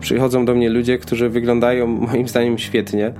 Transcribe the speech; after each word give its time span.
przychodzą 0.00 0.44
do 0.44 0.54
mnie 0.54 0.68
ludzie, 0.68 0.98
którzy 0.98 1.28
wyglądają 1.28 1.86
moim 1.86 2.28
zdaniem 2.28 2.58
świetnie, 2.58 3.12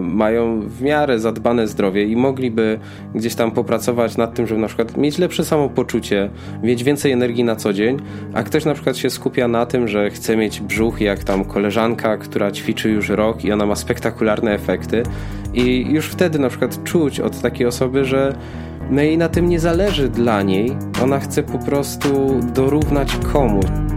mają 0.00 0.60
w 0.60 0.82
miarę 0.82 1.18
zadbane 1.18 1.68
zdrowie 1.68 2.04
i 2.04 2.16
mogliby 2.16 2.78
gdzieś 3.14 3.34
tam 3.34 3.50
popracować 3.50 4.16
nad 4.16 4.34
tym, 4.34 4.46
żeby 4.46 4.60
na 4.60 4.66
przykład 4.66 4.96
mieć 4.96 5.18
lepsze 5.18 5.44
samopoczucie, 5.44 6.30
mieć 6.62 6.84
więcej 6.84 7.12
energii 7.12 7.44
na 7.44 7.56
co 7.56 7.72
dzień, 7.72 7.96
a 8.34 8.42
ktoś 8.42 8.64
na 8.64 8.74
przykład 8.74 8.96
się 8.96 9.10
skupia 9.10 9.48
na 9.48 9.66
tym, 9.66 9.88
że 9.88 10.10
chce 10.10 10.36
mieć 10.36 10.60
brzuch 10.60 11.00
jak 11.00 11.24
tam 11.24 11.44
koleżanka, 11.44 12.16
która 12.16 12.50
ćwiczy 12.50 12.90
już 12.90 13.08
rok 13.08 13.44
i 13.44 13.52
ona 13.52 13.66
ma 13.66 13.76
spektakularne 13.76 14.54
efekty 14.54 15.02
i 15.54 15.86
już 15.90 16.06
wtedy 16.06 16.38
na 16.38 16.48
przykład 16.48 16.84
czuć 16.84 17.20
od 17.20 17.40
takiej 17.40 17.66
osoby, 17.66 18.04
że 18.04 18.34
no 18.90 19.02
jej 19.02 19.18
na 19.18 19.28
tym 19.28 19.48
nie 19.48 19.60
zależy 19.60 20.08
dla 20.08 20.42
niej, 20.42 20.76
ona 21.02 21.20
chce 21.20 21.42
po 21.42 21.58
prostu 21.58 22.40
dorównać 22.54 23.16
komuś. 23.32 23.91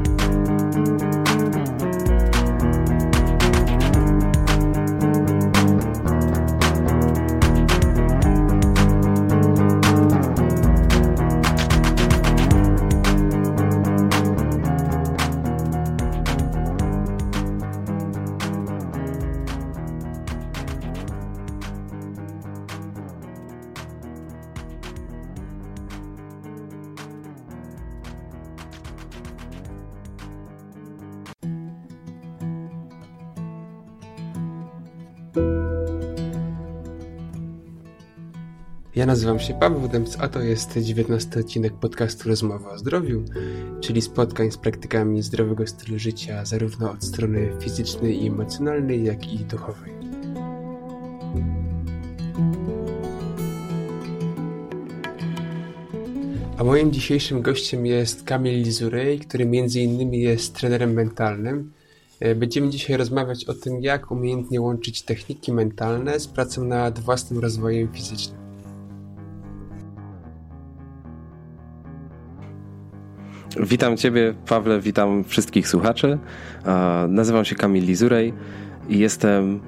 Nazywam 39.25 39.47
się 39.47 39.59
Paweł 39.59 39.87
Dębc, 39.87 40.17
a 40.19 40.27
to 40.27 40.41
jest 40.41 40.77
19 40.77 41.39
odcinek 41.39 41.73
podcastu 41.73 42.29
Rozmowa 42.29 42.71
o 42.71 42.77
Zdrowiu, 42.77 43.23
czyli 43.81 44.01
spotkań 44.01 44.51
z 44.51 44.57
praktykami 44.57 45.21
zdrowego 45.21 45.67
stylu 45.67 45.99
życia, 45.99 46.45
zarówno 46.45 46.91
od 46.91 47.03
strony 47.03 47.51
fizycznej 47.59 48.23
i 48.23 48.27
emocjonalnej, 48.27 49.03
jak 49.03 49.33
i 49.33 49.37
duchowej. 49.37 49.91
A 56.57 56.63
moim 56.63 56.91
dzisiejszym 56.91 57.41
gościem 57.41 57.85
jest 57.85 58.23
Kamil 58.23 58.63
Lizurej, 58.63 59.19
który 59.19 59.45
między 59.45 59.81
innymi 59.81 60.19
jest 60.19 60.55
trenerem 60.55 60.93
mentalnym. 60.93 61.71
E, 62.19 62.35
będziemy 62.35 62.69
dzisiaj 62.69 62.97
rozmawiać 62.97 63.45
o 63.45 63.53
tym, 63.53 63.81
jak 63.81 64.11
umiejętnie 64.11 64.61
łączyć 64.61 65.01
techniki 65.01 65.53
mentalne 65.53 66.19
z 66.19 66.27
pracą 66.27 66.63
nad 66.63 66.99
własnym 66.99 67.39
rozwojem 67.39 67.93
fizycznym. 67.93 68.44
Witam 73.59 73.97
Ciebie, 73.97 74.33
Pawle, 74.45 74.79
witam 74.79 75.23
wszystkich 75.23 75.67
słuchaczy. 75.67 76.17
Nazywam 77.07 77.45
się 77.45 77.55
Kamil 77.55 77.85
Lizurej 77.85 78.33
i 78.89 78.99
jestem. 78.99 79.59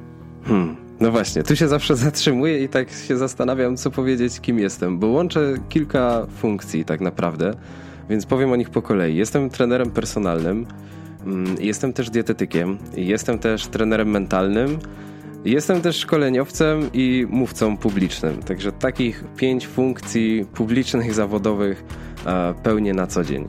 Hmm, 0.43 0.75
no 0.99 1.11
właśnie, 1.11 1.43
tu 1.43 1.55
się 1.55 1.67
zawsze 1.67 1.95
zatrzymuję 2.05 2.63
i 2.63 2.69
tak 2.69 2.89
się 2.91 3.17
zastanawiam, 3.17 3.77
co 3.77 3.91
powiedzieć, 3.91 4.39
kim 4.39 4.59
jestem, 4.59 4.99
bo 4.99 5.07
łączę 5.07 5.53
kilka 5.69 6.27
funkcji 6.37 6.85
tak 6.85 7.01
naprawdę, 7.01 7.53
więc 8.09 8.25
powiem 8.25 8.51
o 8.51 8.55
nich 8.55 8.69
po 8.69 8.81
kolei. 8.81 9.15
Jestem 9.15 9.49
trenerem 9.49 9.91
personalnym, 9.91 10.65
mm, 11.25 11.55
jestem 11.59 11.93
też 11.93 12.09
dietetykiem, 12.09 12.77
jestem 12.95 13.39
też 13.39 13.67
trenerem 13.67 14.09
mentalnym. 14.09 14.79
Jestem 15.45 15.81
też 15.81 15.95
szkoleniowcem 15.95 16.89
i 16.93 17.27
mówcą 17.29 17.77
publicznym, 17.77 18.43
także 18.43 18.71
takich 18.71 19.23
pięć 19.35 19.67
funkcji 19.67 20.45
publicznych, 20.53 21.13
zawodowych 21.13 21.83
pełnię 22.63 22.93
na 22.93 23.07
co 23.07 23.23
dzień. 23.23 23.47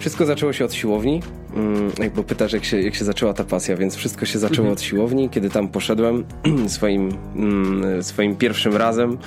Wszystko 0.00 0.26
zaczęło 0.26 0.52
się 0.52 0.64
od 0.64 0.74
siłowni, 0.74 1.22
mm, 1.56 1.90
bo 2.16 2.22
pytasz, 2.22 2.52
jak 2.52 2.64
się, 2.64 2.80
jak 2.80 2.94
się 2.94 3.04
zaczęła 3.04 3.32
ta 3.32 3.44
pasja, 3.44 3.76
więc 3.76 3.96
wszystko 3.96 4.26
się 4.26 4.38
zaczęło 4.38 4.68
mhm. 4.68 4.72
od 4.72 4.82
siłowni. 4.82 5.28
Kiedy 5.28 5.50
tam 5.50 5.68
poszedłem 5.68 6.24
swoim, 6.68 7.12
mm, 7.36 8.02
swoim 8.02 8.36
pierwszym 8.36 8.76
razem, 8.76 9.18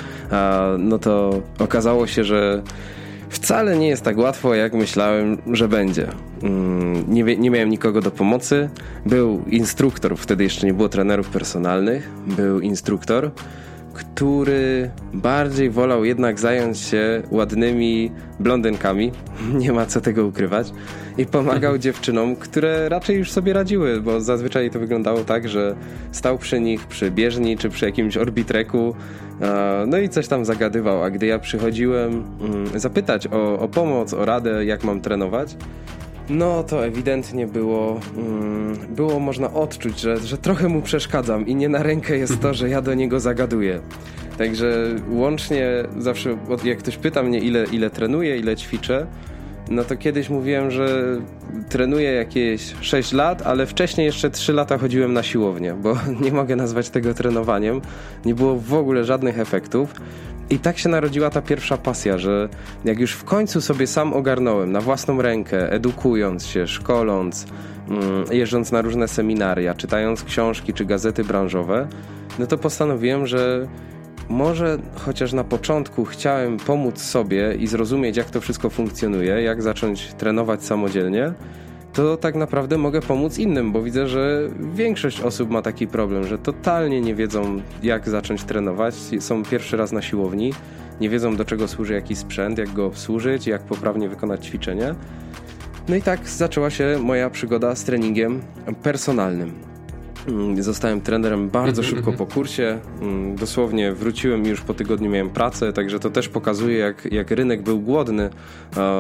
no 0.79 0.99
to 0.99 1.41
okazało 1.59 2.07
się, 2.07 2.23
że 2.23 2.61
wcale 3.29 3.77
nie 3.77 3.87
jest 3.87 4.03
tak 4.03 4.17
łatwo, 4.17 4.55
jak 4.55 4.73
myślałem, 4.73 5.37
że 5.51 5.67
będzie. 5.67 6.07
Mm, 6.43 7.13
nie, 7.13 7.23
nie 7.23 7.49
miałem 7.49 7.69
nikogo 7.69 8.01
do 8.01 8.11
pomocy. 8.11 8.69
Był 9.05 9.43
instruktor, 9.47 10.17
wtedy 10.17 10.43
jeszcze 10.43 10.67
nie 10.67 10.73
było 10.73 10.89
trenerów 10.89 11.29
personalnych. 11.29 12.09
Był 12.27 12.59
instruktor 12.59 13.31
który 13.93 14.91
bardziej 15.13 15.69
wolał 15.69 16.05
jednak 16.05 16.39
zająć 16.39 16.77
się 16.77 17.21
ładnymi 17.31 18.11
blondynkami, 18.39 19.11
nie 19.61 19.71
ma 19.71 19.85
co 19.85 20.01
tego 20.01 20.25
ukrywać, 20.25 20.71
i 21.17 21.25
pomagał 21.25 21.77
dziewczynom, 21.77 22.35
które 22.35 22.89
raczej 22.89 23.17
już 23.17 23.31
sobie 23.31 23.53
radziły, 23.53 24.01
bo 24.01 24.21
zazwyczaj 24.21 24.71
to 24.71 24.79
wyglądało 24.79 25.23
tak, 25.23 25.49
że 25.49 25.75
stał 26.11 26.37
przy 26.37 26.59
nich 26.59 26.87
przy 26.87 27.11
bieżni 27.11 27.57
czy 27.57 27.69
przy 27.69 27.85
jakimś 27.85 28.17
orbitreku, 28.17 28.95
no 29.87 29.97
i 29.97 30.09
coś 30.09 30.27
tam 30.27 30.45
zagadywał, 30.45 31.03
a 31.03 31.09
gdy 31.09 31.25
ja 31.25 31.39
przychodziłem 31.39 32.23
mm, 32.41 32.79
zapytać 32.79 33.27
o, 33.27 33.59
o 33.59 33.67
pomoc, 33.67 34.13
o 34.13 34.25
radę, 34.25 34.65
jak 34.65 34.83
mam 34.83 35.01
trenować, 35.01 35.55
no 36.29 36.63
to 36.63 36.85
ewidentnie 36.85 37.47
było, 37.47 37.99
mm, 38.17 38.77
było 38.95 39.19
można 39.19 39.53
odczuć, 39.53 39.99
że, 39.99 40.17
że 40.17 40.37
trochę 40.37 40.67
mu 40.67 40.81
przeszkadzam 40.81 41.47
i 41.47 41.55
nie 41.55 41.69
na 41.69 41.83
rękę 41.83 42.17
jest 42.17 42.39
to, 42.39 42.53
że 42.59 42.69
ja 42.69 42.81
do 42.81 42.93
niego 42.93 43.19
zagaduję. 43.19 43.79
Także 44.37 44.95
łącznie 45.09 45.67
zawsze, 45.97 46.37
jak 46.63 46.77
ktoś 46.77 46.97
pyta 46.97 47.23
mnie, 47.23 47.39
ile, 47.39 47.65
ile 47.71 47.89
trenuję, 47.89 48.37
ile 48.37 48.55
ćwiczę, 48.55 49.07
no 49.69 49.83
to 49.83 49.95
kiedyś 49.97 50.29
mówiłem, 50.29 50.71
że 50.71 51.03
trenuję 51.69 52.11
jakieś 52.11 52.75
6 52.81 53.13
lat, 53.13 53.41
ale 53.41 53.65
wcześniej 53.65 54.05
jeszcze 54.05 54.29
3 54.29 54.53
lata 54.53 54.77
chodziłem 54.77 55.13
na 55.13 55.23
siłownię, 55.23 55.73
bo 55.73 55.97
nie 56.25 56.31
mogę 56.31 56.55
nazwać 56.55 56.89
tego 56.89 57.13
trenowaniem. 57.13 57.81
Nie 58.25 58.35
było 58.35 58.55
w 58.55 58.73
ogóle 58.73 59.03
żadnych 59.03 59.39
efektów. 59.39 59.93
I 60.49 60.59
tak 60.59 60.77
się 60.77 60.89
narodziła 60.89 61.29
ta 61.29 61.41
pierwsza 61.41 61.77
pasja, 61.77 62.17
że 62.17 62.49
jak 62.85 62.99
już 62.99 63.13
w 63.13 63.23
końcu 63.23 63.61
sobie 63.61 63.87
sam 63.87 64.13
ogarnąłem 64.13 64.71
na 64.71 64.81
własną 64.81 65.21
rękę, 65.21 65.71
edukując 65.71 66.45
się, 66.45 66.67
szkoląc, 66.67 67.45
mm, 67.89 68.03
jeżdżąc 68.31 68.71
na 68.71 68.81
różne 68.81 69.07
seminaria, 69.07 69.73
czytając 69.73 70.23
książki 70.23 70.73
czy 70.73 70.85
gazety 70.85 71.23
branżowe, 71.23 71.87
no 72.39 72.47
to 72.47 72.57
postanowiłem, 72.57 73.27
że 73.27 73.67
może 74.33 74.77
chociaż 74.95 75.33
na 75.33 75.43
początku 75.43 76.05
chciałem 76.05 76.57
pomóc 76.57 77.01
sobie 77.01 77.55
i 77.55 77.67
zrozumieć, 77.67 78.17
jak 78.17 78.29
to 78.29 78.41
wszystko 78.41 78.69
funkcjonuje, 78.69 79.41
jak 79.41 79.61
zacząć 79.61 80.13
trenować 80.13 80.63
samodzielnie, 80.63 81.33
to 81.93 82.17
tak 82.17 82.35
naprawdę 82.35 82.77
mogę 82.77 83.01
pomóc 83.01 83.37
innym, 83.37 83.71
bo 83.71 83.81
widzę, 83.81 84.07
że 84.07 84.49
większość 84.73 85.21
osób 85.21 85.49
ma 85.49 85.61
taki 85.61 85.87
problem, 85.87 86.27
że 86.27 86.37
totalnie 86.37 87.01
nie 87.01 87.15
wiedzą, 87.15 87.61
jak 87.83 88.09
zacząć 88.09 88.43
trenować. 88.43 88.95
Są 89.19 89.43
pierwszy 89.43 89.77
raz 89.77 89.91
na 89.91 90.01
siłowni, 90.01 90.53
nie 91.01 91.09
wiedzą, 91.09 91.35
do 91.35 91.45
czego 91.45 91.67
służy 91.67 91.93
jakiś 91.93 92.17
sprzęt, 92.17 92.57
jak 92.57 92.73
go 92.73 92.85
obsłużyć, 92.85 93.47
jak 93.47 93.61
poprawnie 93.61 94.09
wykonać 94.09 94.45
ćwiczenie. 94.45 94.95
No 95.89 95.95
i 95.95 96.01
tak 96.01 96.29
zaczęła 96.29 96.69
się 96.69 96.99
moja 97.01 97.29
przygoda 97.29 97.75
z 97.75 97.83
treningiem 97.83 98.41
personalnym. 98.83 99.72
Mm, 100.27 100.63
zostałem 100.63 101.01
trenerem 101.01 101.49
bardzo 101.49 101.81
mhm, 101.81 101.95
szybko 101.95 102.11
mhm. 102.11 102.17
po 102.17 102.33
kursie. 102.33 102.79
Mm, 103.01 103.35
dosłownie 103.35 103.93
wróciłem 103.93 104.45
i 104.45 104.49
już 104.49 104.61
po 104.61 104.73
tygodniu 104.73 105.09
miałem 105.09 105.29
pracę, 105.29 105.73
także 105.73 105.99
to 105.99 106.09
też 106.09 106.29
pokazuje, 106.29 106.77
jak, 106.77 107.11
jak 107.11 107.31
rynek 107.31 107.61
był 107.61 107.79
głodny 107.79 108.29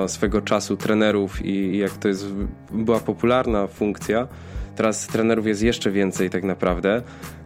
swego 0.07 0.41
czasu 0.41 0.77
trenerów 0.77 1.45
i 1.45 1.77
jak 1.77 1.91
to 1.91 2.07
jest, 2.07 2.25
była 2.71 2.99
popularna 2.99 3.67
funkcja. 3.67 4.27
Teraz 4.75 5.07
trenerów 5.07 5.47
jest 5.47 5.63
jeszcze 5.63 5.91
więcej 5.91 6.29
tak 6.29 6.43
naprawdę, 6.43 7.01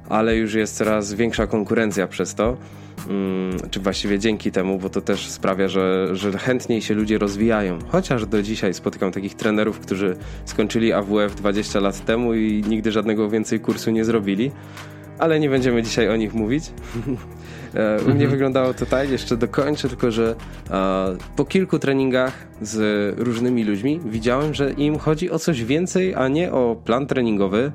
ale 0.10 0.38
już 0.38 0.54
jest 0.54 0.78
coraz 0.78 1.13
większa 1.13 1.48
konkurencja 1.48 2.07
przez 2.07 2.36
to. 2.36 2.57
Mm, 3.10 3.57
czy 3.72 3.80
właściwie 3.80 4.19
dzięki 4.19 4.52
temu, 4.52 4.80
bo 4.80 4.90
to 4.90 5.02
też 5.02 5.30
sprawia, 5.30 5.68
że, 5.68 6.16
że 6.16 6.31
chętniej 6.31 6.81
się 6.81 6.94
ludzie 6.94 7.18
rozwijają. 7.18 7.80
Chociaż 7.88 8.25
do 8.25 8.42
dzisiaj 8.42 8.74
spotykam 8.74 9.12
takich 9.12 9.36
trenerów, 9.36 9.80
którzy 9.80 10.18
skończyli 10.46 10.94
AWF 10.94 11.36
20 11.36 11.80
lat 11.80 12.06
temu 12.06 12.34
i 12.34 12.63
nigdy 12.68 12.92
żadnego 12.92 13.30
więcej 13.30 13.60
kursu 13.60 13.92
nie 13.92 14.06
zrobili. 14.06 14.52
Ale 15.19 15.40
nie 15.40 15.50
będziemy 15.50 15.84
dzisiaj 15.84 16.10
o 16.10 16.16
nich 16.16 16.34
mówić. 16.34 16.64
E, 17.75 17.98
u 18.02 18.04
mnie 18.04 18.12
mhm. 18.12 18.31
wyglądało 18.31 18.74
to 18.74 18.86
tak, 18.86 19.10
jeszcze 19.10 19.38
dokończę, 19.38 19.90
tylko 19.90 20.12
że 20.12 20.36
po 21.36 21.46
kilku 21.46 21.80
treningach 21.80 22.48
z 22.62 22.80
różnymi 23.19 23.64
ludźmi 23.64 24.00
widziałem, 24.06 24.54
że 24.54 24.72
im 24.72 24.98
chodzi 24.98 25.31
o 25.31 25.40
coś 25.40 25.64
więcej, 25.64 26.16
a 26.16 26.28
nie 26.28 26.52
o 26.52 26.75
plan 26.86 27.08
treningowy, 27.08 27.72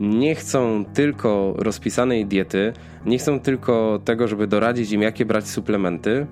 nie 0.00 0.34
chcą 0.34 0.84
tylko 0.94 1.54
rozpisanej 1.58 2.26
diety, 2.26 2.72
nie 3.06 3.18
chcą 3.18 3.40
tylko 3.40 4.00
tego, 4.04 4.28
żeby 4.28 4.46
doradzić 4.46 4.92
im, 4.92 5.02
jakie 5.02 5.24
brać 5.24 5.48
suplementy, 5.48 6.26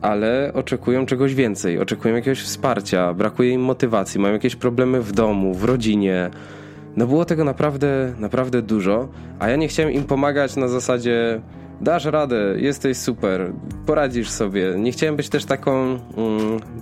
ale 0.00 0.52
oczekują 0.54 1.06
czegoś 1.06 1.34
więcej, 1.34 1.78
oczekują 1.78 2.14
jakiegoś 2.14 2.40
wsparcia, 2.42 3.14
brakuje 3.14 3.50
im 3.50 3.60
motywacji, 3.60 4.20
mają 4.20 4.34
jakieś 4.34 4.56
problemy 4.56 5.02
w 5.02 5.12
domu, 5.12 5.54
w 5.54 5.64
rodzinie, 5.64 6.30
no 6.96 7.06
było 7.06 7.24
tego 7.24 7.44
naprawdę, 7.44 8.14
naprawdę 8.18 8.62
dużo, 8.62 9.08
a 9.38 9.48
ja 9.48 9.56
nie 9.56 9.68
chciałem 9.68 9.92
im 9.92 10.04
pomagać 10.04 10.56
na 10.56 10.68
zasadzie 10.68 11.40
dasz 11.80 12.04
radę, 12.04 12.54
jesteś 12.56 12.96
super, 12.96 13.52
poradzisz 13.86 14.30
sobie. 14.30 14.74
Nie 14.78 14.92
chciałem 14.92 15.16
być 15.16 15.28
też 15.28 15.44
taką 15.44 15.80
mm, 15.82 16.00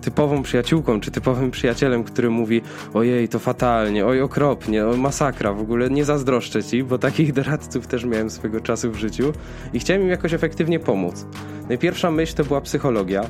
typową 0.01 0.43
przyjaciółką, 0.43 1.01
czy 1.01 1.11
typowym 1.11 1.51
przyjacielem, 1.51 2.05
który 2.05 2.31
mówi 2.31 2.63
ojej, 2.95 3.29
to 3.29 3.39
fatalnie, 3.39 4.07
oj, 4.07 4.21
okropnie, 4.21 4.87
o, 4.87 4.97
masakra, 4.97 5.53
w 5.53 5.61
ogóle 5.61 5.91
nie 5.91 6.05
zazdroszczę 6.05 6.65
ci, 6.65 6.85
bo 6.85 6.99
takich 6.99 7.33
doradców 7.33 7.87
też 7.87 8.05
miałem 8.05 8.31
swego 8.31 8.61
czasu 8.61 8.91
w 8.91 8.97
życiu 8.97 9.33
i 9.73 9.79
chciałem 9.79 10.03
im 10.03 10.09
jakoś 10.09 10.35
efektywnie 10.35 10.81
pomóc. 10.81 11.27
Najpierwsza 11.69 12.11
myśl 12.11 12.35
to 12.35 12.45
była 12.45 12.61
psychologia, 12.61 13.25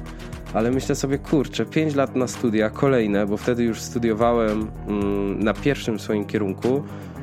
ale 0.55 0.71
myślę 0.71 0.95
sobie, 0.95 1.19
kurczę, 1.19 1.67
5 1.67 1.95
lat 1.95 2.17
na 2.17 2.27
studia, 2.27 2.71
kolejne, 2.71 3.27
bo 3.27 3.37
wtedy 3.37 3.65
już 3.65 3.81
studiowałem 3.81 4.71
mm, 4.89 5.45
na 5.45 5.55
pierwszym 5.55 5.99
swoim 5.99 6.25
kierunku, 6.25 6.83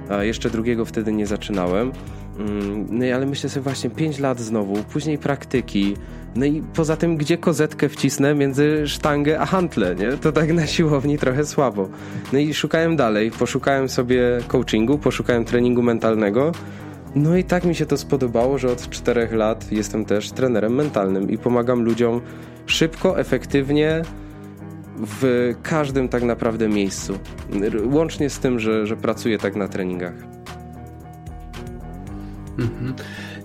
a 0.10 0.24
jeszcze 0.24 0.50
drugiego 0.50 0.86
wtedy 0.86 1.12
nie 1.12 1.28
zaczynałem. 1.28 1.92
Mm, 2.40 2.88
no 2.90 3.16
ale 3.16 3.26
myślę 3.26 3.50
sobie 3.50 3.64
właśnie 3.64 3.90
5 3.90 4.20
lat 4.20 4.40
znowu, 4.40 4.76
później 4.76 5.18
praktyki. 5.18 5.96
No 6.36 6.46
i 6.46 6.64
poza 6.74 6.98
tym, 6.98 7.18
gdzie 7.18 7.38
kozetkę 7.38 7.90
wcisnę 7.90 8.36
między 8.36 8.88
sztangę 8.88 9.40
a 9.40 9.46
hantle, 9.46 9.96
nie? 9.96 10.12
To 10.12 10.32
tak 10.32 10.54
na 10.54 10.68
siłowni 10.68 11.18
trochę 11.18 11.46
słabo. 11.46 11.90
No 12.34 12.40
i 12.40 12.54
szukałem 12.54 12.96
dalej, 12.96 13.32
poszukałem 13.32 13.90
sobie 13.90 14.22
coachingu, 14.48 14.98
poszukałem 14.98 15.46
treningu 15.46 15.82
mentalnego. 15.84 16.52
No 17.16 17.38
i 17.38 17.44
tak 17.44 17.66
mi 17.66 17.76
się 17.76 17.86
to 17.86 17.98
spodobało, 17.98 18.58
że 18.58 18.72
od 18.72 18.90
4 18.90 19.28
lat 19.32 19.72
jestem 19.72 20.06
też 20.06 20.32
trenerem 20.32 20.76
mentalnym 20.76 21.30
i 21.30 21.38
pomagam 21.38 21.82
ludziom 21.84 22.22
szybko, 22.66 23.20
efektywnie, 23.20 24.02
w 24.98 25.54
każdym 25.64 26.10
tak 26.10 26.24
naprawdę 26.24 26.70
miejscu. 26.70 27.20
Łącznie 27.86 28.30
z 28.30 28.40
tym, 28.40 28.60
że, 28.60 28.88
że 28.88 28.98
pracuję 28.98 29.38
tak 29.38 29.56
na 29.56 29.68
treningach. 29.68 30.14
Mhm. 32.60 32.94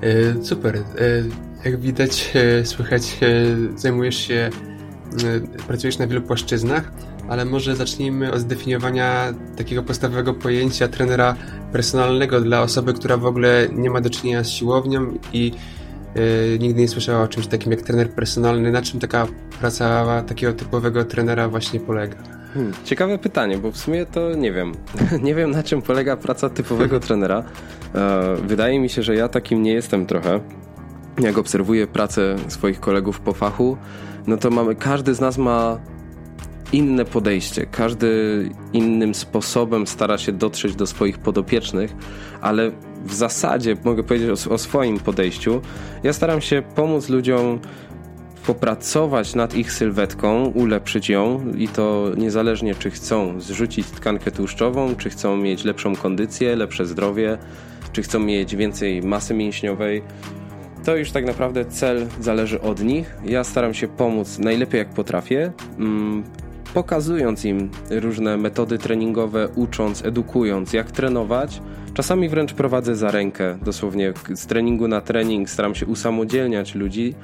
E, 0.01 0.45
super. 0.45 0.77
E, 0.77 0.83
jak 1.65 1.81
widać, 1.81 2.33
e, 2.35 2.67
słychać, 2.67 3.21
zajmujesz 3.77 4.17
się, 4.17 4.51
pracujesz 5.67 5.99
na 5.99 6.07
wielu 6.07 6.23
płaszczyznach, 6.23 6.93
ale 7.31 7.45
może 7.45 7.77
zacznijmy 7.77 8.33
od 8.33 8.41
zdefiniowania 8.41 9.35
takiego 9.57 9.83
podstawowego 9.83 10.35
pojęcia 10.35 10.89
trenera 10.89 11.35
personalnego 11.73 12.41
dla 12.41 12.63
osoby, 12.63 12.93
która 12.93 13.17
w 13.17 13.27
ogóle 13.27 13.69
nie 13.73 13.91
ma 13.91 14.01
do 14.01 14.11
czynienia 14.11 14.45
z 14.45 14.51
siłownią 14.51 15.19
i 15.33 15.53
nigdy 16.59 16.81
nie 16.81 16.89
słyszała 16.89 17.23
o 17.23 17.29
czymś 17.29 17.47
takim 17.47 17.73
jak 17.73 17.83
trener 17.83 18.11
personalny. 18.11 18.73
Na 18.73 18.83
czym 18.83 19.01
taka 19.01 19.27
praca 19.61 20.23
takiego 20.23 20.53
typowego 20.53 21.05
trenera 21.05 21.49
właśnie 21.49 21.81
polega? 21.81 22.17
Hmm, 22.55 22.73
ciekawe 22.85 23.19
pytanie, 23.19 23.59
bo 23.59 23.73
w 23.73 23.77
sumie 23.77 24.07
to 24.07 24.35
nie 24.35 24.53
wiem. 24.53 24.73
nie 25.23 25.35
wiem 25.35 25.51
na 25.51 25.63
czym 25.63 25.83
polega 25.83 26.17
praca 26.17 26.51
typowego 26.51 27.01
trenera. 27.07 27.45
E, 27.95 28.37
wydaje 28.37 28.81
mi 28.81 28.89
się, 28.89 29.03
że 29.03 29.15
ja 29.15 29.29
takim 29.29 29.63
nie 29.63 29.73
jestem 29.73 30.07
trochę. 30.07 30.41
Jak 31.19 31.39
obserwuję 31.39 31.87
pracę 31.87 32.37
swoich 32.49 32.81
kolegów 32.81 33.21
po 33.21 33.33
fachu, 33.33 33.77
no 34.27 34.37
to 34.37 34.51
mamy, 34.51 34.75
każdy 34.75 35.15
z 35.15 35.21
nas 35.21 35.39
ma 35.39 35.79
inne 36.73 37.05
podejście, 37.05 37.67
każdy 37.67 38.51
innym 38.73 39.15
sposobem 39.15 39.87
stara 39.87 40.19
się 40.19 40.33
dotrzeć 40.33 40.77
do 40.77 40.87
swoich 40.87 41.19
podopiecznych, 41.19 41.95
ale 42.41 42.71
w 43.05 43.15
zasadzie 43.15 43.77
mogę 43.85 44.03
powiedzieć 44.03 44.47
o, 44.47 44.51
o 44.51 44.59
swoim 44.59 44.99
podejściu. 44.99 45.61
Ja 46.03 46.13
staram 46.13 46.41
się 46.41 46.63
pomóc 46.75 47.09
ludziom 47.09 47.61
popracować 48.47 49.35
nad 49.35 49.55
ich 49.55 49.73
sylwetką, 49.73 50.47
ulepszyć 50.47 51.09
ją 51.09 51.53
i 51.59 51.69
to 51.69 52.07
niezależnie 52.17 52.75
czy 52.75 52.91
chcą 52.91 53.41
zrzucić 53.41 53.87
tkankę 53.87 54.31
tłuszczową, 54.31 54.97
czy 54.97 55.11
chcą 55.11 55.37
mieć 55.37 55.65
lepszą 55.65 55.97
kondycję, 55.97 56.57
lepsze 56.57 56.87
zdrowie, 56.87 57.39
czy 57.93 58.03
chcą 58.03 58.19
mieć 58.19 58.57
więcej 58.57 59.03
masy 59.03 59.35
mięśniowej. 59.35 60.03
To 60.85 60.97
już 60.97 61.11
tak 61.11 61.25
naprawdę 61.25 61.65
cel 61.65 62.07
zależy 62.21 62.61
od 62.61 62.83
nich. 62.83 63.17
Ja 63.25 63.45
staram 63.45 63.75
się 63.75 63.89
pomóc 63.89 64.39
najlepiej 64.39 64.79
jak 64.79 64.89
potrafię, 64.89 65.53
mm, 65.79 66.25
pokazując 66.75 67.45
im 67.45 67.71
różne 67.91 68.37
metody 68.37 68.79
treningowe, 68.79 69.49
ucząc, 69.57 70.05
edukując, 70.05 70.73
jak 70.73 70.91
trenować. 70.91 71.63
Czasami 71.95 72.29
wręcz 72.29 72.55
prowadzę 72.55 72.97
za 72.97 73.11
rękę, 73.11 73.59
dosłownie 73.63 74.13
z 74.35 74.47
treningu 74.47 74.89
na 74.89 75.01
trening 75.01 75.51
staram 75.51 75.75
się 75.75 75.87
usamodzielniać 75.87 76.75
ludzi 76.75 77.15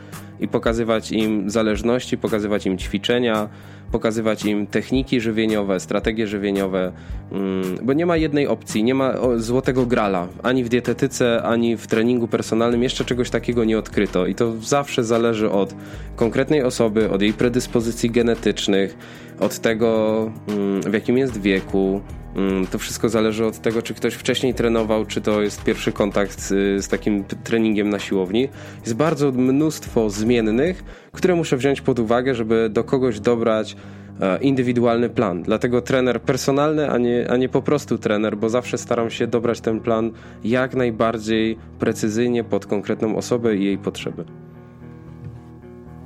i 0.41 0.49
pokazywać 0.49 1.13
im 1.13 1.51
zależności, 1.51 2.19
pokazywać 2.19 2.67
im 2.67 2.79
ćwiczenia, 2.79 3.49
pokazywać 3.93 4.45
im 4.45 4.67
techniki 4.67 5.21
żywieniowe, 5.21 5.81
strategie 5.81 6.27
żywieniowe, 6.27 6.93
mm, 7.33 7.63
bo 7.83 7.93
nie 7.93 8.07
ma 8.07 8.17
jednej 8.17 8.47
opcji, 8.47 8.85
nie 8.85 8.95
ma 8.95 9.15
złotego 9.37 9.87
grala. 9.87 10.29
Ani 10.43 10.65
w 10.65 10.69
dietetyce, 10.69 11.43
ani 11.43 11.77
w 11.77 11.87
treningu 11.87 12.29
personalnym 12.29 12.83
jeszcze 12.83 13.05
czegoś 13.05 13.31
takiego 13.31 13.65
nie 13.65 13.79
odkryto. 13.79 14.27
I 14.27 14.35
to 14.35 14.53
zawsze 14.61 15.05
zależy 15.05 15.51
od 15.51 15.75
konkretnej 16.17 16.63
osoby, 16.63 17.11
od 17.11 17.23
jej 17.23 17.33
predyspozycji 17.33 18.11
genetycznych, 18.11 18.97
od 19.41 19.59
tego, 19.59 20.31
mm, 20.49 20.83
w 20.83 20.93
jakim 20.93 21.19
jest 21.19 21.41
wieku, 21.41 22.01
Mm, 22.37 22.67
to 22.67 22.79
wszystko 22.79 23.09
zależy 23.09 23.47
od 23.47 23.59
tego, 23.59 23.83
czy 23.83 23.95
ktoś 23.95 24.15
wcześniej 24.15 24.55
trenował, 24.55 25.07
czy 25.07 25.21
to 25.21 25.43
jest 25.43 25.65
pierwszy 25.65 25.93
kontakt 25.93 26.41
z, 26.41 26.85
z, 26.85 26.89
takim 26.89 27.25
treningiem 27.25 27.91
na 27.91 27.99
siłowni. 27.99 28.49
Jest 28.81 28.95
bardzo 28.95 29.33
mnóstwo 29.33 30.11
zmiennych, 30.11 30.85
które 31.13 31.35
muszę 31.35 31.57
wziąć 31.57 31.81
pod 31.81 31.99
uwagę, 31.99 32.35
żeby 32.35 32.71
do 32.71 32.85
kogoś 32.85 33.21
dobrać 33.21 33.77
e, 34.21 34.39
indywidualny 34.39 35.09
plan. 35.11 35.43
Dlatego 35.43 35.83
trener 35.83 36.23
personalny, 36.23 36.91
a 36.91 36.99
nie, 36.99 37.31
a 37.31 37.37
nie 37.37 37.49
po 37.49 37.63
prostu 37.63 37.99
trener, 37.99 38.37
bo 38.37 38.49
zawsze 38.49 38.79
staram 38.79 39.11
się 39.11 39.27
dobrać 39.27 39.61
ten 39.61 39.81
plan 39.81 40.11
jak 40.45 40.75
najbardziej 40.75 41.59
precyzyjnie 41.79 42.45
pod 42.45 42.67
konkretną 42.67 43.17
osobę 43.17 43.57
i 43.57 43.65
jej 43.65 43.79
potrzeby. 43.79 44.25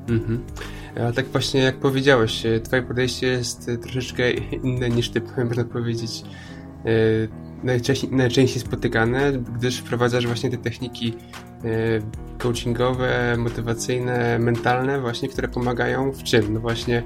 Mhm. 0.08 0.40
A 0.96 1.12
tak 1.12 1.26
właśnie 1.26 1.60
jak 1.60 1.76
powiedziałeś, 1.76 2.46
e, 2.46 2.60
twoje 2.60 2.82
podejście 2.82 3.26
jest 3.26 3.68
e, 3.68 3.78
troszeczkę 3.78 4.30
inne 4.64 4.90
niż 4.90 5.10
ty, 5.10 5.22
można 5.44 5.64
powiedzieć, 5.64 6.22
e, 6.84 6.90
najczęściej, 7.64 8.10
najczęściej 8.12 8.62
spotykane, 8.62 9.32
gdyż 9.32 9.78
wprowadzasz 9.78 10.26
właśnie 10.26 10.50
te 10.50 10.56
techniki 10.56 11.14
coachingowe, 12.38 13.36
motywacyjne, 13.38 14.38
mentalne 14.38 15.00
właśnie, 15.00 15.28
które 15.28 15.48
pomagają 15.48 16.12
w 16.12 16.22
czym? 16.22 16.54
No 16.54 16.60
właśnie, 16.60 17.02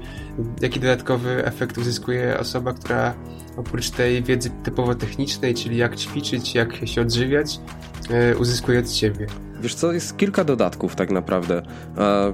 jaki 0.61 0.79
dodatkowy 0.79 1.45
efekt 1.45 1.77
uzyskuje 1.77 2.39
osoba, 2.39 2.73
która 2.73 3.13
oprócz 3.57 3.89
tej 3.89 4.23
wiedzy 4.23 4.49
typowo 4.63 4.95
technicznej, 4.95 5.53
czyli 5.53 5.77
jak 5.77 5.95
ćwiczyć, 5.95 6.55
jak 6.55 6.87
się 6.87 7.01
odżywiać, 7.01 7.59
uzyskuje 8.39 8.79
od 8.79 8.89
ciebie? 8.89 9.27
Wiesz 9.65 9.75
co, 9.75 9.93
jest 9.93 10.17
kilka 10.17 10.43
dodatków 10.43 10.95
tak 10.95 11.11
naprawdę. 11.11 11.61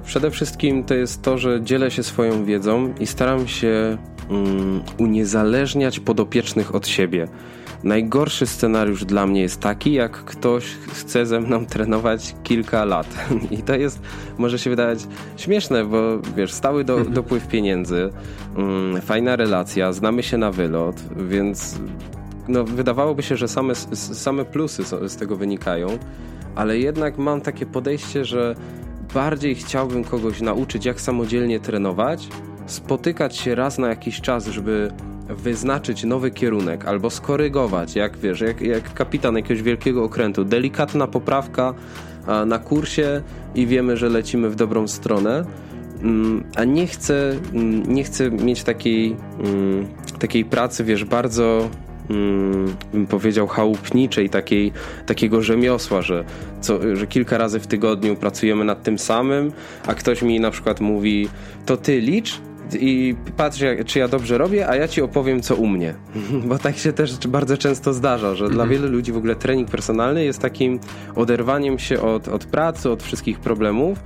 Przede 0.04 0.30
wszystkim 0.30 0.84
to 0.84 0.94
jest 0.94 1.22
to, 1.22 1.38
że 1.38 1.62
dzielę 1.62 1.90
się 1.90 2.02
swoją 2.02 2.44
wiedzą 2.44 2.94
i 3.00 3.06
staram 3.06 3.48
się 3.48 3.98
um, 4.30 4.82
uniezależniać 4.98 6.00
podopiecznych 6.00 6.74
od 6.74 6.86
siebie. 6.86 7.28
Najgorszy 7.84 8.46
scenariusz 8.46 9.04
dla 9.04 9.26
mnie 9.26 9.40
jest 9.40 9.60
taki, 9.60 9.92
jak 9.92 10.12
ktoś 10.12 10.64
chce 10.92 11.26
ze 11.26 11.40
mną 11.40 11.66
trenować 11.74 12.34
kilka 12.42 12.84
lat. 12.84 13.06
I 13.50 13.62
to 13.62 13.74
jest, 13.74 14.00
może 14.38 14.58
się 14.58 14.70
wydawać 14.70 14.98
śmieszne, 15.36 15.84
bo 15.84 16.18
wiesz, 16.36 16.52
stały 16.52 16.84
do, 16.84 16.94
mhm. 16.94 17.14
dopływ 17.14 17.48
pieniędzy, 17.48 18.10
um, 18.56 19.00
fajna 19.00 19.36
relacja, 19.36 19.92
znamy 19.92 20.22
się 20.22 20.38
na 20.38 20.50
wylot, 20.50 21.02
więc 21.16 21.78
no, 22.48 22.64
wydawałoby 22.64 23.22
się, 23.22 23.36
że 23.36 23.48
same, 23.48 23.74
same 23.94 24.44
plusy 24.44 24.82
z 25.08 25.16
tego 25.16 25.36
wynikają 25.36 25.98
ale 26.54 26.78
jednak 26.78 27.18
mam 27.18 27.40
takie 27.40 27.66
podejście, 27.66 28.24
że 28.24 28.54
bardziej 29.14 29.54
chciałbym 29.54 30.04
kogoś 30.04 30.40
nauczyć, 30.40 30.84
jak 30.84 31.00
samodzielnie 31.00 31.60
trenować, 31.60 32.28
spotykać 32.66 33.36
się 33.36 33.54
raz 33.54 33.78
na 33.78 33.88
jakiś 33.88 34.20
czas, 34.20 34.46
żeby 34.46 34.90
wyznaczyć 35.28 36.04
nowy 36.04 36.30
kierunek 36.30 36.84
albo 36.84 37.10
skorygować, 37.10 37.96
jak 37.96 38.16
wiesz, 38.16 38.40
jak, 38.40 38.60
jak 38.60 38.94
kapitan 38.94 39.36
jakiegoś 39.36 39.62
wielkiego 39.62 40.04
okrętu. 40.04 40.44
Delikatna 40.44 41.06
poprawka 41.06 41.74
na 42.46 42.58
kursie 42.58 43.22
i 43.54 43.66
wiemy, 43.66 43.96
że 43.96 44.08
lecimy 44.08 44.50
w 44.50 44.54
dobrą 44.54 44.88
stronę. 44.88 45.44
Mm, 46.02 46.44
a 46.56 46.64
nie 46.64 46.86
chcę, 46.86 47.36
mm, 47.52 47.94
nie 47.94 48.04
chcę 48.04 48.30
mieć 48.30 48.62
takiej, 48.62 49.16
mm, 49.44 49.86
takiej 50.18 50.44
pracy, 50.44 50.84
wiesz, 50.84 51.04
bardzo 51.04 51.68
mm, 52.10 52.76
bym 52.92 53.06
powiedział, 53.06 53.46
chałupniczej, 53.46 54.30
takiej, 54.30 54.72
takiego 55.06 55.42
rzemiosła, 55.42 56.02
że, 56.02 56.24
co, 56.60 56.96
że 56.96 57.06
kilka 57.06 57.38
razy 57.38 57.60
w 57.60 57.66
tygodniu 57.66 58.16
pracujemy 58.16 58.64
nad 58.64 58.82
tym 58.82 58.98
samym, 58.98 59.52
a 59.86 59.94
ktoś 59.94 60.22
mi 60.22 60.40
na 60.40 60.50
przykład 60.50 60.80
mówi, 60.80 61.28
to 61.66 61.76
ty 61.76 62.00
licz, 62.00 62.40
i 62.80 63.14
patrz, 63.36 63.58
czy 63.86 63.98
ja 63.98 64.08
dobrze 64.08 64.38
robię, 64.38 64.68
a 64.68 64.76
ja 64.76 64.88
ci 64.88 65.02
opowiem, 65.02 65.42
co 65.42 65.54
u 65.54 65.66
mnie. 65.66 65.94
Bo 66.48 66.58
tak 66.58 66.76
się 66.76 66.92
też 66.92 67.18
bardzo 67.28 67.56
często 67.56 67.92
zdarza, 67.92 68.34
że 68.34 68.44
dla 68.44 68.64
mhm. 68.64 68.70
wielu 68.70 68.88
ludzi 68.88 69.12
w 69.12 69.16
ogóle 69.16 69.36
trening 69.36 69.70
personalny 69.70 70.24
jest 70.24 70.38
takim 70.38 70.80
oderwaniem 71.14 71.78
się 71.78 72.00
od, 72.00 72.28
od 72.28 72.44
pracy, 72.44 72.90
od 72.90 73.02
wszystkich 73.02 73.40
problemów 73.40 73.98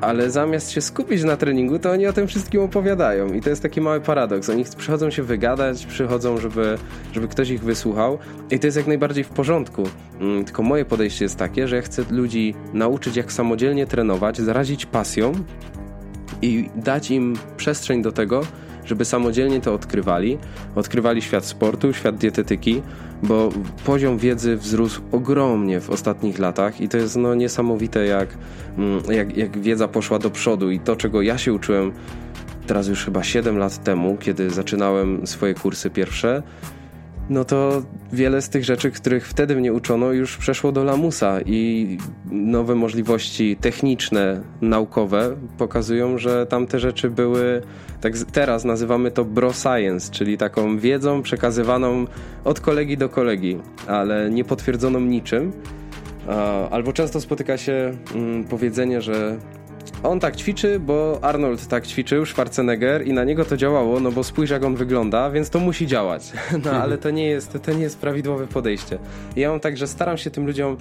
ale 0.00 0.30
zamiast 0.30 0.70
się 0.70 0.80
skupić 0.80 1.24
na 1.24 1.36
treningu, 1.36 1.78
to 1.78 1.90
oni 1.90 2.06
o 2.06 2.12
tym 2.12 2.26
wszystkim 2.26 2.60
opowiadają. 2.60 3.32
I 3.32 3.40
to 3.40 3.50
jest 3.50 3.62
taki 3.62 3.80
mały 3.80 4.00
paradoks. 4.00 4.50
Oni 4.50 4.64
przychodzą 4.76 5.10
się 5.10 5.22
wygadać, 5.22 5.86
przychodzą, 5.86 6.38
żeby, 6.38 6.78
żeby 7.12 7.28
ktoś 7.28 7.50
ich 7.50 7.64
wysłuchał. 7.64 8.18
I 8.50 8.58
to 8.58 8.66
jest 8.66 8.76
jak 8.76 8.86
najbardziej 8.86 9.24
w 9.24 9.28
porządku. 9.28 9.88
Mm, 10.20 10.44
tylko 10.44 10.62
moje 10.62 10.84
podejście 10.84 11.24
jest 11.24 11.36
takie, 11.36 11.68
że 11.68 11.76
ja 11.76 11.82
chcę 11.82 12.02
ludzi 12.10 12.54
nauczyć, 12.72 13.16
jak 13.16 13.32
samodzielnie 13.32 13.86
trenować, 13.86 14.40
zarazić 14.40 14.86
pasją 14.86 15.32
i 16.42 16.70
dać 16.76 17.10
im 17.10 17.36
przestrzeń 17.56 18.02
do 18.02 18.12
tego, 18.12 18.42
żeby 18.86 19.04
samodzielnie 19.04 19.60
to 19.60 19.74
odkrywali. 19.74 20.38
Odkrywali 20.74 21.22
świat 21.22 21.44
sportu, 21.44 21.92
świat 21.92 22.16
dietetyki, 22.16 22.82
bo 23.22 23.50
poziom 23.84 24.18
wiedzy 24.18 24.56
wzrósł 24.56 25.00
ogromnie 25.12 25.80
w 25.80 25.90
ostatnich 25.90 26.38
latach 26.38 26.80
i 26.80 26.88
to 26.88 26.96
jest 26.96 27.16
no 27.16 27.34
niesamowite, 27.34 28.06
jak, 28.06 28.28
mm, 28.78 29.02
jak, 29.10 29.36
jak 29.36 29.58
wiedza 29.58 29.88
poszła 29.88 30.18
do 30.18 30.30
przodu 30.30 30.70
i 30.70 30.80
to, 30.80 30.96
czego 30.96 31.22
ja 31.22 31.38
się 31.38 31.52
uczyłem 31.52 31.92
teraz 32.66 32.88
już 32.88 33.04
chyba 33.04 33.22
7 33.22 33.58
lat 33.58 33.84
temu, 33.84 34.16
kiedy 34.20 34.50
zaczynałem 34.50 35.26
swoje 35.26 35.54
kursy 35.54 35.90
pierwsze, 35.90 36.42
no 37.30 37.44
to 37.44 37.82
wiele 38.12 38.42
z 38.42 38.48
tych 38.48 38.64
rzeczy, 38.64 38.90
których 38.90 39.28
wtedy 39.28 39.56
mnie 39.56 39.72
uczono, 39.72 40.12
już 40.12 40.36
przeszło 40.36 40.72
do 40.72 40.84
lamusa 40.84 41.40
i 41.40 41.98
nowe 42.30 42.74
możliwości 42.74 43.56
techniczne, 43.56 44.40
naukowe 44.60 45.36
pokazują, 45.58 46.18
że 46.18 46.46
tamte 46.46 46.78
rzeczy 46.78 47.10
były, 47.10 47.62
tak 48.00 48.12
teraz 48.32 48.64
nazywamy 48.64 49.10
to 49.10 49.24
bro 49.24 49.52
science, 49.52 50.12
czyli 50.12 50.38
taką 50.38 50.78
wiedzą 50.78 51.22
przekazywaną 51.22 52.06
od 52.44 52.60
kolegi 52.60 52.96
do 52.96 53.08
kolegi, 53.08 53.58
ale 53.86 54.30
nie 54.30 54.44
potwierdzoną 54.44 55.00
niczym. 55.00 55.52
Albo 56.70 56.92
często 56.92 57.20
spotyka 57.20 57.58
się 57.58 57.92
mm, 58.14 58.44
powiedzenie, 58.44 59.00
że 59.00 59.36
on 60.02 60.20
tak 60.20 60.36
ćwiczy, 60.36 60.80
bo 60.80 61.18
Arnold 61.22 61.66
tak 61.66 61.86
ćwiczył, 61.86 62.26
Schwarzenegger 62.26 63.06
i 63.06 63.12
na 63.12 63.24
niego 63.24 63.44
to 63.44 63.56
działało, 63.56 64.00
no 64.00 64.12
bo 64.12 64.24
spójrz 64.24 64.50
jak 64.50 64.64
on 64.64 64.76
wygląda, 64.76 65.30
więc 65.30 65.50
to 65.50 65.58
musi 65.58 65.86
działać. 65.86 66.32
No 66.64 66.70
ale 66.70 66.98
to 66.98 67.10
nie 67.10 67.26
jest, 67.26 67.58
to 67.62 67.72
nie 67.72 67.82
jest 67.82 67.98
prawidłowe 67.98 68.46
podejście. 68.46 68.98
Ja 69.36 69.50
mam 69.50 69.60
tak, 69.60 69.76
że 69.76 69.86
staram 69.86 70.18
się 70.18 70.30
tym 70.30 70.46
ludziom, 70.46 70.76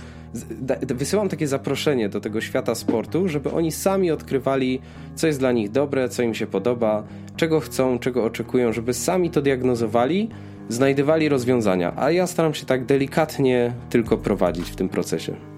wysyłam 0.81 1.29
takie 1.29 1.47
zaproszenie 1.47 2.09
do 2.09 2.21
tego 2.21 2.41
świata 2.41 2.75
sportu, 2.75 3.27
żeby 3.27 3.51
oni 3.51 3.71
sami 3.71 4.11
odkrywali, 4.11 4.81
co 5.15 5.27
jest 5.27 5.39
dla 5.39 5.51
nich 5.51 5.71
dobre, 5.71 6.09
co 6.09 6.23
im 6.23 6.33
się 6.33 6.47
podoba, 6.47 7.03
czego 7.35 7.59
chcą, 7.59 7.99
czego 7.99 8.23
oczekują, 8.23 8.73
żeby 8.73 8.93
sami 8.93 9.29
to 9.29 9.41
diagnozowali, 9.41 10.29
znajdywali 10.69 11.29
rozwiązania, 11.29 11.93
a 11.95 12.11
ja 12.11 12.27
staram 12.27 12.53
się 12.53 12.65
tak 12.65 12.85
delikatnie 12.85 13.73
tylko 13.89 14.17
prowadzić 14.17 14.69
w 14.69 14.75
tym 14.75 14.89
procesie. 14.89 15.54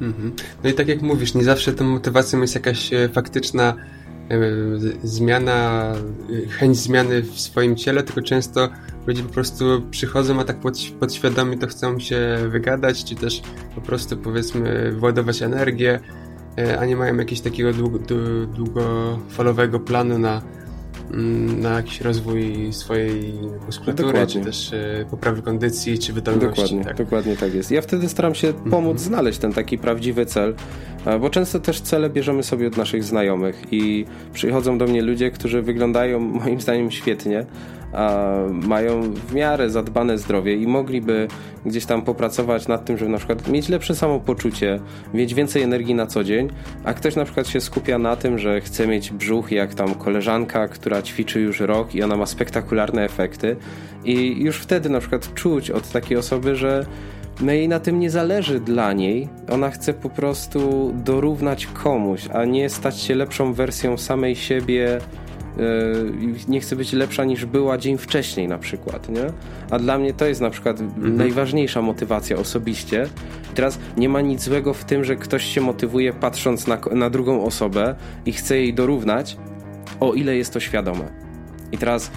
Mhm. 0.00 0.32
No 0.64 0.70
i 0.70 0.74
tak 0.74 0.88
jak 0.88 1.02
mówisz, 1.02 1.34
nie 1.34 1.44
zawsze 1.44 1.72
tą 1.72 1.84
motywacją 1.84 2.40
jest 2.40 2.54
jakaś 2.54 2.92
e, 2.92 3.08
faktyczna 3.08 3.74
e, 4.30 4.38
zmiana, 5.02 5.92
e, 6.44 6.48
chęć 6.48 6.76
zmiany 6.76 7.22
w 7.22 7.40
swoim 7.40 7.76
ciele, 7.76 8.02
tylko 8.02 8.22
często 8.22 8.68
ludzie 9.06 9.22
po 9.22 9.32
prostu 9.32 9.64
przychodzą, 9.90 10.40
a 10.40 10.44
tak 10.44 10.60
pod, 10.60 10.78
podświadomie 11.00 11.58
to 11.58 11.66
chcą 11.66 12.00
się 12.00 12.36
wygadać, 12.48 13.04
czy 13.04 13.14
też 13.14 13.42
po 13.74 13.80
prostu 13.80 14.16
powiedzmy 14.16 14.92
władować 14.92 15.42
energię, 15.42 16.00
a 16.78 16.84
nie 16.84 16.96
mają 16.96 17.16
jakiegoś 17.16 17.40
takiego 17.40 17.72
długo, 17.72 17.98
długofalowego 18.54 19.80
planu 19.80 20.18
na, 20.18 20.42
na 21.56 21.70
jakiś 21.70 22.00
rozwój 22.00 22.72
swojej 22.72 23.34
muskulatury, 23.66 24.20
no 24.20 24.26
czy 24.26 24.40
też 24.40 24.72
e, 24.72 25.06
poprawy 25.10 25.42
kondycji, 25.42 25.98
czy 25.98 26.12
wydolności. 26.12 26.62
Dokładnie 26.62 26.84
tak. 26.84 26.96
dokładnie 26.96 27.36
tak 27.36 27.54
jest. 27.54 27.70
Ja 27.70 27.82
wtedy 27.82 28.08
staram 28.08 28.34
się 28.34 28.52
pomóc 28.52 28.92
mhm. 28.92 28.98
znaleźć 28.98 29.38
ten 29.38 29.52
taki 29.52 29.78
prawdziwy 29.78 30.26
cel, 30.26 30.54
bo 31.20 31.30
często 31.30 31.60
też 31.60 31.80
cele 31.80 32.10
bierzemy 32.10 32.42
sobie 32.42 32.66
od 32.66 32.76
naszych 32.76 33.04
znajomych 33.04 33.66
i 33.70 34.04
przychodzą 34.32 34.78
do 34.78 34.86
mnie 34.86 35.02
ludzie, 35.02 35.30
którzy 35.30 35.62
wyglądają 35.62 36.18
moim 36.20 36.60
zdaniem 36.60 36.90
świetnie, 36.90 37.46
mają 38.50 39.02
w 39.02 39.34
miarę 39.34 39.70
zadbane 39.70 40.18
zdrowie 40.18 40.56
i 40.56 40.66
mogliby 40.66 41.28
gdzieś 41.66 41.86
tam 41.86 42.02
popracować 42.02 42.68
nad 42.68 42.84
tym, 42.84 42.98
żeby 42.98 43.10
na 43.10 43.18
przykład 43.18 43.48
mieć 43.48 43.68
lepsze 43.68 43.94
samopoczucie, 43.94 44.80
mieć 45.14 45.34
więcej 45.34 45.62
energii 45.62 45.94
na 45.94 46.06
co 46.06 46.24
dzień, 46.24 46.48
a 46.84 46.94
ktoś 46.94 47.16
na 47.16 47.24
przykład 47.24 47.48
się 47.48 47.60
skupia 47.60 47.98
na 47.98 48.16
tym, 48.16 48.38
że 48.38 48.60
chce 48.60 48.86
mieć 48.86 49.10
brzuch 49.10 49.52
jak 49.52 49.74
tam 49.74 49.94
koleżanka, 49.94 50.68
która 50.68 51.02
ćwiczy 51.02 51.40
już 51.40 51.60
rok 51.60 51.94
i 51.94 52.02
ona 52.02 52.16
ma 52.16 52.26
spektakularne 52.26 53.04
efekty 53.04 53.56
i 54.04 54.42
już 54.42 54.56
wtedy 54.56 54.88
na 54.88 55.00
przykład 55.00 55.34
czuć 55.34 55.70
od 55.70 55.90
takiej 55.90 56.16
osoby, 56.16 56.56
że 56.56 56.86
no 57.40 57.52
jej 57.52 57.68
na 57.68 57.80
tym 57.80 58.00
nie 58.00 58.10
zależy 58.10 58.60
dla 58.60 58.92
niej. 58.92 59.28
Ona 59.50 59.70
chce 59.70 59.94
po 59.94 60.10
prostu 60.10 60.92
dorównać 61.04 61.66
komuś, 61.66 62.28
a 62.32 62.44
nie 62.44 62.70
stać 62.70 63.00
się 63.00 63.14
lepszą 63.14 63.52
wersją 63.52 63.98
samej 63.98 64.36
siebie 64.36 64.98
nie 66.48 66.60
chce 66.60 66.76
być 66.76 66.92
lepsza 66.92 67.24
niż 67.24 67.44
była 67.44 67.78
dzień 67.78 67.98
wcześniej 67.98 68.48
na 68.48 68.58
przykład, 68.58 69.08
nie? 69.08 69.24
A 69.70 69.78
dla 69.78 69.98
mnie 69.98 70.12
to 70.14 70.26
jest 70.26 70.40
na 70.40 70.50
przykład 70.50 70.80
mhm. 70.80 71.16
najważniejsza 71.16 71.82
motywacja 71.82 72.36
osobiście. 72.36 73.08
Teraz 73.54 73.78
nie 73.96 74.08
ma 74.08 74.20
nic 74.20 74.42
złego 74.42 74.74
w 74.74 74.84
tym, 74.84 75.04
że 75.04 75.16
ktoś 75.16 75.44
się 75.44 75.60
motywuje 75.60 76.12
patrząc 76.12 76.66
na, 76.66 76.78
na 76.92 77.10
drugą 77.10 77.44
osobę 77.44 77.94
i 78.26 78.32
chce 78.32 78.56
jej 78.56 78.74
dorównać, 78.74 79.36
o 80.00 80.14
ile 80.14 80.36
jest 80.36 80.52
to 80.52 80.60
świadome. 80.60 81.31
I 81.72 81.78
teraz 81.78 82.10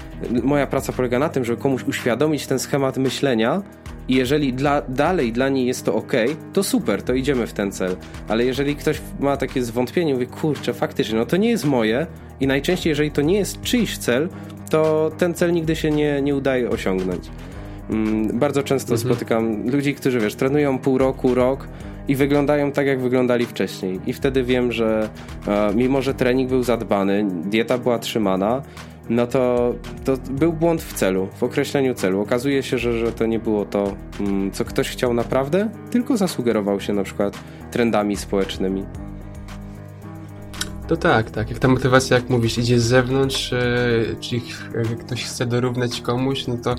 moja 0.43 0.67
praca 0.67 0.93
polega 0.93 1.19
na 1.19 1.29
tym, 1.29 1.45
żeby 1.45 1.61
komuś 1.61 1.83
uświadomić 1.83 2.47
ten 2.47 2.59
schemat 2.59 2.97
myślenia, 2.97 3.61
i 4.07 4.15
jeżeli 4.15 4.53
dla, 4.53 4.81
dalej 4.81 5.31
dla 5.31 5.49
niej 5.49 5.65
jest 5.67 5.85
to 5.85 5.95
ok, 5.95 6.13
to 6.53 6.63
super, 6.63 7.03
to 7.03 7.13
idziemy 7.13 7.47
w 7.47 7.53
ten 7.53 7.71
cel. 7.71 7.95
Ale 8.27 8.45
jeżeli 8.45 8.75
ktoś 8.75 9.01
ma 9.19 9.37
takie 9.37 9.63
zwątpienie, 9.63 10.13
mówi, 10.13 10.27
kurczę, 10.27 10.73
faktycznie, 10.73 11.19
no 11.19 11.25
to 11.25 11.37
nie 11.37 11.49
jest 11.49 11.65
moje 11.65 12.07
i 12.39 12.47
najczęściej, 12.47 12.91
jeżeli 12.91 13.11
to 13.11 13.21
nie 13.21 13.37
jest 13.37 13.61
czyjś 13.61 13.97
cel, 13.97 14.29
to 14.69 15.11
ten 15.17 15.33
cel 15.33 15.53
nigdy 15.53 15.75
się 15.75 15.91
nie, 15.91 16.21
nie 16.21 16.35
udaje 16.35 16.69
osiągnąć. 16.69 17.29
Mm, 17.89 18.39
bardzo 18.39 18.63
często 18.63 18.93
mhm. 18.93 19.09
spotykam 19.09 19.69
ludzi, 19.69 19.95
którzy, 19.95 20.19
wiesz, 20.19 20.35
trenują 20.35 20.79
pół 20.79 20.97
roku, 20.97 21.35
rok 21.35 21.67
i 22.07 22.15
wyglądają 22.15 22.71
tak, 22.71 22.87
jak 22.87 22.99
wyglądali 22.99 23.45
wcześniej. 23.45 23.99
I 24.05 24.13
wtedy 24.13 24.43
wiem, 24.43 24.71
że 24.71 25.09
e, 25.47 25.73
mimo, 25.75 26.01
że 26.01 26.13
trening 26.13 26.49
był 26.49 26.63
zadbany, 26.63 27.27
dieta 27.43 27.77
była 27.77 27.99
trzymana, 27.99 28.61
no 29.09 29.27
to, 29.27 29.75
to 30.05 30.17
był 30.17 30.53
błąd 30.53 30.81
w 30.81 30.93
celu, 30.93 31.27
w 31.37 31.43
określeniu 31.43 31.93
celu. 31.93 32.21
Okazuje 32.21 32.63
się, 32.63 32.77
że, 32.77 32.99
że 32.99 33.11
to 33.11 33.25
nie 33.25 33.39
było 33.39 33.65
to, 33.65 33.93
mm, 34.19 34.51
co 34.51 34.65
ktoś 34.65 34.89
chciał 34.89 35.13
naprawdę, 35.13 35.69
tylko 35.91 36.17
zasugerował 36.17 36.79
się 36.79 36.93
na 36.93 37.03
przykład 37.03 37.39
trendami 37.71 38.17
społecznymi. 38.17 38.85
To 40.87 40.97
tak, 40.97 41.31
tak. 41.31 41.49
Jak 41.49 41.59
ta 41.59 41.67
motywacja, 41.67 42.17
jak 42.17 42.29
mówisz, 42.29 42.57
idzie 42.57 42.79
z 42.79 42.83
zewnątrz, 42.83 43.53
e, 43.53 43.59
czyli 44.19 44.41
jak 44.75 44.99
ktoś 44.99 45.23
chce 45.23 45.45
dorównać 45.45 46.01
komuś, 46.01 46.47
no 46.47 46.57
to 46.57 46.75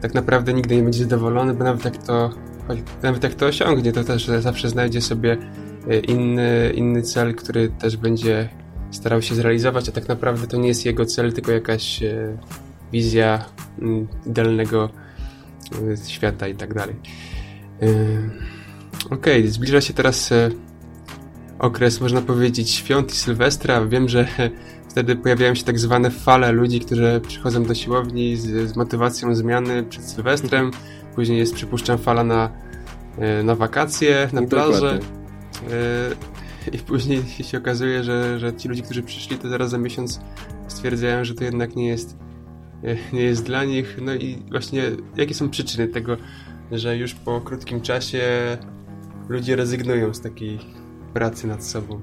tak 0.00 0.14
naprawdę 0.14 0.54
nigdy 0.54 0.76
nie 0.76 0.82
będzie 0.82 0.98
zadowolony, 0.98 1.54
bo 1.54 1.64
nawet 1.64 1.84
jak 1.84 1.96
to, 1.96 2.30
nawet 3.02 3.22
jak 3.22 3.34
to 3.34 3.46
osiągnie, 3.46 3.92
to 3.92 4.04
też 4.04 4.26
zawsze 4.26 4.68
znajdzie 4.68 5.00
sobie 5.00 5.36
e, 5.88 5.98
inny, 5.98 6.72
inny 6.74 7.02
cel, 7.02 7.34
który 7.34 7.68
też 7.68 7.96
będzie 7.96 8.48
starał 8.92 9.22
się 9.22 9.34
zrealizować, 9.34 9.88
a 9.88 9.92
tak 9.92 10.08
naprawdę 10.08 10.46
to 10.46 10.56
nie 10.56 10.68
jest 10.68 10.86
jego 10.86 11.06
cel, 11.06 11.32
tylko 11.32 11.52
jakaś 11.52 12.02
e, 12.02 12.36
wizja 12.92 13.44
mm, 13.78 14.08
idealnego 14.26 14.90
e, 15.92 15.96
świata 16.08 16.48
i 16.48 16.54
tak 16.54 16.74
dalej. 16.74 16.94
E, 17.82 17.86
okej, 19.06 19.40
okay, 19.40 19.48
zbliża 19.48 19.80
się 19.80 19.94
teraz 19.94 20.30
okres, 21.58 22.00
można 22.00 22.22
powiedzieć, 22.22 22.70
świąt 22.70 23.12
i 23.12 23.16
Sylwestra. 23.16 23.86
Wiem, 23.86 24.08
że 24.08 24.26
wtedy 24.90 25.16
pojawiają 25.16 25.54
się 25.54 25.64
tak 25.64 25.78
zwane 25.78 26.10
fale 26.10 26.52
ludzi, 26.52 26.80
którzy 26.80 27.20
przychodzą 27.28 27.64
do 27.64 27.74
siłowni 27.74 28.36
z, 28.36 28.70
z 28.70 28.76
motywacją 28.76 29.34
zmiany 29.34 29.82
przed 29.82 30.04
Sylwestrem. 30.04 30.70
Później 31.14 31.38
jest, 31.38 31.54
przypuszczam, 31.54 31.98
fala 31.98 32.24
na, 32.24 32.50
na 33.44 33.54
wakacje, 33.54 34.28
na 34.32 34.42
plażę. 34.42 34.98
I 36.76 36.78
później 36.78 37.22
się 37.22 37.58
okazuje, 37.58 38.04
że, 38.04 38.38
że 38.38 38.56
ci 38.56 38.68
ludzie, 38.68 38.82
którzy 38.82 39.02
przyszli, 39.02 39.38
to 39.38 39.48
zaraz 39.48 39.70
za 39.70 39.78
miesiąc 39.78 40.20
stwierdzają, 40.68 41.24
że 41.24 41.34
to 41.34 41.44
jednak 41.44 41.76
nie 41.76 41.88
jest, 41.88 42.16
nie 43.12 43.22
jest 43.22 43.44
dla 43.44 43.64
nich. 43.64 43.98
No 44.02 44.14
i 44.14 44.42
właśnie 44.50 44.82
jakie 45.16 45.34
są 45.34 45.50
przyczyny 45.50 45.88
tego, 45.88 46.16
że 46.72 46.96
już 46.96 47.14
po 47.14 47.40
krótkim 47.40 47.80
czasie 47.80 48.22
ludzie 49.28 49.56
rezygnują 49.56 50.14
z 50.14 50.20
takiej 50.20 50.58
pracy 51.14 51.46
nad 51.46 51.64
sobą? 51.64 52.00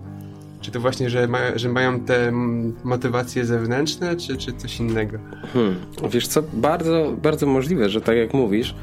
Czy 0.61 0.71
to 0.71 0.79
właśnie, 0.79 1.09
że, 1.09 1.27
ma, 1.27 1.39
że 1.55 1.69
mają 1.69 1.99
te 1.99 2.31
motywacje 2.83 3.45
zewnętrzne, 3.45 4.15
czy, 4.15 4.37
czy 4.37 4.53
coś 4.53 4.79
innego? 4.79 5.17
Hmm. 5.53 5.75
Wiesz 6.11 6.27
co, 6.27 6.43
bardzo, 6.53 7.15
bardzo 7.21 7.45
możliwe, 7.45 7.89
że 7.89 8.01
tak 8.01 8.17
jak 8.17 8.33
mówisz, 8.33 8.75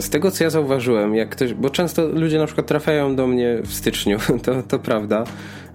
z 0.00 0.10
tego, 0.10 0.30
co 0.30 0.44
ja 0.44 0.50
zauważyłem, 0.50 1.14
jak 1.14 1.28
ktoś, 1.28 1.54
bo 1.54 1.70
często 1.70 2.08
ludzie 2.08 2.38
na 2.38 2.46
przykład 2.46 2.66
trafiają 2.66 3.16
do 3.16 3.26
mnie 3.26 3.58
w 3.62 3.72
styczniu, 3.72 4.18
to, 4.44 4.62
to 4.62 4.78
prawda, 4.78 5.24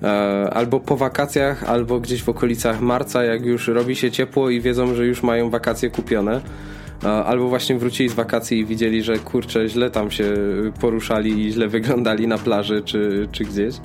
e, 0.03 0.07
albo 0.53 0.79
po 0.79 0.97
wakacjach, 0.97 1.63
albo 1.63 1.99
gdzieś 1.99 2.23
w 2.23 2.29
okolicach 2.29 2.81
marca, 2.81 3.23
jak 3.23 3.45
już 3.45 3.67
robi 3.67 3.95
się 3.95 4.11
ciepło 4.11 4.49
i 4.49 4.61
wiedzą, 4.61 4.95
że 4.95 5.05
już 5.05 5.23
mają 5.23 5.49
wakacje 5.49 5.89
kupione, 5.89 6.41
e, 7.03 7.07
albo 7.07 7.47
właśnie 7.49 7.77
wrócili 7.77 8.09
z 8.09 8.13
wakacji 8.13 8.59
i 8.59 8.65
widzieli, 8.65 9.03
że 9.03 9.19
kurczę, 9.19 9.69
źle 9.69 9.91
tam 9.91 10.11
się 10.11 10.33
poruszali 10.81 11.45
i 11.47 11.51
źle 11.51 11.67
wyglądali 11.67 12.27
na 12.27 12.37
plaży 12.37 12.81
czy, 12.85 13.27
czy 13.31 13.43
gdzieś. 13.43 13.75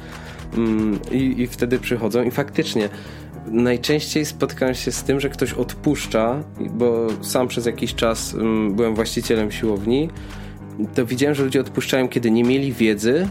mm, 0.56 0.98
i, 1.12 1.42
i 1.42 1.46
wtedy 1.46 1.78
przychodzą 1.78 2.22
i 2.22 2.30
faktycznie 2.30 2.88
najczęściej 3.46 4.24
spotykam 4.24 4.74
się 4.74 4.92
z 4.92 5.02
tym, 5.02 5.20
że 5.20 5.28
ktoś 5.28 5.52
odpuszcza, 5.52 6.42
bo 6.70 7.06
sam 7.20 7.48
przez 7.48 7.66
jakiś 7.66 7.94
czas 7.94 8.34
mm, 8.34 8.74
byłem 8.74 8.94
właścicielem 8.94 9.52
siłowni, 9.52 10.08
to 10.94 11.06
widziałem, 11.06 11.34
że 11.34 11.44
ludzie 11.44 11.60
odpuszczają, 11.60 12.08
kiedy 12.08 12.30
nie 12.30 12.44
mieli 12.44 12.72
wiedzy, 12.72 13.28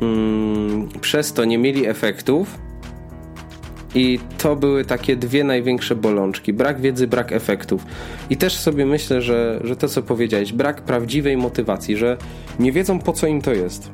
mm, 0.00 0.88
przez 1.00 1.32
to 1.32 1.44
nie 1.44 1.58
mieli 1.58 1.86
efektów 1.86 2.58
i 3.94 4.18
to 4.38 4.56
były 4.56 4.84
takie 4.84 5.16
dwie 5.16 5.44
największe 5.44 5.96
bolączki. 5.96 6.52
Brak 6.52 6.80
wiedzy, 6.80 7.06
brak 7.06 7.32
efektów. 7.32 7.84
I 8.30 8.36
też 8.36 8.56
sobie 8.56 8.86
myślę, 8.86 9.22
że, 9.22 9.60
że 9.64 9.76
to, 9.76 9.88
co 9.88 10.02
powiedziałeś, 10.02 10.52
brak 10.52 10.82
prawdziwej 10.82 11.36
motywacji, 11.36 11.96
że 11.96 12.16
nie 12.58 12.72
wiedzą, 12.72 12.98
po 12.98 13.12
co 13.12 13.26
im 13.26 13.42
to 13.42 13.52
jest. 13.52 13.90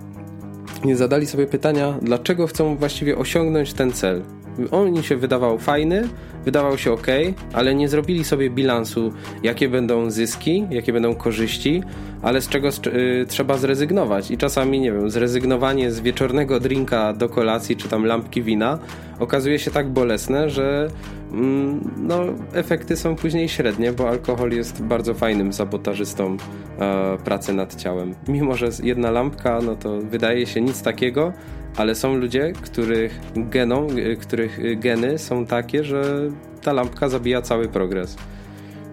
Nie 0.85 0.97
zadali 0.97 1.27
sobie 1.27 1.47
pytania, 1.47 1.99
dlaczego 2.03 2.47
chcą 2.47 2.77
właściwie 2.77 3.19
osiągnąć 3.19 3.73
ten 3.73 3.93
cel. 3.93 4.23
On 4.71 4.97
im 4.97 5.03
się 5.03 5.17
wydawał 5.17 5.59
fajny, 5.59 6.09
wydawał 6.45 6.79
się 6.79 6.93
ok, 6.93 7.07
ale 7.53 7.75
nie 7.75 7.88
zrobili 7.88 8.25
sobie 8.25 8.50
bilansu, 8.50 9.12
jakie 9.43 9.69
będą 9.69 10.11
zyski, 10.11 10.67
jakie 10.71 10.93
będą 10.93 11.15
korzyści, 11.15 11.83
ale 12.23 12.41
z 12.41 12.49
czego 12.49 12.69
y, 12.69 13.27
trzeba 13.29 13.57
zrezygnować. 13.57 14.31
I 14.31 14.38
czasami, 14.38 14.81
nie 14.81 14.93
wiem, 14.93 15.11
zrezygnowanie 15.11 15.93
z 15.93 16.00
wieczornego 16.00 16.61
drinka 16.61 17.12
do 17.12 17.29
kolacji, 17.29 17.77
czy 17.77 17.88
tam 17.88 18.05
lampki 18.07 18.43
wina 18.43 18.79
okazuje 19.19 19.59
się 19.59 19.71
tak 19.71 19.88
bolesne, 19.91 20.50
że 20.50 20.88
mm, 21.33 21.91
no, 21.97 22.25
efekty 22.53 22.97
są 22.97 23.17
później 23.17 23.49
średnie, 23.49 23.93
bo 23.93 24.09
alkohol 24.09 24.50
jest 24.50 24.83
bardzo 24.83 25.15
fajnym 25.15 25.53
sabotażystą 25.53 26.37
e, 26.79 27.19
pracy 27.25 27.53
nad 27.53 27.75
ciałem. 27.75 28.15
Mimo, 28.29 28.57
że 28.57 28.69
jedna 28.83 29.11
lampka, 29.11 29.61
no 29.62 29.77
to 29.77 29.99
wydaje 29.99 30.47
się 30.47 30.61
nic 30.61 30.83
takiego, 30.83 31.33
ale 31.79 31.95
są 31.95 32.15
ludzie, 32.15 32.53
których 32.63 33.21
geną, 33.37 33.87
y, 33.91 34.17
których 34.17 34.81
geny 34.81 35.19
są 35.19 35.47
takie, 35.47 35.85
że 35.85 36.31
ta 36.63 36.73
lampka 36.73 37.09
zabija 37.09 37.43
cały 37.43 37.69
progres. 37.69 38.17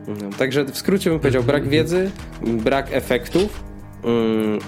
No, 0.07 0.29
także 0.37 0.65
w 0.65 0.77
skrócie 0.77 1.09
bym 1.09 1.19
powiedział 1.19 1.43
brak 1.43 1.67
wiedzy, 1.67 2.11
brak 2.41 2.87
efektów 2.91 3.63
yy, 4.03 4.11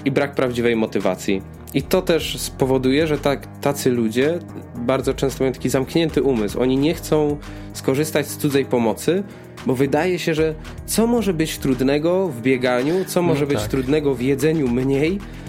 i 0.04 0.10
brak 0.10 0.34
prawdziwej 0.34 0.76
motywacji. 0.76 1.42
I 1.74 1.82
to 1.82 2.02
też 2.02 2.38
spowoduje, 2.40 3.06
że 3.06 3.18
tak, 3.18 3.60
tacy 3.60 3.90
ludzie 3.90 4.38
bardzo 4.76 5.14
często 5.14 5.44
mają 5.44 5.52
taki 5.52 5.68
zamknięty 5.68 6.22
umysł. 6.22 6.60
Oni 6.60 6.76
nie 6.76 6.94
chcą 6.94 7.36
skorzystać 7.72 8.26
z 8.26 8.36
cudzej 8.36 8.64
pomocy, 8.64 9.22
bo 9.66 9.74
wydaje 9.74 10.18
się, 10.18 10.34
że 10.34 10.54
co 10.86 11.06
może 11.06 11.34
być 11.34 11.58
trudnego 11.58 12.28
w 12.28 12.42
bieganiu, 12.42 12.94
co 13.06 13.22
może 13.22 13.40
no 13.40 13.46
być 13.46 13.58
tak. 13.58 13.68
trudnego 13.68 14.14
w 14.14 14.22
jedzeniu 14.22 14.68
mniej, 14.68 15.18
Y, 15.18 15.47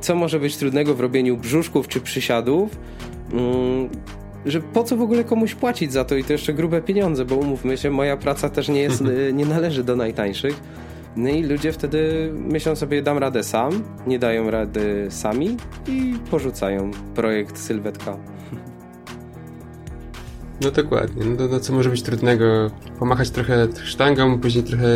co 0.00 0.14
może 0.14 0.40
być 0.40 0.56
trudnego 0.56 0.94
w 0.94 1.00
robieniu 1.00 1.36
brzuszków 1.36 1.88
czy 1.88 2.00
przysiadów, 2.00 2.78
mm, 3.32 3.88
że 4.46 4.60
po 4.60 4.84
co 4.84 4.96
w 4.96 5.02
ogóle 5.02 5.24
komuś 5.24 5.54
płacić 5.54 5.92
za 5.92 6.04
to 6.04 6.16
i 6.16 6.24
to 6.24 6.32
jeszcze 6.32 6.54
grube 6.54 6.82
pieniądze, 6.82 7.24
bo 7.24 7.36
umówmy 7.36 7.76
się, 7.76 7.90
moja 7.90 8.16
praca 8.16 8.48
też 8.48 8.68
nie 8.68 8.80
jest, 8.80 9.00
y, 9.28 9.32
nie 9.32 9.46
należy 9.46 9.84
do 9.84 9.96
najtańszych. 9.96 10.60
No 11.16 11.28
i 11.28 11.42
ludzie 11.42 11.72
wtedy 11.72 12.30
myślą 12.34 12.76
sobie, 12.76 13.02
dam 13.02 13.18
radę 13.18 13.42
sam, 13.42 13.82
nie 14.06 14.18
dają 14.18 14.50
rady 14.50 15.06
sami 15.10 15.56
i 15.88 16.14
porzucają 16.30 16.90
projekt 17.14 17.58
sylwetka. 17.58 18.16
No 20.60 20.70
dokładnie. 20.70 21.24
No, 21.38 21.48
no 21.48 21.60
co 21.60 21.72
może 21.72 21.90
być 21.90 22.02
trudnego? 22.02 22.70
Pomachać 22.98 23.30
trochę 23.30 23.68
sztangą, 23.84 24.38
później 24.38 24.64
trochę 24.64 24.86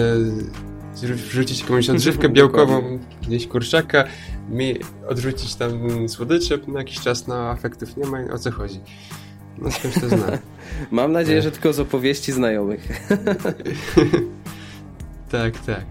wrzucić 0.95 1.61
jakąś 1.61 1.91
odżywkę 1.91 2.29
białkową, 2.29 2.99
gdzieś 3.27 3.47
kurczaka, 3.47 4.05
mi 4.51 4.75
odrzucić 5.09 5.55
tam 5.55 5.71
słodycze 6.09 6.59
na 6.69 6.79
jakiś 6.79 7.01
czas, 7.01 7.27
no 7.27 7.53
efektów 7.53 7.97
nie 7.97 8.07
ma, 8.07 8.19
o 8.33 8.39
co 8.39 8.51
chodzi. 8.51 8.81
No 9.59 9.71
skądś 9.71 10.01
to 10.01 10.09
zna. 10.09 10.39
Mam 10.91 11.13
nadzieję, 11.13 11.43
że 11.43 11.51
tylko 11.51 11.73
z 11.73 11.81
opowieści 11.81 12.33
znajomych. 12.33 12.89
tak, 15.31 15.59
tak. 15.59 15.85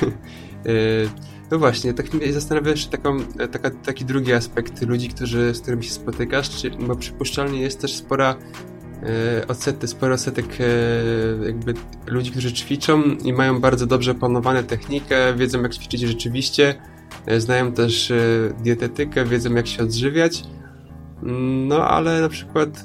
E, 0.66 0.70
no 1.50 1.58
właśnie, 1.58 1.94
tak 1.94 2.14
mnie 2.14 2.32
zastanawia 2.32 2.70
jeszcze 2.70 2.90
taką, 2.90 3.18
taka, 3.52 3.70
taki 3.70 4.04
drugi 4.04 4.32
aspekt 4.32 4.82
ludzi, 4.82 5.08
którzy, 5.08 5.54
z 5.54 5.60
którymi 5.60 5.84
się 5.84 5.90
spotykasz, 5.90 6.50
czy, 6.50 6.70
bo 6.70 6.96
przypuszczalnie 6.96 7.62
jest 7.62 7.80
też 7.80 7.94
spora 7.94 8.36
E, 9.02 9.46
odsety, 9.48 9.88
sporo 9.88 10.14
odsetek 10.14 10.46
e, 10.60 11.46
jakby 11.46 11.74
ludzi, 12.06 12.30
którzy 12.30 12.52
ćwiczą 12.52 13.02
i 13.02 13.32
mają 13.32 13.60
bardzo 13.60 13.86
dobrze 13.86 14.10
opanowane 14.10 14.64
technikę, 14.64 15.34
wiedzą 15.34 15.62
jak 15.62 15.74
ćwiczyć 15.74 16.00
rzeczywiście, 16.00 16.74
znają 17.38 17.72
też 17.72 18.12
dietetykę, 18.62 19.24
wiedzą 19.24 19.54
jak 19.54 19.66
się 19.66 19.82
odżywiać, 19.82 20.44
no 21.66 21.88
ale 21.88 22.20
na 22.20 22.28
przykład 22.28 22.82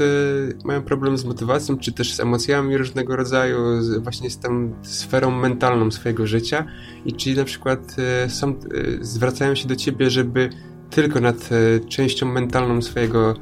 mają 0.66 0.82
problem 0.82 1.18
z 1.18 1.26
motywacją, 1.26 1.78
czy 1.78 1.92
też 1.92 2.14
z 2.14 2.20
emocjami 2.20 2.78
różnego 2.78 3.16
rodzaju, 3.16 3.58
właśnie 4.00 4.30
z 4.30 4.40
tą 4.40 4.74
sferą 4.82 5.32
mentalną 5.32 5.92
swojego 5.92 6.28
życia. 6.28 6.66
I 7.06 7.14
czy 7.14 7.36
na 7.36 7.44
przykład 7.44 7.96
są, 8.28 8.56
zwracają 9.02 9.56
się 9.56 9.68
do 9.68 9.76
ciebie, 9.76 10.10
żeby 10.10 10.50
tylko 10.90 11.20
nad 11.20 11.50
częścią 11.90 12.26
mentalną 12.26 12.82
swojego 12.82 13.34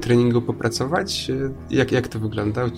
treningu 0.00 0.42
popracować? 0.42 1.30
Jak, 1.70 1.92
jak 1.92 2.08
to 2.08 2.18
wygląda? 2.18 2.70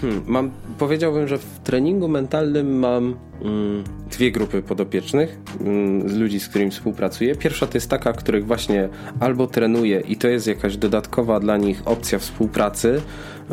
Hmm, 0.00 0.22
mam, 0.26 0.50
powiedziałbym, 0.78 1.28
że 1.28 1.38
w 1.38 1.58
treningu 1.64 2.08
mentalnym 2.08 2.78
mam 2.78 3.14
mm, 3.42 3.84
dwie 4.10 4.32
grupy 4.32 4.62
podopiecznych, 4.62 5.38
mm, 5.60 6.18
ludzi, 6.18 6.40
z 6.40 6.48
którymi 6.48 6.70
współpracuję. 6.70 7.34
Pierwsza 7.34 7.66
to 7.66 7.74
jest 7.74 7.90
taka, 7.90 8.12
których 8.12 8.46
właśnie 8.46 8.88
albo 9.20 9.46
trenuję 9.46 10.00
i 10.00 10.16
to 10.16 10.28
jest 10.28 10.46
jakaś 10.46 10.76
dodatkowa 10.76 11.40
dla 11.40 11.56
nich 11.56 11.82
opcja 11.84 12.18
współpracy, 12.18 13.00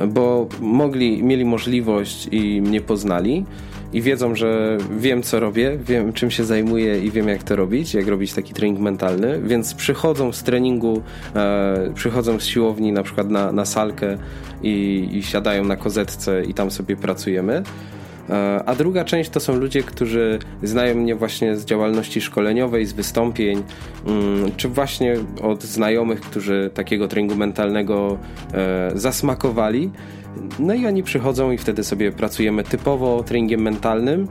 bo 0.07 0.47
mogli, 0.61 1.23
mieli 1.23 1.45
możliwość 1.45 2.27
i 2.31 2.61
mnie 2.61 2.81
poznali 2.81 3.45
i 3.93 4.01
wiedzą, 4.01 4.35
że 4.35 4.77
wiem 4.99 5.23
co 5.23 5.39
robię, 5.39 5.77
wiem 5.85 6.13
czym 6.13 6.31
się 6.31 6.43
zajmuję 6.43 6.99
i 6.99 7.11
wiem 7.11 7.27
jak 7.27 7.43
to 7.43 7.55
robić, 7.55 7.93
jak 7.93 8.07
robić 8.07 8.33
taki 8.33 8.53
trening 8.53 8.79
mentalny, 8.79 9.41
więc 9.43 9.73
przychodzą 9.73 10.31
z 10.31 10.43
treningu, 10.43 11.01
e, 11.35 11.91
przychodzą 11.95 12.39
z 12.39 12.45
siłowni 12.45 12.91
na 12.91 13.03
przykład 13.03 13.29
na, 13.29 13.51
na 13.51 13.65
salkę 13.65 14.17
i, 14.63 15.07
i 15.11 15.23
siadają 15.23 15.65
na 15.65 15.75
kozetce 15.75 16.43
i 16.43 16.53
tam 16.53 16.71
sobie 16.71 16.95
pracujemy. 16.95 17.63
E, 18.29 18.63
a 18.65 18.75
druga 18.75 19.05
część 19.05 19.29
to 19.29 19.39
są 19.39 19.55
ludzie, 19.55 19.83
którzy 19.83 20.39
znają 20.63 20.95
mnie 20.95 21.15
właśnie 21.15 21.55
z 21.55 21.65
działalności 21.65 22.21
szkoleniowej, 22.21 22.85
z 22.85 22.93
wystąpień, 22.93 23.63
mm, 24.05 24.51
czy 24.57 24.69
właśnie 24.69 25.15
od 25.41 25.63
znajomych, 25.63 26.21
którzy 26.21 26.71
takiego 26.73 27.07
treningu 27.07 27.35
mentalnego 27.35 28.17
e, 28.53 28.91
zasmakowali 28.95 29.91
no 30.59 30.73
i 30.73 30.85
oni 30.85 31.03
przychodzą 31.03 31.51
i 31.51 31.57
wtedy 31.57 31.83
sobie 31.83 32.11
pracujemy 32.11 32.63
typowo 32.63 33.23
treningiem 33.23 33.61
mentalnym. 33.61 34.27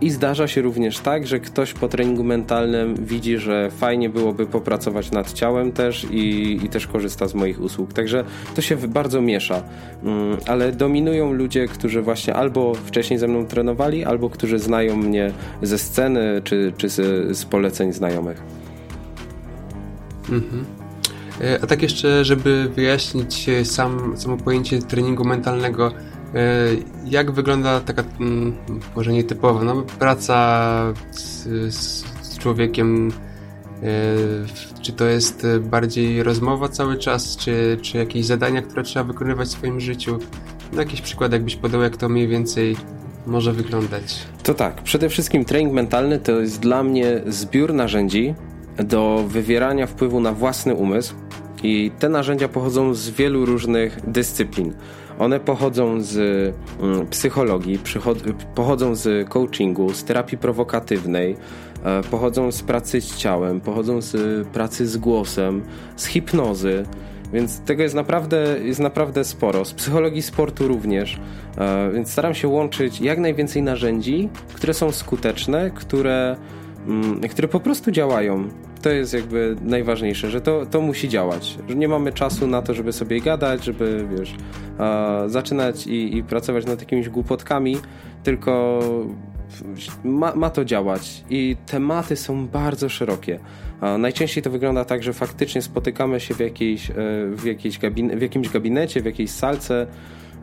I 0.00 0.10
zdarza 0.10 0.48
się 0.48 0.62
również 0.62 0.98
tak, 0.98 1.26
że 1.26 1.40
ktoś 1.40 1.72
po 1.72 1.88
treningu 1.88 2.24
mentalnym 2.24 2.94
widzi, 2.94 3.38
że 3.38 3.70
fajnie 3.70 4.08
byłoby 4.08 4.46
popracować 4.46 5.10
nad 5.10 5.32
ciałem 5.32 5.72
też 5.72 6.06
i, 6.10 6.58
i 6.64 6.68
też 6.68 6.86
korzysta 6.86 7.28
z 7.28 7.34
moich 7.34 7.60
usług. 7.60 7.92
Także 7.92 8.24
to 8.54 8.62
się 8.62 8.76
bardzo 8.76 9.20
miesza. 9.20 9.62
Mm, 10.04 10.36
ale 10.46 10.72
dominują 10.72 11.32
ludzie, 11.32 11.68
którzy 11.68 12.02
właśnie 12.02 12.34
albo 12.34 12.74
wcześniej 12.74 13.18
ze 13.18 13.28
mną 13.28 13.46
trenowali, 13.46 14.04
albo 14.04 14.30
którzy 14.30 14.58
znają 14.58 14.96
mnie 14.96 15.32
ze 15.62 15.78
sceny 15.78 16.40
czy, 16.44 16.72
czy 16.76 16.88
z, 16.88 16.96
z 17.38 17.44
poleceń 17.44 17.92
znajomych. 17.92 18.42
Mhm. 20.30 20.85
E, 21.40 21.58
a 21.62 21.66
tak 21.66 21.82
jeszcze, 21.82 22.24
żeby 22.24 22.68
wyjaśnić 22.74 23.46
sam, 23.64 24.16
samo 24.16 24.36
pojęcie 24.36 24.78
treningu 24.78 25.24
mentalnego, 25.24 25.92
e, 26.34 26.66
jak 27.04 27.30
wygląda 27.30 27.80
taka, 27.80 28.04
mm, 28.20 28.56
może 28.96 29.12
nietypowa, 29.12 29.64
no, 29.64 29.82
praca 29.98 30.94
z, 31.10 31.74
z 32.24 32.38
człowiekiem, 32.38 33.12
e, 33.82 34.82
czy 34.82 34.92
to 34.92 35.04
jest 35.04 35.46
bardziej 35.60 36.22
rozmowa 36.22 36.68
cały 36.68 36.98
czas, 36.98 37.36
czy, 37.36 37.78
czy 37.82 37.98
jakieś 37.98 38.26
zadania, 38.26 38.62
które 38.62 38.82
trzeba 38.82 39.04
wykonywać 39.04 39.48
w 39.48 39.50
swoim 39.50 39.80
życiu? 39.80 40.18
No, 40.72 40.80
jakiś 40.80 41.00
przykład, 41.00 41.32
jakbyś 41.32 41.56
podał, 41.56 41.82
jak 41.82 41.96
to 41.96 42.08
mniej 42.08 42.28
więcej 42.28 42.76
może 43.26 43.52
wyglądać? 43.52 44.18
To 44.42 44.54
tak, 44.54 44.82
przede 44.82 45.08
wszystkim 45.08 45.44
trening 45.44 45.72
mentalny 45.72 46.18
to 46.18 46.40
jest 46.40 46.60
dla 46.60 46.82
mnie 46.82 47.20
zbiór 47.26 47.74
narzędzi 47.74 48.34
do 48.84 49.24
wywierania 49.28 49.86
wpływu 49.86 50.20
na 50.20 50.32
własny 50.32 50.74
umysł, 50.74 51.14
i 51.62 51.90
te 51.98 52.08
narzędzia 52.08 52.48
pochodzą 52.48 52.94
z 52.94 53.10
wielu 53.10 53.46
różnych 53.46 54.10
dyscyplin. 54.10 54.72
One 55.18 55.40
pochodzą 55.40 56.00
z 56.00 56.16
mm, 56.80 57.06
psychologii, 57.06 57.78
pochodzą 58.54 58.94
z 58.94 59.28
coachingu, 59.28 59.94
z 59.94 60.04
terapii 60.04 60.38
prowokatywnej, 60.38 61.36
e, 61.84 62.02
pochodzą 62.02 62.52
z 62.52 62.62
pracy 62.62 63.00
z 63.00 63.16
ciałem, 63.16 63.60
pochodzą 63.60 64.00
z 64.00 64.46
pracy 64.48 64.86
z 64.86 64.96
głosem, 64.96 65.62
z 65.96 66.06
hipnozy. 66.06 66.84
Więc 67.32 67.60
tego 67.60 67.82
jest 67.82 67.94
naprawdę, 67.94 68.56
jest 68.62 68.80
naprawdę 68.80 69.24
sporo. 69.24 69.64
Z 69.64 69.72
psychologii 69.72 70.22
sportu 70.22 70.68
również. 70.68 71.20
E, 71.58 71.90
więc 71.92 72.10
staram 72.10 72.34
się 72.34 72.48
łączyć 72.48 73.00
jak 73.00 73.18
najwięcej 73.18 73.62
narzędzi, 73.62 74.28
które 74.54 74.74
są 74.74 74.92
skuteczne, 74.92 75.70
które 75.70 76.36
które 77.30 77.48
po 77.48 77.60
prostu 77.60 77.90
działają. 77.90 78.48
To 78.82 78.90
jest 78.90 79.14
jakby 79.14 79.56
najważniejsze, 79.62 80.30
że 80.30 80.40
to, 80.40 80.66
to 80.66 80.80
musi 80.80 81.08
działać. 81.08 81.58
Że 81.68 81.74
nie 81.74 81.88
mamy 81.88 82.12
czasu 82.12 82.46
na 82.46 82.62
to, 82.62 82.74
żeby 82.74 82.92
sobie 82.92 83.20
gadać, 83.20 83.64
żeby 83.64 84.06
wiesz, 84.18 84.34
zaczynać 85.26 85.86
i, 85.86 86.16
i 86.16 86.22
pracować 86.22 86.66
nad 86.66 86.80
jakimiś 86.80 87.08
głupotkami, 87.08 87.76
tylko 88.22 88.80
ma, 90.04 90.34
ma 90.34 90.50
to 90.50 90.64
działać 90.64 91.24
i 91.30 91.56
tematy 91.66 92.16
są 92.16 92.46
bardzo 92.46 92.88
szerokie. 92.88 93.40
Najczęściej 93.98 94.42
to 94.42 94.50
wygląda 94.50 94.84
tak, 94.84 95.02
że 95.02 95.12
faktycznie 95.12 95.62
spotykamy 95.62 96.20
się 96.20 96.34
w, 96.34 96.40
jakiejś, 96.40 96.90
e, 96.90 96.94
w, 97.30 97.44
jakiejś 97.44 97.78
w 98.16 98.22
jakimś 98.22 98.48
gabinecie, 98.48 99.00
w 99.00 99.04
jakiejś 99.04 99.30
salce 99.30 99.86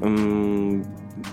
mm, 0.01 0.83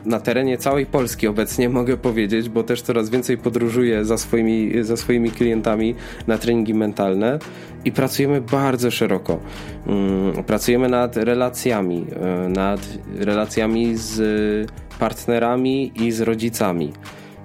na 0.05 0.21
terenie 0.21 0.59
całej 0.59 0.87
Polski 0.87 1.27
obecnie 1.27 1.69
mogę 1.69 1.97
powiedzieć, 1.97 2.49
bo 2.49 2.63
też 2.63 2.83
coraz 2.83 3.11
więcej 3.11 3.39
podróżuję 3.39 4.05
za 4.05 4.19
swoimi, 4.19 4.85
za 4.85 4.97
swoimi 4.97 5.31
klientami 5.31 5.95
na 6.27 6.39
treningi 6.39 6.75
mentalne 6.75 7.39
i 7.85 7.93
pracujemy 7.93 8.41
bardzo 8.41 8.91
szeroko. 8.91 9.39
Mm, 9.87 10.45
pracujemy 10.45 10.89
nad 10.89 11.17
relacjami, 11.17 12.07
e, 12.21 12.49
nad 12.49 12.81
relacjami 13.19 13.97
z 13.97 14.21
partnerami 14.99 15.93
i 15.95 16.13
z 16.13 16.21
rodzicami. 16.21 16.93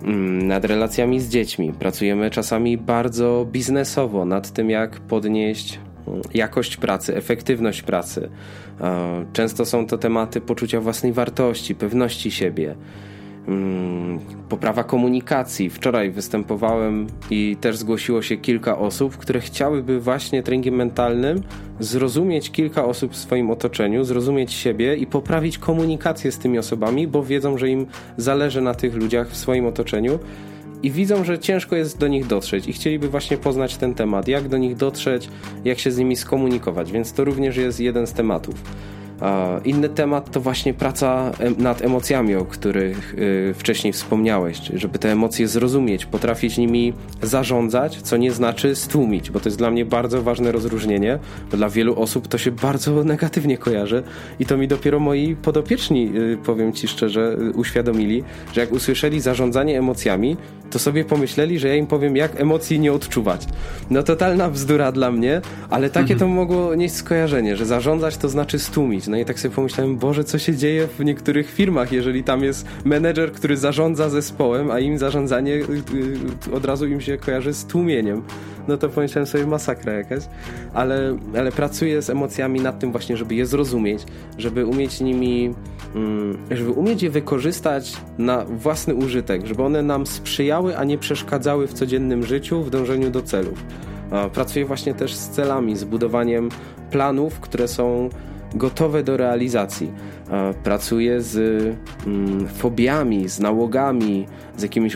Mm, 0.03 0.47
nad 0.47 0.65
relacjami 0.65 1.19
z 1.19 1.29
dziećmi. 1.29 1.73
Pracujemy 1.79 2.29
czasami 2.29 2.77
bardzo 2.77 3.47
biznesowo 3.51 4.25
nad 4.25 4.51
tym, 4.51 4.69
jak 4.69 4.99
podnieść 4.99 5.79
jakość 6.33 6.77
pracy, 6.77 7.15
efektywność 7.15 7.81
pracy. 7.81 8.29
Często 9.33 9.65
są 9.65 9.87
to 9.87 9.97
tematy 9.97 10.41
poczucia 10.41 10.81
własnej 10.81 11.13
wartości, 11.13 11.75
pewności 11.75 12.31
siebie. 12.31 12.75
Mm, 13.47 14.19
poprawa 14.49 14.83
komunikacji. 14.83 15.69
Wczoraj 15.69 16.11
występowałem 16.11 17.07
i 17.29 17.57
też 17.61 17.77
zgłosiło 17.77 18.21
się 18.21 18.37
kilka 18.37 18.77
osób, 18.77 19.17
które 19.17 19.39
chciałyby 19.39 19.99
właśnie 19.99 20.43
treningiem 20.43 20.75
mentalnym 20.75 21.41
zrozumieć 21.79 22.51
kilka 22.51 22.85
osób 22.85 23.13
w 23.13 23.17
swoim 23.17 23.49
otoczeniu, 23.49 24.03
zrozumieć 24.03 24.53
siebie 24.53 24.95
i 24.95 25.07
poprawić 25.07 25.57
komunikację 25.57 26.31
z 26.31 26.37
tymi 26.37 26.59
osobami, 26.59 27.07
bo 27.07 27.23
wiedzą, 27.23 27.57
że 27.57 27.69
im 27.69 27.85
zależy 28.17 28.61
na 28.61 28.73
tych 28.73 28.95
ludziach 28.95 29.29
w 29.29 29.37
swoim 29.37 29.65
otoczeniu 29.65 30.19
i 30.86 30.91
widzą, 30.91 31.24
że 31.24 31.39
ciężko 31.39 31.76
jest 31.76 31.98
do 31.98 32.08
nich 32.08 32.28
dotrzeć 32.28 32.67
i 32.67 32.74
chcieliby 32.74 33.10
właśnie 33.10 33.38
poznać 33.38 33.78
ten 33.78 33.93
temat, 33.93 34.28
jak 34.28 34.48
do 34.48 34.58
nich 34.58 34.76
dotrzeć, 34.76 35.30
jak 35.63 35.80
się 35.80 35.91
z 35.91 35.98
nimi 35.98 36.15
skomunikować, 36.15 36.91
więc 36.91 37.13
to 37.13 37.24
również 37.24 37.58
jest 37.58 37.80
jeden 37.80 38.08
z 38.08 38.13
tematów. 38.13 38.56
Inny 39.65 39.89
temat 39.89 40.32
to 40.32 40.41
właśnie 40.41 40.73
praca 40.73 41.32
nad 41.58 41.82
emocjami, 41.82 42.36
o 42.36 42.45
których 42.45 43.13
y, 43.13 43.54
wcześniej 43.58 43.93
wspomniałeś, 43.93 44.58
żeby 44.73 44.99
te 44.99 45.12
emocje 45.12 45.47
zrozumieć, 45.47 46.06
potrafić 46.06 46.58
nimi 46.58 46.93
zarządzać, 47.21 48.01
co 48.01 48.17
nie 48.17 48.32
znaczy 48.32 48.75
stłumić, 48.75 49.32
bo 49.32 49.39
to 49.39 49.49
jest 49.49 49.58
dla 49.58 49.71
mnie 49.71 49.86
bardzo 49.86 50.21
ważne 50.21 50.51
rozróżnienie, 50.51 51.19
bo 51.51 51.58
dla 51.58 51.69
wielu 51.69 51.99
osób 51.99 52.28
to 52.28 52.38
się 52.38 52.51
bardzo 52.51 53.04
negatywnie 53.13 53.58
kojarzy 53.58 54.04
i 54.39 54.45
to 54.45 54.58
mi 54.58 54.67
dopiero 54.67 54.99
moi 54.99 55.36
podopieczni, 55.36 56.12
y, 56.17 56.38
powiem 56.45 56.73
ci 56.73 56.88
szczerze, 56.88 57.38
y, 57.41 57.51
uświadomili, 57.51 58.23
że 58.54 58.62
jak 58.62 58.71
usłyszeli 58.71 59.21
zarządzanie 59.21 59.80
emocjami, 59.80 60.38
to 60.71 60.80
sobie 60.80 61.06
pomyśleli, 61.06 61.60
że 61.60 61.67
ja 61.67 61.75
im 61.75 61.88
powiem, 61.88 62.15
jak 62.15 62.41
emocji 62.41 62.80
nie 62.80 62.93
odczuwać. 62.93 63.47
No 63.89 64.04
totalna 64.04 64.49
bzdura 64.49 64.91
dla 64.91 65.12
mnie, 65.12 65.41
ale 65.69 65.89
takie 65.89 66.13
mhm. 66.13 66.19
to 66.19 66.28
mogło 66.28 66.75
nieść 66.75 66.95
skojarzenie, 66.95 67.58
że 67.58 67.65
zarządzać 67.65 68.17
to 68.17 68.30
znaczy 68.30 68.60
stłumić. 68.60 69.04
No 69.07 69.17
i 69.17 69.25
tak 69.25 69.39
sobie 69.39 69.55
pomyślałem, 69.55 69.97
Boże, 69.97 70.23
co 70.23 70.39
się 70.39 70.55
dzieje 70.55 70.87
w 70.87 71.05
niektórych 71.05 71.51
firmach, 71.51 71.91
jeżeli 71.91 72.23
tam 72.23 72.43
jest 72.43 72.67
menedżer, 72.85 73.31
który 73.31 73.57
zarządza 73.57 74.09
zespołem, 74.09 74.71
a 74.71 74.79
im 74.79 74.97
zarządzanie 74.97 75.53
y, 75.53 75.63
y, 76.49 76.55
od 76.55 76.65
razu 76.65 76.87
im 76.87 77.01
się 77.01 77.17
kojarzy 77.17 77.53
z 77.53 77.65
tłumieniem. 77.65 78.23
No 78.67 78.77
to 78.77 78.89
pomyślałem 78.89 79.27
sobie, 79.27 79.47
masakra 79.47 79.93
jakaś. 79.93 80.23
Ale, 80.73 81.17
ale 81.37 81.51
pracuję 81.51 82.01
z 82.01 82.09
emocjami 82.09 82.61
nad 82.61 82.79
tym 82.79 82.91
właśnie, 82.91 83.17
żeby 83.17 83.35
je 83.35 83.45
zrozumieć, 83.45 84.03
żeby 84.37 84.65
umieć 84.65 85.01
nimi, 85.01 85.53
mm, 85.95 86.37
żeby 86.51 86.71
umieć 86.71 87.03
je 87.03 87.09
wykorzystać 87.09 87.93
na 88.17 88.45
własny 88.45 88.95
użytek, 88.95 89.45
żeby 89.45 89.63
one 89.63 89.81
nam 89.81 90.05
sprzyjały, 90.05 90.77
a 90.77 90.83
nie 90.83 90.97
przeszkadzały 90.97 91.67
w 91.67 91.73
codziennym 91.73 92.23
życiu, 92.23 92.63
w 92.63 92.69
dążeniu 92.69 93.11
do 93.11 93.21
celów. 93.21 93.63
Pracuję 94.33 94.65
właśnie 94.65 94.93
też 94.93 95.15
z 95.15 95.29
celami, 95.29 95.75
z 95.75 95.83
budowaniem 95.83 96.49
planów, 96.91 97.39
które 97.39 97.67
są 97.67 98.09
gotowe 98.55 99.03
do 99.03 99.17
realizacji. 99.17 99.91
Pracuję 100.63 101.21
z 101.21 101.37
mm, 102.07 102.47
fobiami, 102.47 103.29
z 103.29 103.39
nałogami, 103.39 104.27
z 104.57 104.63
jakimiś 104.63 104.95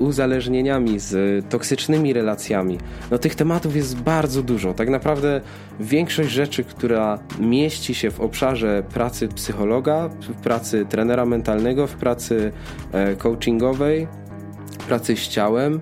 uzależnieniami, 0.00 0.98
z 0.98 1.44
toksycznymi 1.48 2.12
relacjami. 2.12 2.78
No 3.10 3.18
tych 3.18 3.34
tematów 3.34 3.76
jest 3.76 4.00
bardzo 4.00 4.42
dużo. 4.42 4.74
Tak 4.74 4.88
naprawdę 4.88 5.40
większość 5.80 6.30
rzeczy, 6.30 6.64
która 6.64 7.18
mieści 7.40 7.94
się 7.94 8.10
w 8.10 8.20
obszarze 8.20 8.82
pracy 8.94 9.28
psychologa, 9.28 10.08
w 10.08 10.34
pracy 10.34 10.86
trenera 10.88 11.26
mentalnego, 11.26 11.86
w 11.86 11.94
pracy 11.94 12.52
e, 12.92 13.16
coachingowej, 13.16 14.06
pracy 14.88 15.16
z 15.16 15.28
ciałem, 15.28 15.80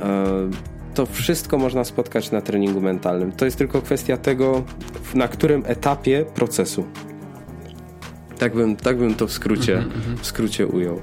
e, 0.00 0.68
to 0.98 1.06
wszystko 1.06 1.58
można 1.58 1.84
spotkać 1.84 2.30
na 2.30 2.40
treningu 2.40 2.80
mentalnym. 2.80 3.32
To 3.32 3.44
jest 3.44 3.58
tylko 3.58 3.82
kwestia 3.82 4.16
tego, 4.16 4.64
na 5.14 5.28
którym 5.28 5.62
etapie 5.66 6.24
procesu. 6.34 6.84
Tak 8.38 8.54
bym, 8.54 8.76
tak 8.76 8.98
bym 8.98 9.14
to 9.14 9.26
w 9.26 9.32
skrócie, 9.32 9.76
mm 9.78 9.88
-hmm. 9.88 10.16
w 10.16 10.26
skrócie 10.26 10.66
ujął. 10.66 11.00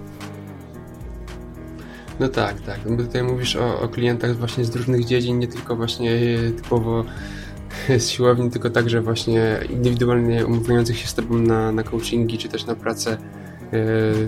No 2.19 2.27
tak, 2.27 2.61
tak. 2.61 2.79
Bo 2.85 3.03
tutaj 3.03 3.23
mówisz 3.23 3.55
o, 3.55 3.81
o 3.81 3.87
klientach 3.87 4.37
właśnie 4.37 4.65
z 4.65 4.75
różnych 4.75 5.05
dziedzin, 5.05 5.39
nie 5.39 5.47
tylko 5.47 5.75
właśnie 5.75 6.11
typowo 6.57 7.05
z 7.99 8.09
siłowni, 8.09 8.49
tylko 8.49 8.69
także 8.69 9.01
właśnie 9.01 9.59
indywidualnie 9.69 10.45
umówiających 10.45 10.97
się 10.97 11.07
z 11.07 11.13
Tobą 11.13 11.37
na, 11.37 11.71
na 11.71 11.83
coachingi, 11.83 12.37
czy 12.37 12.49
też 12.49 12.65
na 12.65 12.75
pracę 12.75 13.11
e, 13.11 13.17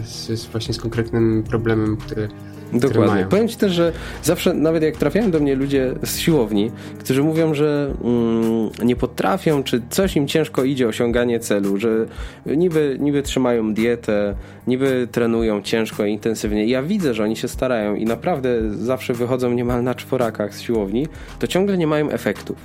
z, 0.04 0.40
z 0.40 0.46
właśnie 0.46 0.74
z 0.74 0.78
konkretnym 0.78 1.44
problemem, 1.44 1.98
który 1.98 2.30
Dokładnie. 2.74 3.26
Powiem 3.30 3.48
Ci 3.48 3.58
też, 3.58 3.72
że 3.72 3.92
zawsze, 4.24 4.54
nawet 4.54 4.84
jak 4.84 4.98
trafiają 4.98 5.32
do 5.32 5.40
mnie 5.40 5.56
ludzie 5.56 5.94
z 6.04 6.18
siłowni, 6.18 6.72
którzy 7.00 7.24
mówią, 7.24 7.54
że 7.54 7.94
mm, 8.04 8.70
nie 8.84 8.96
potrafią, 8.96 9.64
czy 9.64 9.82
coś 9.90 10.16
im 10.16 10.28
ciężko 10.28 10.64
idzie 10.64 10.88
osiąganie 10.88 11.40
celu, 11.40 11.78
że 11.78 12.06
niby, 12.46 12.98
niby 13.00 13.24
trzymają 13.24 13.74
dietę, 13.74 14.36
niby 14.68 15.08
trenują 15.12 15.62
ciężko 15.62 16.06
i 16.06 16.12
intensywnie. 16.12 16.66
I 16.66 16.70
ja 16.70 16.84
widzę, 16.84 17.14
że 17.14 17.24
oni 17.24 17.36
się 17.36 17.48
starają 17.48 17.96
i 17.96 18.06
naprawdę 18.06 18.50
zawsze 18.72 19.14
wychodzą 19.14 19.52
niemal 19.52 19.84
na 19.84 19.96
czworakach 19.96 20.56
z 20.56 20.62
siłowni, 20.62 21.08
to 21.40 21.48
ciągle 21.48 21.78
nie 21.78 21.88
mają 21.88 22.10
efektów. 22.10 22.58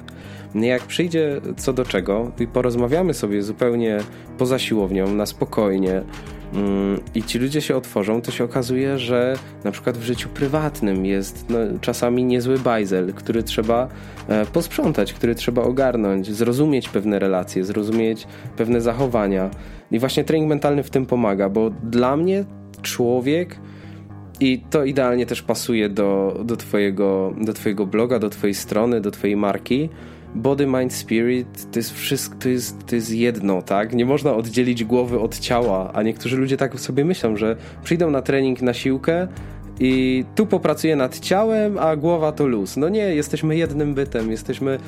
Jak 0.54 0.82
przyjdzie 0.82 1.40
co 1.56 1.72
do 1.72 1.84
czego 1.84 2.30
i 2.40 2.46
porozmawiamy 2.46 3.14
sobie 3.14 3.42
zupełnie 3.42 3.98
poza 4.38 4.58
siłownią, 4.58 5.14
na 5.14 5.26
spokojnie, 5.26 6.02
i 7.14 7.22
ci 7.22 7.38
ludzie 7.38 7.60
się 7.60 7.76
otworzą, 7.76 8.22
to 8.22 8.30
się 8.30 8.44
okazuje, 8.44 8.98
że 8.98 9.36
na 9.64 9.70
przykład 9.70 9.98
w 9.98 10.02
życiu 10.02 10.28
prywatnym 10.28 11.06
jest 11.06 11.46
no, 11.48 11.58
czasami 11.80 12.24
niezły 12.24 12.58
bajzel, 12.58 13.12
który 13.12 13.42
trzeba 13.42 13.88
e, 14.28 14.46
posprzątać, 14.46 15.12
który 15.12 15.34
trzeba 15.34 15.62
ogarnąć, 15.62 16.32
zrozumieć 16.32 16.88
pewne 16.88 17.18
relacje, 17.18 17.64
zrozumieć 17.64 18.26
pewne 18.56 18.80
zachowania. 18.80 19.50
I 19.90 19.98
właśnie 19.98 20.24
trening 20.24 20.48
mentalny 20.48 20.82
w 20.82 20.90
tym 20.90 21.06
pomaga, 21.06 21.48
bo 21.48 21.70
dla 21.70 22.16
mnie 22.16 22.44
człowiek 22.82 23.58
i 24.40 24.58
to 24.70 24.84
idealnie 24.84 25.26
też 25.26 25.42
pasuje 25.42 25.88
do, 25.88 26.40
do, 26.44 26.56
twojego, 26.56 27.34
do 27.40 27.52
twojego 27.52 27.86
bloga, 27.86 28.18
do 28.18 28.30
twojej 28.30 28.54
strony, 28.54 29.00
do 29.00 29.10
twojej 29.10 29.36
marki 29.36 29.88
body, 30.34 30.66
mind, 30.66 30.92
spirit 30.92 31.70
to 31.72 31.78
jest 31.78 31.92
wszystko, 31.92 32.36
to 32.38 32.48
jest, 32.48 32.86
to 32.86 32.94
jest 32.94 33.10
jedno, 33.10 33.62
tak? 33.62 33.94
Nie 33.94 34.04
można 34.04 34.34
oddzielić 34.34 34.84
głowy 34.84 35.20
od 35.20 35.38
ciała, 35.38 35.90
a 35.92 36.02
niektórzy 36.02 36.36
ludzie 36.36 36.56
tak 36.56 36.80
sobie 36.80 37.04
myślą, 37.04 37.36
że 37.36 37.56
przyjdą 37.84 38.10
na 38.10 38.22
trening 38.22 38.62
na 38.62 38.74
siłkę 38.74 39.28
i 39.80 40.24
tu 40.34 40.46
popracuję 40.46 40.96
nad 40.96 41.18
ciałem, 41.18 41.78
a 41.78 41.96
głowa 41.96 42.32
to 42.32 42.46
luz. 42.46 42.76
No 42.76 42.88
nie, 42.88 43.14
jesteśmy 43.14 43.56
jednym 43.56 43.94
bytem, 43.94 44.30
jesteśmy 44.30 44.78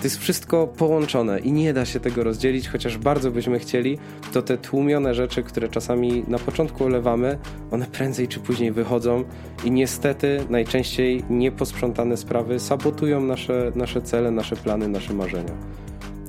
to 0.00 0.04
jest 0.04 0.18
wszystko 0.18 0.66
połączone 0.66 1.38
i 1.38 1.52
nie 1.52 1.72
da 1.72 1.84
się 1.84 2.00
tego 2.00 2.24
rozdzielić, 2.24 2.68
chociaż 2.68 2.98
bardzo 2.98 3.30
byśmy 3.30 3.58
chcieli, 3.58 3.98
to 4.32 4.42
te 4.42 4.58
tłumione 4.58 5.14
rzeczy, 5.14 5.42
które 5.42 5.68
czasami 5.68 6.24
na 6.28 6.38
początku 6.38 6.84
olewamy, 6.84 7.38
one 7.70 7.86
prędzej 7.86 8.28
czy 8.28 8.40
później 8.40 8.72
wychodzą 8.72 9.24
i 9.64 9.70
niestety 9.70 10.44
najczęściej 10.50 11.24
nieposprzątane 11.30 12.16
sprawy 12.16 12.58
sabotują 12.58 13.20
nasze, 13.20 13.72
nasze 13.74 14.02
cele, 14.02 14.30
nasze 14.30 14.56
plany, 14.56 14.88
nasze 14.88 15.14
marzenia. 15.14 15.52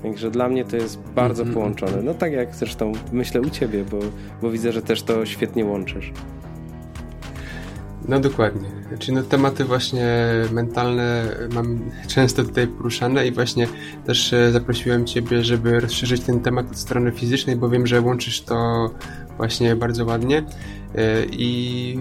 Także 0.03 0.31
dla 0.31 0.49
mnie 0.49 0.65
to 0.65 0.75
jest 0.75 0.99
bardzo 1.15 1.41
mm 1.43 1.51
-hmm. 1.51 1.57
połączone. 1.57 2.01
No 2.03 2.13
tak 2.13 2.33
jak 2.33 2.55
zresztą 2.55 2.91
myślę 3.11 3.41
u 3.41 3.49
ciebie, 3.49 3.85
bo, 3.91 3.99
bo 4.41 4.51
widzę, 4.51 4.71
że 4.71 4.81
też 4.81 5.03
to 5.03 5.25
świetnie 5.25 5.65
łączysz. 5.65 6.11
No 8.07 8.19
dokładnie. 8.19 8.69
Czyli 8.99 9.13
no, 9.17 9.23
tematy 9.23 9.65
właśnie 9.65 10.07
mentalne 10.51 11.35
mam 11.53 11.79
często 12.07 12.43
tutaj 12.43 12.67
poruszane 12.67 13.27
i 13.27 13.31
właśnie 13.31 13.67
też 14.05 14.33
e, 14.33 14.51
zaprosiłem 14.51 15.05
Ciebie, 15.05 15.43
żeby 15.43 15.79
rozszerzyć 15.79 16.21
ten 16.21 16.39
temat 16.39 16.71
od 16.71 16.77
strony 16.77 17.11
fizycznej, 17.11 17.55
bo 17.55 17.69
wiem, 17.69 17.87
że 17.87 18.01
łączysz 18.01 18.41
to 18.41 18.89
właśnie 19.37 19.75
bardzo 19.75 20.05
ładnie. 20.05 20.43
E, 20.95 21.25
I 21.25 21.99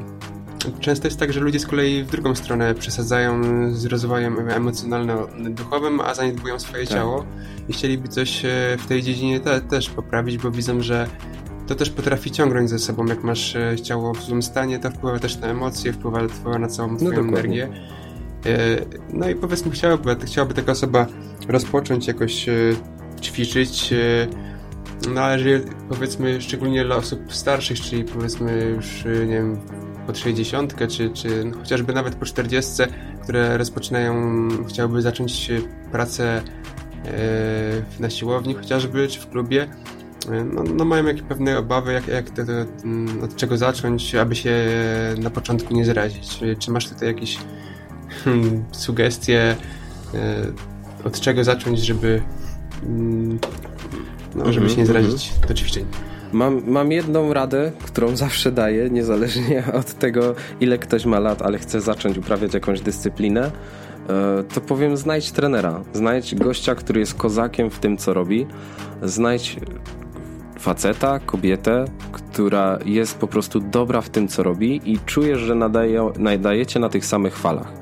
często 0.80 1.06
jest 1.06 1.20
tak, 1.20 1.32
że 1.32 1.40
ludzie 1.40 1.58
z 1.58 1.66
kolei 1.66 2.02
w 2.02 2.10
drugą 2.10 2.34
stronę 2.34 2.74
przesadzają 2.74 3.42
z 3.74 3.86
rozwojem 3.86 4.36
emocjonalno-duchowym, 4.48 6.00
a 6.04 6.14
zaniedbują 6.14 6.58
swoje 6.58 6.86
tak. 6.86 6.92
ciało 6.92 7.24
i 7.68 7.72
chcieliby 7.72 8.08
coś 8.08 8.44
e, 8.44 8.76
w 8.78 8.86
tej 8.86 9.02
dziedzinie 9.02 9.40
te, 9.40 9.60
też 9.60 9.90
poprawić, 9.90 10.38
bo 10.38 10.50
widzą, 10.50 10.82
że 10.82 11.06
to 11.70 11.74
też 11.74 11.90
potrafi 11.90 12.30
ciągnąć 12.30 12.70
ze 12.70 12.78
sobą. 12.78 13.06
Jak 13.06 13.24
masz 13.24 13.56
e, 13.56 13.76
ciało 13.82 14.14
w 14.14 14.22
złym 14.22 14.42
stanie, 14.42 14.78
to 14.78 14.90
wpływa 14.90 15.18
też 15.18 15.38
na 15.38 15.46
emocje, 15.46 15.92
wpływa, 15.92 16.28
wpływa 16.28 16.58
na 16.58 16.68
całą 16.68 16.92
no 16.92 16.96
twoją 16.96 17.22
no, 17.22 17.28
energię. 17.28 17.68
No 19.12 19.28
i 19.28 19.34
powiedzmy, 19.34 19.70
chciałaby, 19.70 20.16
chciałaby 20.24 20.54
taka 20.54 20.72
osoba 20.72 21.06
rozpocząć 21.48 22.06
jakoś 22.06 22.46
ćwiczyć, 23.22 23.94
no 25.14 25.20
ale 25.20 25.38
jeżeli 25.38 25.70
powiedzmy 25.88 26.40
szczególnie 26.40 26.84
dla 26.84 26.96
osób 26.96 27.34
starszych, 27.34 27.80
czyli 27.80 28.04
powiedzmy 28.04 28.64
już, 28.76 29.04
nie 29.04 29.34
wiem, 29.34 29.60
pod 30.06 30.18
60, 30.18 30.74
czy, 30.88 31.10
czy 31.10 31.44
no, 31.44 31.58
chociażby 31.58 31.92
nawet 31.92 32.14
po 32.14 32.24
40, 32.24 32.82
które 33.22 33.58
rozpoczynają, 33.58 34.48
chciałyby 34.68 35.02
zacząć 35.02 35.50
pracę 35.92 36.42
e, 37.04 38.00
na 38.00 38.10
siłowni 38.10 38.54
chociażby, 38.54 39.08
czy 39.08 39.20
w 39.20 39.28
klubie, 39.28 39.62
e, 39.62 39.99
no, 40.28 40.62
no 40.62 40.84
mają 40.84 41.06
jakieś 41.06 41.22
pewne 41.22 41.58
obawy, 41.58 41.92
jak, 41.92 42.08
jak 42.08 42.30
to, 42.30 42.44
to, 42.44 42.52
mm, 42.84 43.24
od 43.24 43.36
czego 43.36 43.56
zacząć, 43.56 44.14
aby 44.14 44.36
się 44.36 44.54
na 45.18 45.30
początku 45.30 45.74
nie 45.74 45.84
zrazić. 45.84 46.38
Czy, 46.38 46.56
czy 46.56 46.70
masz 46.70 46.88
tutaj 46.88 47.08
jakieś 47.08 47.38
hmm, 48.24 48.64
sugestie, 48.72 49.56
e, 50.14 50.46
od 51.04 51.20
czego 51.20 51.44
zacząć, 51.44 51.78
żeby 51.78 52.22
mm, 52.82 53.38
no, 54.34 54.52
żeby 54.52 54.70
się 54.70 54.76
nie 54.76 54.82
mhm, 54.82 55.02
zrazić 55.02 55.28
mhm. 55.28 55.48
do 55.48 55.54
ćwiczeń? 55.54 55.86
Mam, 56.32 56.62
mam 56.66 56.92
jedną 56.92 57.32
radę, 57.32 57.72
którą 57.84 58.16
zawsze 58.16 58.52
daję, 58.52 58.90
niezależnie 58.90 59.64
od 59.80 59.94
tego, 59.94 60.34
ile 60.60 60.78
ktoś 60.78 61.04
ma 61.04 61.18
lat, 61.18 61.42
ale 61.42 61.58
chce 61.58 61.80
zacząć 61.80 62.18
uprawiać 62.18 62.54
jakąś 62.54 62.80
dyscyplinę. 62.80 63.50
E, 64.08 64.44
to 64.54 64.60
powiem, 64.60 64.96
znajdź 64.96 65.32
trenera. 65.32 65.82
Znajdź 65.92 66.34
gościa, 66.34 66.74
który 66.74 67.00
jest 67.00 67.14
kozakiem 67.14 67.70
w 67.70 67.78
tym, 67.78 67.96
co 67.96 68.14
robi. 68.14 68.46
Znajdź 69.02 69.56
faceta, 70.60 71.18
kobietę, 71.18 71.84
która 72.12 72.78
jest 72.84 73.18
po 73.18 73.26
prostu 73.26 73.60
dobra 73.60 74.00
w 74.00 74.08
tym, 74.08 74.28
co 74.28 74.42
robi 74.42 74.80
i 74.84 74.98
czujesz, 75.06 75.40
że 75.40 75.54
nadaje, 75.54 76.10
nadajecie 76.18 76.80
na 76.80 76.88
tych 76.88 77.06
samych 77.06 77.36
falach. 77.36 77.72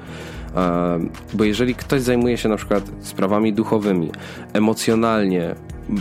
Bo 1.34 1.44
jeżeli 1.44 1.74
ktoś 1.74 2.02
zajmuje 2.02 2.36
się 2.38 2.48
na 2.48 2.56
przykład 2.56 2.82
sprawami 3.00 3.52
duchowymi, 3.52 4.10
emocjonalnie 4.52 5.54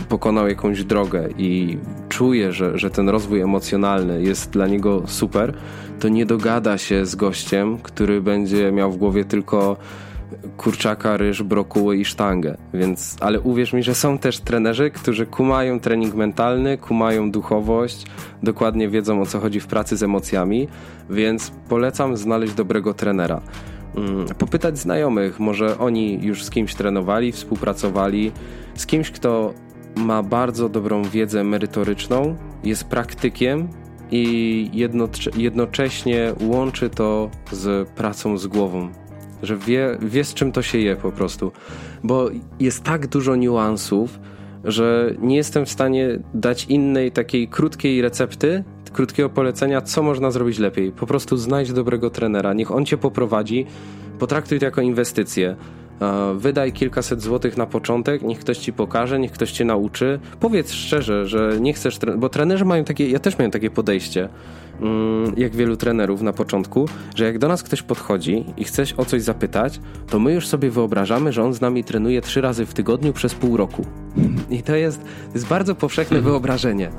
pokonał 0.08 0.48
jakąś 0.48 0.84
drogę 0.84 1.28
i 1.38 1.78
czuje, 2.08 2.52
że, 2.52 2.78
że 2.78 2.90
ten 2.90 3.08
rozwój 3.08 3.40
emocjonalny 3.40 4.22
jest 4.22 4.50
dla 4.50 4.66
niego 4.66 5.02
super, 5.06 5.54
to 6.00 6.08
nie 6.08 6.26
dogada 6.26 6.78
się 6.78 7.06
z 7.06 7.14
gościem, 7.14 7.78
który 7.78 8.20
będzie 8.20 8.72
miał 8.72 8.92
w 8.92 8.96
głowie 8.96 9.24
tylko 9.24 9.76
kurczaka, 10.56 11.16
ryż, 11.16 11.42
brokuły 11.42 11.96
i 11.96 12.04
sztangę. 12.04 12.56
Więc, 12.74 13.16
ale 13.20 13.40
uwierz 13.40 13.72
mi, 13.72 13.82
że 13.82 13.94
są 13.94 14.18
też 14.18 14.38
trenerzy, 14.40 14.90
którzy 14.90 15.26
kumają 15.26 15.80
trening 15.80 16.14
mentalny, 16.14 16.78
kumają 16.78 17.30
duchowość, 17.30 18.06
dokładnie 18.42 18.88
wiedzą 18.88 19.22
o 19.22 19.26
co 19.26 19.40
chodzi 19.40 19.60
w 19.60 19.66
pracy 19.66 19.96
z 19.96 20.02
emocjami, 20.02 20.68
więc 21.10 21.52
polecam 21.68 22.16
znaleźć 22.16 22.54
dobrego 22.54 22.94
trenera. 22.94 23.40
Mm, 23.96 24.26
popytać 24.26 24.78
znajomych, 24.78 25.40
może 25.40 25.78
oni 25.78 26.18
już 26.22 26.44
z 26.44 26.50
kimś 26.50 26.74
trenowali, 26.74 27.32
współpracowali, 27.32 28.32
z 28.74 28.86
kimś, 28.86 29.10
kto 29.10 29.54
ma 29.96 30.22
bardzo 30.22 30.68
dobrą 30.68 31.02
wiedzę 31.02 31.44
merytoryczną, 31.44 32.36
jest 32.64 32.84
praktykiem 32.84 33.68
i 34.10 34.70
jednocześnie 35.36 36.32
łączy 36.40 36.90
to 36.90 37.30
z 37.52 37.88
pracą 37.88 38.38
z 38.38 38.46
głową. 38.46 38.88
Że 39.42 39.56
wie, 39.56 39.98
wie 40.02 40.24
z 40.24 40.34
czym 40.34 40.52
to 40.52 40.62
się 40.62 40.78
je 40.78 40.96
po 40.96 41.12
prostu. 41.12 41.52
Bo 42.04 42.30
jest 42.60 42.84
tak 42.84 43.06
dużo 43.06 43.36
niuansów, 43.36 44.18
że 44.64 45.14
nie 45.18 45.36
jestem 45.36 45.66
w 45.66 45.70
stanie 45.70 46.18
dać 46.34 46.64
innej 46.64 47.12
takiej 47.12 47.48
krótkiej 47.48 48.02
recepty, 48.02 48.64
krótkiego 48.92 49.28
polecenia, 49.28 49.80
co 49.80 50.02
można 50.02 50.30
zrobić 50.30 50.58
lepiej. 50.58 50.92
Po 50.92 51.06
prostu 51.06 51.36
znajdź 51.36 51.72
dobrego 51.72 52.10
trenera, 52.10 52.52
niech 52.52 52.70
on 52.70 52.86
cię 52.86 52.96
poprowadzi, 52.96 53.66
potraktuj 54.18 54.58
to 54.58 54.64
jako 54.64 54.80
inwestycję. 54.80 55.56
Wydaj 56.34 56.72
kilkaset 56.72 57.22
złotych 57.22 57.56
na 57.56 57.66
początek, 57.66 58.22
niech 58.22 58.38
ktoś 58.38 58.58
ci 58.58 58.72
pokaże, 58.72 59.18
niech 59.18 59.32
ktoś 59.32 59.52
cię 59.52 59.64
nauczy. 59.64 60.20
Powiedz 60.40 60.72
szczerze, 60.72 61.26
że 61.26 61.56
nie 61.60 61.72
chcesz, 61.72 61.98
bo 62.18 62.28
trenerzy 62.28 62.64
mają 62.64 62.84
takie, 62.84 63.10
ja 63.10 63.18
też 63.18 63.38
miałem 63.38 63.50
takie 63.50 63.70
podejście, 63.70 64.28
mm, 64.80 65.32
jak 65.36 65.56
wielu 65.56 65.76
trenerów 65.76 66.22
na 66.22 66.32
początku, 66.32 66.88
że 67.14 67.24
jak 67.24 67.38
do 67.38 67.48
nas 67.48 67.62
ktoś 67.62 67.82
podchodzi 67.82 68.44
i 68.56 68.64
chce 68.64 68.82
o 68.96 69.04
coś 69.04 69.22
zapytać, 69.22 69.80
to 70.10 70.18
my 70.18 70.34
już 70.34 70.46
sobie 70.46 70.70
wyobrażamy, 70.70 71.32
że 71.32 71.44
on 71.44 71.54
z 71.54 71.60
nami 71.60 71.84
trenuje 71.84 72.20
trzy 72.20 72.40
razy 72.40 72.66
w 72.66 72.74
tygodniu 72.74 73.12
przez 73.12 73.34
pół 73.34 73.56
roku. 73.56 73.86
I 74.50 74.62
to 74.62 74.76
jest, 74.76 75.00
to 75.02 75.34
jest 75.34 75.46
bardzo 75.46 75.74
powszechne 75.74 76.20
wyobrażenie 76.20 76.90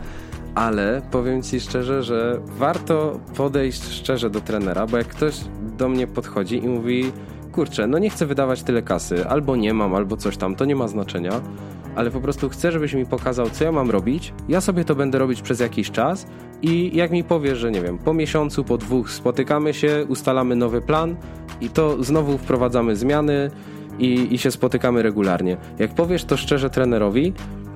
ale 0.56 1.02
powiem 1.12 1.44
ci 1.44 1.60
szczerze, 1.60 2.04
że 2.04 2.40
warto 2.46 3.20
podejść 3.36 3.84
szczerze 3.84 4.30
do 4.30 4.42
trenera, 4.42 4.88
bo 4.88 4.98
jak 4.98 5.08
ktoś 5.08 5.36
do 5.78 5.90
mnie 5.90 6.08
podchodzi 6.08 6.64
i 6.64 6.68
mówi 6.68 7.12
kurczę, 7.60 7.88
no 7.88 8.00
nie 8.00 8.10
chcę 8.10 8.26
wydawać 8.26 8.64
tyle 8.64 8.82
kasy, 8.82 9.28
albo 9.28 9.56
nie 9.56 9.74
mam, 9.74 9.96
albo 9.96 10.18
coś 10.18 10.38
tam, 10.38 10.56
to 10.56 10.66
nie 10.66 10.76
ma 10.76 10.88
znaczenia, 10.88 11.42
ale 11.96 12.12
po 12.12 12.22
prostu 12.22 12.50
chcę, 12.50 12.72
żebyś 12.72 12.94
mi 12.94 13.06
pokazał, 13.06 13.50
co 13.50 13.64
ja 13.64 13.72
mam 13.72 13.90
robić, 13.90 14.34
ja 14.50 14.62
sobie 14.62 14.86
to 14.86 14.96
będę 14.96 15.20
robić 15.20 15.42
przez 15.42 15.60
jakiś 15.60 15.92
czas 15.92 16.28
i 16.62 16.98
jak 16.98 17.12
mi 17.12 17.24
powiesz, 17.24 17.58
że 17.58 17.72
nie 17.72 17.82
wiem, 17.82 17.98
po 17.98 18.14
miesiącu, 18.14 18.64
po 18.64 18.78
dwóch 18.78 19.12
spotykamy 19.12 19.74
się, 19.74 20.06
ustalamy 20.08 20.56
nowy 20.56 20.82
plan 20.82 21.16
i 21.62 21.70
to 21.70 22.04
znowu 22.04 22.38
wprowadzamy 22.38 22.96
zmiany 22.96 23.52
i, 24.00 24.34
i 24.34 24.38
się 24.38 24.52
spotykamy 24.52 25.02
regularnie. 25.04 25.58
Jak 25.80 25.96
powiesz 25.96 26.26
to 26.26 26.38
szczerze 26.38 26.70
trenerowi, 26.70 27.34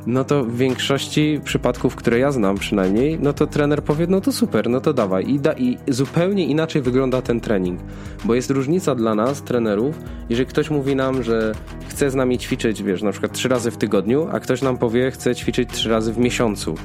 no 0.08 0.24
to 0.24 0.44
w 0.44 0.58
większości 0.58 1.40
przypadków, 1.44 1.96
które 1.96 2.20
ja 2.20 2.32
znam 2.32 2.58
przynajmniej, 2.58 3.20
no 3.22 3.34
to 3.34 3.48
trener 3.48 3.84
powie, 3.84 4.08
no 4.10 4.22
to 4.22 4.32
super, 4.32 4.70
no 4.70 4.82
to 4.82 4.94
dawaj. 4.94 5.30
I, 5.30 5.40
da, 5.40 5.54
I 5.54 5.78
zupełnie 5.88 6.46
inaczej 6.46 6.82
wygląda 6.82 7.22
ten 7.22 7.40
trening, 7.42 7.80
bo 8.26 8.36
jest 8.36 8.52
różnica 8.52 8.96
dla 8.96 9.16
nas, 9.16 9.42
trenerów, 9.42 10.00
jeżeli 10.30 10.50
ktoś 10.50 10.70
mówi 10.70 10.96
nam, 10.96 11.24
że 11.24 11.52
chce 11.88 12.10
z 12.10 12.16
nami 12.16 12.38
ćwiczyć, 12.38 12.84
wiesz, 12.84 13.02
na 13.02 13.12
przykład 13.12 13.32
trzy 13.32 13.50
razy 13.50 13.72
w 13.72 13.78
tygodniu, 13.78 14.28
a 14.32 14.40
ktoś 14.40 14.62
nam 14.62 14.78
powie, 14.78 15.12
chce 15.12 15.36
ćwiczyć 15.36 15.70
trzy 15.70 15.90
razy 15.90 16.14
w 16.14 16.18
miesiącu. 16.18 16.76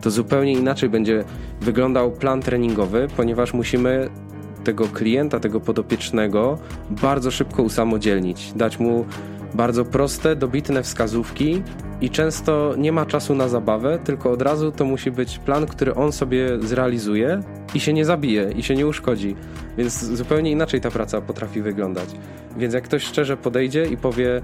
To 0.00 0.10
zupełnie 0.10 0.52
inaczej 0.52 0.88
będzie 0.88 1.24
wyglądał 1.60 2.10
plan 2.10 2.40
treningowy, 2.40 3.08
ponieważ 3.16 3.54
musimy 3.54 4.08
tego 4.64 4.86
klienta, 4.86 5.40
tego 5.40 5.60
podopiecznego 5.60 6.58
bardzo 6.90 7.30
szybko 7.30 7.62
usamodzielnić, 7.62 8.52
dać 8.56 8.78
mu 8.78 9.04
bardzo 9.54 9.84
proste, 9.84 10.36
dobitne 10.36 10.82
wskazówki 10.82 11.62
i 12.00 12.10
często 12.10 12.74
nie 12.78 12.92
ma 12.92 13.06
czasu 13.06 13.34
na 13.34 13.48
zabawę, 13.48 13.98
tylko 14.04 14.30
od 14.30 14.42
razu 14.42 14.72
to 14.72 14.84
musi 14.84 15.10
być 15.10 15.38
plan, 15.38 15.66
który 15.66 15.94
on 15.94 16.12
sobie 16.12 16.48
zrealizuje 16.60 17.40
i 17.74 17.80
się 17.80 17.92
nie 17.92 18.04
zabije, 18.04 18.52
i 18.56 18.62
się 18.62 18.74
nie 18.74 18.86
uszkodzi. 18.86 19.36
Więc 19.78 20.04
zupełnie 20.04 20.50
inaczej 20.50 20.80
ta 20.80 20.90
praca 20.90 21.20
potrafi 21.20 21.62
wyglądać. 21.62 22.08
Więc 22.56 22.74
jak 22.74 22.84
ktoś 22.84 23.02
szczerze 23.02 23.36
podejdzie 23.36 23.86
i 23.86 23.96
powie, 23.96 24.42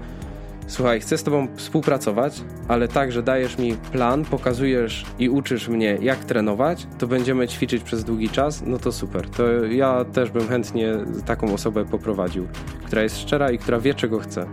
słuchaj, 0.67 0.99
chcę 0.99 1.17
z 1.17 1.23
tobą 1.23 1.47
współpracować, 1.55 2.41
ale 2.67 2.87
tak, 2.87 3.11
że 3.11 3.23
dajesz 3.23 3.57
mi 3.57 3.73
plan, 3.91 4.25
pokazujesz 4.25 5.05
i 5.19 5.29
uczysz 5.29 5.67
mnie, 5.67 5.97
jak 6.01 6.25
trenować, 6.25 6.87
to 6.97 7.07
będziemy 7.07 7.47
ćwiczyć 7.47 7.83
przez 7.83 8.03
długi 8.03 8.29
czas, 8.29 8.63
no 8.65 8.77
to 8.77 8.91
super. 8.91 9.29
To 9.29 9.65
ja 9.65 10.05
też 10.05 10.31
bym 10.31 10.47
chętnie 10.47 10.93
taką 11.25 11.53
osobę 11.53 11.85
poprowadził, 11.85 12.47
która 12.85 13.03
jest 13.03 13.19
szczera 13.19 13.51
i 13.51 13.57
która 13.57 13.79
wie, 13.79 13.93
czego 13.93 14.19
chce. 14.19 14.45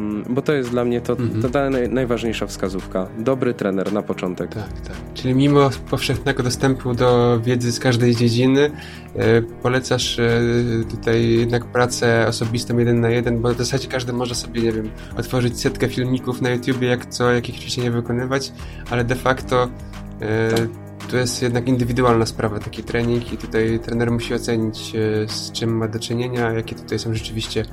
Mm, 0.00 0.24
bo 0.28 0.42
to 0.42 0.52
jest 0.52 0.70
dla 0.70 0.84
mnie 0.84 1.00
to, 1.00 1.12
mhm. 1.12 1.42
to 1.42 1.48
ta 1.48 1.70
najważniejsza 1.70 2.46
wskazówka. 2.46 3.06
Dobry 3.18 3.54
trener 3.54 3.92
na 3.92 4.02
początek. 4.02 4.54
Tak, 4.54 4.80
tak. 4.80 4.96
Czyli 5.14 5.34
mimo 5.34 5.70
powszechnego 5.90 6.42
dostępu 6.42 6.94
do 6.94 7.40
wiedzy 7.40 7.72
z 7.72 7.80
każdej 7.80 8.16
dziedziny, 8.16 8.70
e, 9.16 9.42
polecasz 9.42 10.18
e, 10.18 10.40
tutaj 10.90 11.28
jednak 11.28 11.64
pracę 11.64 12.26
osobistą 12.28 12.78
jeden 12.78 13.00
na 13.00 13.10
jeden, 13.10 13.40
bo 13.40 13.54
w 13.54 13.58
zasadzie 13.58 13.88
każdy 13.88 14.12
może 14.12 14.34
sobie, 14.34 14.62
nie 14.62 14.72
wiem, 14.72 14.90
otworzyć 15.16 15.60
setkę 15.60 15.88
filmików 15.88 16.42
na 16.42 16.50
YouTubie, 16.50 16.88
jak 16.88 17.06
co, 17.06 17.32
jakich 17.32 17.58
ćwiczeń 17.58 17.90
wykonywać, 17.90 18.52
ale 18.90 19.04
de 19.04 19.14
facto 19.14 19.68
e, 20.20 20.50
tak. 20.50 20.68
to 21.10 21.16
jest 21.16 21.42
jednak 21.42 21.68
indywidualna 21.68 22.26
sprawa, 22.26 22.58
taki 22.58 22.82
trening 22.82 23.32
i 23.32 23.36
tutaj 23.36 23.80
trener 23.82 24.10
musi 24.10 24.34
ocenić, 24.34 24.92
z 25.26 25.52
czym 25.52 25.76
ma 25.76 25.88
do 25.88 25.98
czynienia, 25.98 26.52
jakie 26.52 26.76
tutaj 26.76 26.98
są 26.98 27.14
rzeczywiście 27.14 27.64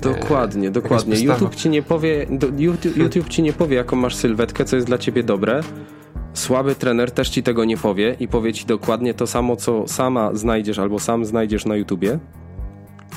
Dokładnie, 0.00 0.70
dokładnie. 0.70 1.20
YouTube 1.20 1.54
ci 1.54 1.70
nie 1.70 1.82
powie, 1.82 2.26
YouTube, 2.58 2.96
YouTube 2.96 3.28
ci 3.28 3.42
nie 3.42 3.52
powie, 3.52 3.76
jaką 3.76 3.96
masz 3.96 4.14
sylwetkę, 4.14 4.64
co 4.64 4.76
jest 4.76 4.88
dla 4.88 4.98
ciebie 4.98 5.22
dobre. 5.22 5.60
Słaby 6.34 6.74
trener 6.74 7.10
też 7.10 7.28
ci 7.28 7.42
tego 7.42 7.64
nie 7.64 7.76
powie 7.76 8.16
i 8.20 8.28
powie 8.28 8.52
ci 8.52 8.66
dokładnie 8.66 9.14
to 9.14 9.26
samo, 9.26 9.56
co 9.56 9.88
sama 9.88 10.34
znajdziesz 10.34 10.78
albo 10.78 10.98
sam 10.98 11.24
znajdziesz 11.24 11.64
na 11.64 11.76
YouTubie. 11.76 12.18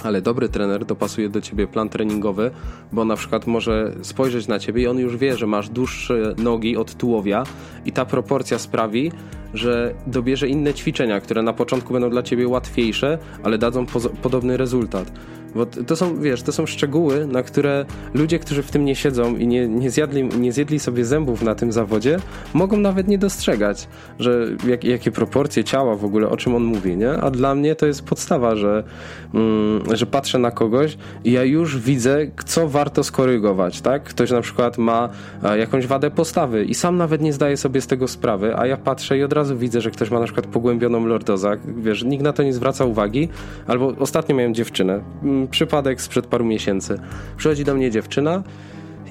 ale 0.04 0.22
dobry 0.22 0.50
trener 0.50 0.86
dopasuje 0.86 1.30
do 1.30 1.42
ciebie 1.42 1.68
plan 1.68 1.90
treningowy, 1.90 2.52
bo 2.92 3.06
na 3.06 3.16
przykład 3.16 3.48
może 3.48 3.94
spojrzeć 4.02 4.48
na 4.48 4.60
ciebie 4.60 4.84
i 4.84 4.88
on 4.88 5.00
już 5.00 5.18
wie, 5.18 5.38
że 5.38 5.48
masz 5.48 5.70
dłuższe 5.70 6.34
nogi 6.38 6.78
od 6.78 6.96
tułowia 6.96 7.44
i 7.86 7.92
ta 7.92 8.06
proporcja 8.06 8.60
sprawi, 8.60 9.12
że 9.54 9.94
dobierze 10.08 10.48
inne 10.48 10.74
ćwiczenia, 10.74 11.22
które 11.22 11.42
na 11.42 11.54
początku 11.54 11.94
będą 11.94 12.10
dla 12.10 12.24
ciebie 12.24 12.48
łatwiejsze, 12.48 13.18
ale 13.44 13.58
dadzą 13.58 13.86
podobny 14.22 14.58
rezultat. 14.58 15.12
Bo 15.56 15.66
to 15.66 15.96
są, 15.96 16.22
wiesz, 16.22 16.44
to 16.44 16.52
są 16.52 16.66
szczegóły, 16.66 17.28
na 17.28 17.44
które 17.44 17.86
ludzie, 18.14 18.40
którzy 18.40 18.64
w 18.64 18.72
tym 18.72 18.86
nie 18.86 18.96
siedzą 18.96 19.36
i 19.36 19.48
nie, 19.48 19.68
nie, 19.68 19.92
zjadli, 19.92 20.24
nie 20.24 20.52
zjedli 20.52 20.80
sobie 20.80 21.06
zębów 21.06 21.42
na 21.42 21.56
tym 21.56 21.72
zawodzie, 21.72 22.20
mogą 22.54 22.78
nawet 22.78 23.08
nie 23.08 23.18
dostrzegać, 23.18 23.88
że 24.20 24.48
jak, 24.68 24.84
jakie 24.84 25.12
proporcje 25.12 25.64
ciała 25.64 25.96
w 25.96 26.06
ogóle, 26.06 26.30
o 26.30 26.38
czym 26.38 26.56
on 26.56 26.64
mówi, 26.64 26.98
nie? 26.98 27.12
A 27.12 27.32
dla 27.32 27.56
mnie 27.56 27.76
to 27.76 27.86
jest 27.86 28.02
podstawa, 28.02 28.56
że, 28.56 28.84
mm, 29.34 29.96
że 29.96 30.06
patrzę 30.06 30.40
na 30.40 30.52
kogoś 30.52 30.98
i 31.24 31.32
ja 31.32 31.44
już 31.44 31.78
widzę, 31.78 32.28
co 32.46 32.68
warto 32.68 33.04
skorygować, 33.04 33.82
tak? 33.82 34.04
Ktoś 34.04 34.32
na 34.32 34.42
przykład 34.42 34.78
ma 34.78 35.10
jakąś 35.58 35.88
wadę 35.88 36.12
postawy 36.12 36.66
i 36.66 36.74
sam 36.74 36.98
nawet 36.98 37.22
nie 37.22 37.34
zdaje 37.34 37.58
sobie 37.58 37.82
z 37.82 37.88
tego 37.88 38.08
sprawy, 38.08 38.58
a 38.58 38.68
ja 38.68 38.78
patrzę 38.78 39.18
i 39.18 39.24
od 39.24 39.34
razu 39.34 39.58
widzę, 39.58 39.82
że 39.82 39.92
ktoś 39.92 40.12
ma 40.12 40.20
na 40.20 40.26
przykład 40.26 40.48
pogłębioną 40.48 41.06
lordozę. 41.06 41.58
Wiesz, 41.78 42.04
nikt 42.04 42.24
na 42.24 42.34
to 42.34 42.44
nie 42.44 42.54
zwraca 42.54 42.86
uwagi, 42.86 43.30
albo 43.68 43.94
ostatnio 44.00 44.36
miałem 44.36 44.54
dziewczynę, 44.54 45.02
przypadek 45.48 46.02
sprzed 46.02 46.28
paru 46.28 46.46
miesięcy. 46.46 47.00
Przychodzi 47.38 47.64
do 47.64 47.76
mnie 47.76 47.92
dziewczyna 47.92 48.44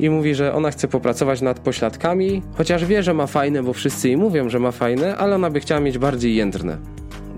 i 0.00 0.10
mówi, 0.10 0.34
że 0.34 0.54
ona 0.54 0.70
chce 0.70 0.88
popracować 0.88 1.40
nad 1.40 1.60
pośladkami, 1.60 2.42
chociaż 2.54 2.84
wie, 2.84 3.02
że 3.02 3.14
ma 3.14 3.26
fajne, 3.26 3.62
bo 3.62 3.72
wszyscy 3.72 4.08
jej 4.08 4.16
mówią, 4.16 4.48
że 4.48 4.58
ma 4.58 4.72
fajne, 4.72 5.16
ale 5.16 5.34
ona 5.34 5.50
by 5.50 5.60
chciała 5.60 5.80
mieć 5.80 5.98
bardziej 5.98 6.36
jędrne. 6.36 6.78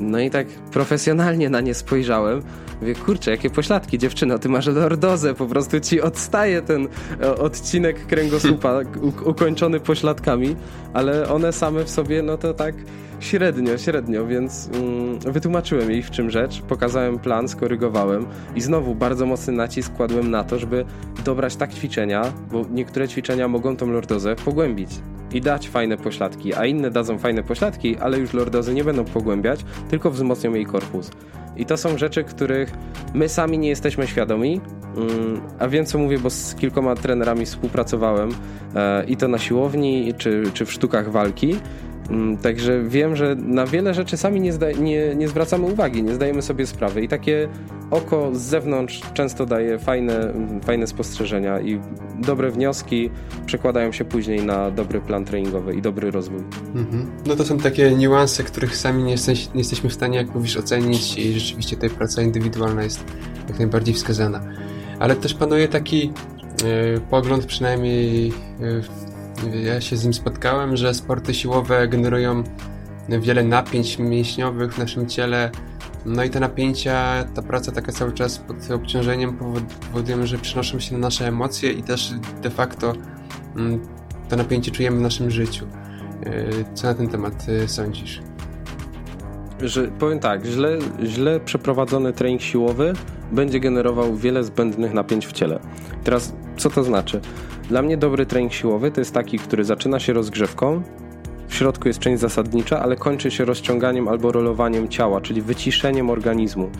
No 0.01 0.21
i 0.21 0.31
tak 0.31 0.47
profesjonalnie 0.47 1.51
na 1.51 1.61
nie 1.61 1.75
spojrzałem. 1.75 2.43
Mówię, 2.81 2.95
kurczę, 2.95 3.31
jakie 3.31 3.51
pośladki, 3.51 3.99
dziewczyno, 3.99 4.39
ty 4.39 4.49
masz 4.49 4.67
lordozę, 4.67 5.35
po 5.35 5.47
prostu 5.47 5.81
ci 5.81 6.01
odstaje 6.01 6.63
ten 6.63 6.89
e, 7.23 7.37
odcinek 7.37 8.07
kręgosłupa 8.07 8.81
ukończony 9.33 9.81
pośladkami, 9.81 10.57
ale 10.93 11.29
one 11.29 11.53
same 11.53 11.85
w 11.85 11.91
sobie, 11.91 12.23
no 12.23 12.39
to 12.39 12.55
tak 12.55 12.75
Średnio, 13.21 13.79
średnio, 13.79 14.27
więc 14.27 14.71
mm, 14.75 15.19
wytłumaczyłem 15.19 15.91
jej 15.91 16.03
w 16.03 16.11
czym 16.11 16.31
rzecz, 16.31 16.63
pokazałem 16.63 17.19
plan, 17.19 17.49
skorygowałem 17.49 18.27
i 18.57 18.61
znowu 18.61 18.95
bardzo 18.95 19.27
mocny 19.27 19.53
nacisk 19.53 19.93
kładłem 19.93 20.31
na 20.31 20.45
to, 20.45 20.59
żeby 20.59 20.85
dobrać 21.25 21.57
tak 21.57 21.75
ćwiczenia, 21.75 22.33
bo 22.53 22.65
niektóre 22.71 23.09
ćwiczenia 23.09 23.49
mogą 23.49 23.77
tą 23.77 23.87
lordozę 23.87 24.37
pogłębić 24.37 24.91
i 25.33 25.41
dać 25.41 25.69
fajne 25.69 25.97
pośladki, 25.97 26.55
a 26.55 26.67
inne 26.67 26.91
dadzą 26.91 27.19
fajne 27.19 27.43
pośladki, 27.43 27.97
ale 27.97 28.19
już 28.19 28.33
lordozy 28.33 28.75
nie 28.75 28.85
będą 28.85 29.05
pogłębiać, 29.05 29.65
tylko 29.91 30.11
wzmocnią 30.11 30.55
jej 30.55 30.67
korpus. 30.67 31.11
I 31.57 31.67
to 31.67 31.77
są 31.77 31.99
rzeczy, 31.99 32.25
których 32.25 32.73
my 33.15 33.29
sami 33.29 33.59
nie 33.59 33.69
jesteśmy 33.69 34.07
świadomi, 34.07 34.61
mm, 34.97 35.41
a 35.59 35.69
wiem 35.69 35.87
co 35.87 35.99
mówię, 35.99 36.19
bo 36.19 36.31
z 36.31 36.55
kilkoma 36.55 36.95
trenerami 36.95 37.47
współpracowałem 37.47 38.31
e, 38.75 39.05
i 39.05 39.17
to 39.17 39.29
na 39.29 39.39
siłowni, 39.39 40.15
czy, 40.19 40.43
czy 40.55 40.65
w 40.65 40.73
sztukach 40.73 41.11
walki 41.11 41.57
także 42.43 42.83
wiem, 42.83 43.17
że 43.17 43.37
na 43.39 43.67
wiele 43.67 43.95
rzeczy 43.95 44.17
sami 44.17 44.41
nie, 44.41 44.53
nie, 44.81 45.15
nie, 45.15 45.29
zwracamy 45.29 45.67
uwagi, 45.67 46.03
nie 46.03 46.15
zdajemy 46.15 46.43
sobie 46.43 46.67
sprawy 46.67 47.03
i 47.03 47.09
takie 47.09 47.49
oko 47.91 48.35
z 48.35 48.41
zewnątrz 48.41 49.01
często 49.15 49.47
daje 49.47 49.79
fajne, 49.79 50.33
fajne 50.65 50.87
spostrzeżenia 50.87 51.61
i 51.61 51.81
dobre 52.19 52.51
wnioski 52.51 53.11
przekładają 53.47 53.93
się 53.93 54.05
później 54.05 54.45
na 54.45 54.71
dobry 54.71 55.01
plan 55.01 55.25
treningowy 55.25 55.75
i 55.75 55.83
dobry 55.83 56.11
rozwój. 56.11 56.41
Mhm. 56.75 57.07
No 57.27 57.37
to 57.37 57.45
są 57.45 57.59
takie 57.59 57.91
niuanse, 57.91 58.43
których 58.43 58.77
sami 58.77 59.03
nie, 59.03 59.13
jesteś, 59.13 59.49
nie 59.55 59.61
jesteśmy 59.61 59.91
w 59.91 59.95
stanie, 59.95 60.19
jak 60.19 60.35
mówisz, 60.35 60.57
ocenić 60.57 61.19
i 61.19 61.33
rzeczywiście 61.33 61.77
tutaj 61.77 61.91
praca 61.91 62.23
indywidualna 62.23 62.83
jest 62.83 63.05
jak 63.49 63.59
najbardziej 63.59 63.95
wskazana. 63.95 64.41
Ale 64.99 65.17
też 65.17 65.35
panuje 65.35 65.69
taki 65.69 66.13
yy, 66.65 67.01
pogląd, 67.11 67.47
przynajmniej 67.47 68.29
yy, 68.61 68.83
ja 69.65 69.81
się 69.81 69.97
z 69.97 70.05
nim 70.05 70.15
spotkałem, 70.15 70.77
że 70.77 70.95
sporty 70.95 71.35
siłowe 71.35 71.89
generują 71.89 72.45
wiele 73.09 73.45
napięć 73.45 73.99
mięśniowych 73.99 74.75
w 74.75 74.79
naszym 74.79 75.09
ciele. 75.09 75.51
No 76.07 76.25
i 76.25 76.31
te 76.31 76.41
napięcia, 76.41 77.25
ta 77.35 77.43
praca 77.43 77.73
taka 77.73 77.93
cały 77.93 78.13
czas 78.13 78.39
pod 78.39 78.71
obciążeniem 78.71 79.39
powodują, 79.93 80.27
że 80.27 80.39
przenoszą 80.39 80.81
się 80.81 80.95
na 80.95 80.99
nasze 80.99 81.29
emocje 81.29 81.73
i 81.73 81.83
też 81.83 82.13
de 82.43 82.51
facto 82.51 82.93
mm, 83.57 83.81
to 84.29 84.37
napięcie 84.37 84.71
czujemy 84.71 84.99
w 84.99 85.01
naszym 85.01 85.31
życiu. 85.31 85.67
E, 86.27 86.75
co 86.75 86.87
na 86.87 86.95
ten 86.95 87.09
temat 87.09 87.47
e, 87.49 87.69
sądzisz? 87.69 88.21
Że 89.61 89.89
powiem 89.89 90.19
tak, 90.19 90.45
źle, 90.45 90.79
źle 91.05 91.41
przeprowadzony 91.41 92.13
trening 92.13 92.43
siłowy 92.43 92.93
będzie 93.33 93.61
generował 93.61 94.17
wiele 94.17 94.45
zbędnych 94.45 94.93
napięć 94.95 95.27
w 95.27 95.33
ciele. 95.33 95.61
Teraz, 96.05 96.33
co 96.57 96.71
to 96.71 96.85
znaczy? 96.85 97.21
Dla 97.71 97.83
mnie 97.83 97.97
dobry 97.97 98.27
trening 98.27 98.53
siłowy 98.53 98.91
to 98.91 99.01
jest 99.01 99.15
taki, 99.15 99.39
który 99.39 99.65
zaczyna 99.65 100.01
się 100.01 100.13
rozgrzewką, 100.13 100.83
w 101.49 101.55
środku 101.55 101.89
jest 101.89 102.01
część 102.01 102.21
zasadnicza, 102.21 102.83
ale 102.83 102.97
kończy 102.97 103.31
się 103.31 103.45
rozciąganiem 103.45 104.09
albo 104.09 104.33
rolowaniem 104.33 104.89
ciała, 104.89 105.21
czyli 105.21 105.43
wyciszeniem 105.43 106.11
organizmu. 106.11 106.71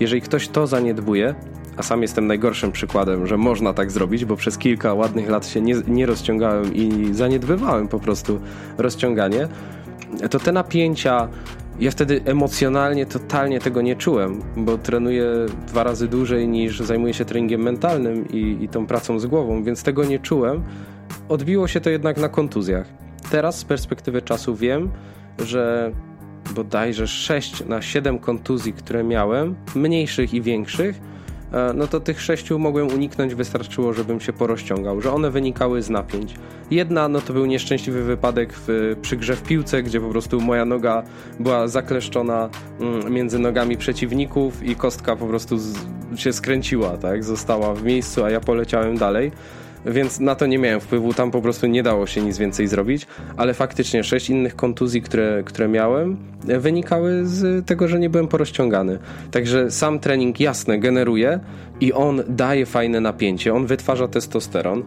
Jeżeli 0.00 0.20
ktoś 0.20 0.48
to 0.48 0.66
zaniedbuje, 0.66 1.34
a 1.76 1.82
sam 1.82 2.02
jestem 2.02 2.26
najgorszym 2.26 2.72
przykładem, 2.72 3.26
że 3.26 3.36
można 3.36 3.74
tak 3.74 3.90
zrobić, 3.90 4.24
bo 4.24 4.36
przez 4.36 4.58
kilka 4.58 4.94
ładnych 4.94 5.28
lat 5.28 5.46
się 5.46 5.60
nie, 5.60 5.74
nie 5.88 6.06
rozciągałem 6.06 6.74
i 6.74 7.14
zaniedbywałem 7.14 7.88
po 7.88 7.98
prostu 7.98 8.40
rozciąganie, 8.78 9.48
to 10.30 10.38
te 10.38 10.52
napięcia, 10.52 11.28
ja 11.80 11.90
wtedy 11.90 12.20
emocjonalnie 12.24 13.06
totalnie 13.06 13.60
tego 13.60 13.82
nie 13.82 13.96
czułem, 13.96 14.42
bo 14.56 14.78
trenuję 14.78 15.26
dwa 15.66 15.84
razy 15.84 16.08
dłużej 16.08 16.48
niż 16.48 16.80
zajmuję 16.80 17.14
się 17.14 17.24
treningiem 17.24 17.62
mentalnym 17.62 18.28
i, 18.28 18.58
i 18.60 18.68
tą 18.68 18.86
pracą 18.86 19.18
z 19.18 19.26
głową, 19.26 19.64
więc 19.64 19.82
tego 19.82 20.04
nie 20.04 20.18
czułem. 20.18 20.62
Odbiło 21.28 21.68
się 21.68 21.80
to 21.80 21.90
jednak 21.90 22.16
na 22.16 22.28
kontuzjach. 22.28 22.86
Teraz 23.30 23.58
z 23.58 23.64
perspektywy 23.64 24.22
czasu 24.22 24.56
wiem, 24.56 24.90
że 25.38 25.92
bodajże 26.54 27.06
6 27.06 27.64
na 27.66 27.82
7 27.82 28.18
kontuzji, 28.18 28.72
które 28.72 29.04
miałem, 29.04 29.54
mniejszych 29.74 30.34
i 30.34 30.42
większych, 30.42 31.00
no 31.74 31.86
to 31.86 32.00
tych 32.00 32.20
sześciu 32.20 32.58
mogłem 32.58 32.88
uniknąć, 32.88 33.34
wystarczyło, 33.34 33.92
żebym 33.92 34.20
się 34.20 34.32
porozciągał, 34.32 35.00
że 35.00 35.12
one 35.12 35.30
wynikały 35.30 35.82
z 35.82 35.90
napięć. 35.90 36.34
Jedna, 36.70 37.08
no 37.08 37.20
to 37.20 37.32
był 37.32 37.46
nieszczęśliwy 37.46 38.02
wypadek 38.02 38.52
w, 38.52 38.96
przy 39.02 39.16
grze 39.16 39.36
w 39.36 39.42
piłce, 39.42 39.82
gdzie 39.82 40.00
po 40.00 40.08
prostu 40.08 40.40
moja 40.40 40.64
noga 40.64 41.02
była 41.40 41.68
zakleszczona 41.68 42.48
mm, 42.80 43.12
między 43.12 43.38
nogami 43.38 43.76
przeciwników 43.76 44.62
i 44.62 44.76
kostka 44.76 45.16
po 45.16 45.26
prostu 45.26 45.58
z, 45.58 45.76
się 46.16 46.32
skręciła, 46.32 46.96
tak? 46.96 47.24
Została 47.24 47.74
w 47.74 47.84
miejscu, 47.84 48.24
a 48.24 48.30
ja 48.30 48.40
poleciałem 48.40 48.96
dalej 48.96 49.32
więc 49.86 50.20
na 50.20 50.34
to 50.34 50.46
nie 50.46 50.58
miałem 50.58 50.80
wpływu, 50.80 51.14
tam 51.14 51.30
po 51.30 51.42
prostu 51.42 51.66
nie 51.66 51.82
dało 51.82 52.06
się 52.06 52.20
nic 52.20 52.38
więcej 52.38 52.68
zrobić, 52.68 53.06
ale 53.36 53.54
faktycznie 53.54 54.04
sześć 54.04 54.30
innych 54.30 54.56
kontuzji, 54.56 55.02
które, 55.02 55.42
które 55.44 55.68
miałem, 55.68 56.16
wynikały 56.44 57.26
z 57.26 57.66
tego, 57.66 57.88
że 57.88 57.98
nie 57.98 58.10
byłem 58.10 58.28
porozciągany. 58.28 58.98
Także 59.30 59.70
sam 59.70 59.98
trening 59.98 60.40
jasne 60.40 60.78
generuje 60.78 61.40
i 61.80 61.92
on 61.92 62.22
daje 62.28 62.66
fajne 62.66 63.00
napięcie, 63.00 63.54
on 63.54 63.66
wytwarza 63.66 64.08
testosteron. 64.08 64.82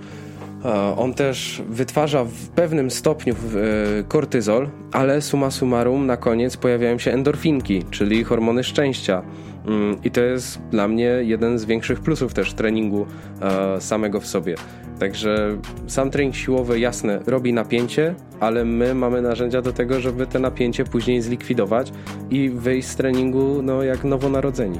E, 0.65 0.97
on 0.97 1.13
też 1.13 1.62
wytwarza 1.69 2.23
w 2.23 2.49
pewnym 2.56 2.91
stopniu 2.91 3.34
e, 3.34 4.03
kortyzol, 4.03 4.69
ale 4.91 5.21
suma 5.21 5.51
summarum 5.51 6.06
na 6.06 6.17
koniec 6.17 6.58
pojawiają 6.58 6.97
się 6.99 7.12
endorfinki, 7.12 7.84
czyli 7.91 8.23
hormony 8.23 8.63
szczęścia. 8.63 9.21
Mm, 9.65 9.97
I 10.04 10.12
to 10.12 10.21
jest 10.21 10.62
dla 10.71 10.88
mnie 10.88 11.06
jeden 11.06 11.60
z 11.60 11.65
większych 11.65 11.99
plusów 11.99 12.34
też 12.34 12.54
treningu 12.54 13.06
e, 13.41 13.82
samego 13.82 14.19
w 14.19 14.28
sobie. 14.28 14.56
Także 14.99 15.58
sam 15.88 16.12
trening 16.12 16.36
siłowy, 16.36 16.80
jasne, 16.80 17.19
robi 17.28 17.54
napięcie, 17.54 18.15
ale 18.39 18.65
my 18.65 18.95
mamy 18.95 19.21
narzędzia 19.21 19.62
do 19.62 19.73
tego, 19.73 19.99
żeby 19.99 20.28
te 20.28 20.39
napięcie 20.39 20.84
później 20.84 21.21
zlikwidować 21.21 21.91
i 22.30 22.49
wyjść 22.49 22.88
z 22.88 22.95
treningu 22.95 23.62
no, 23.63 23.84
jak 23.84 24.04
nowonarodzeni. 24.04 24.80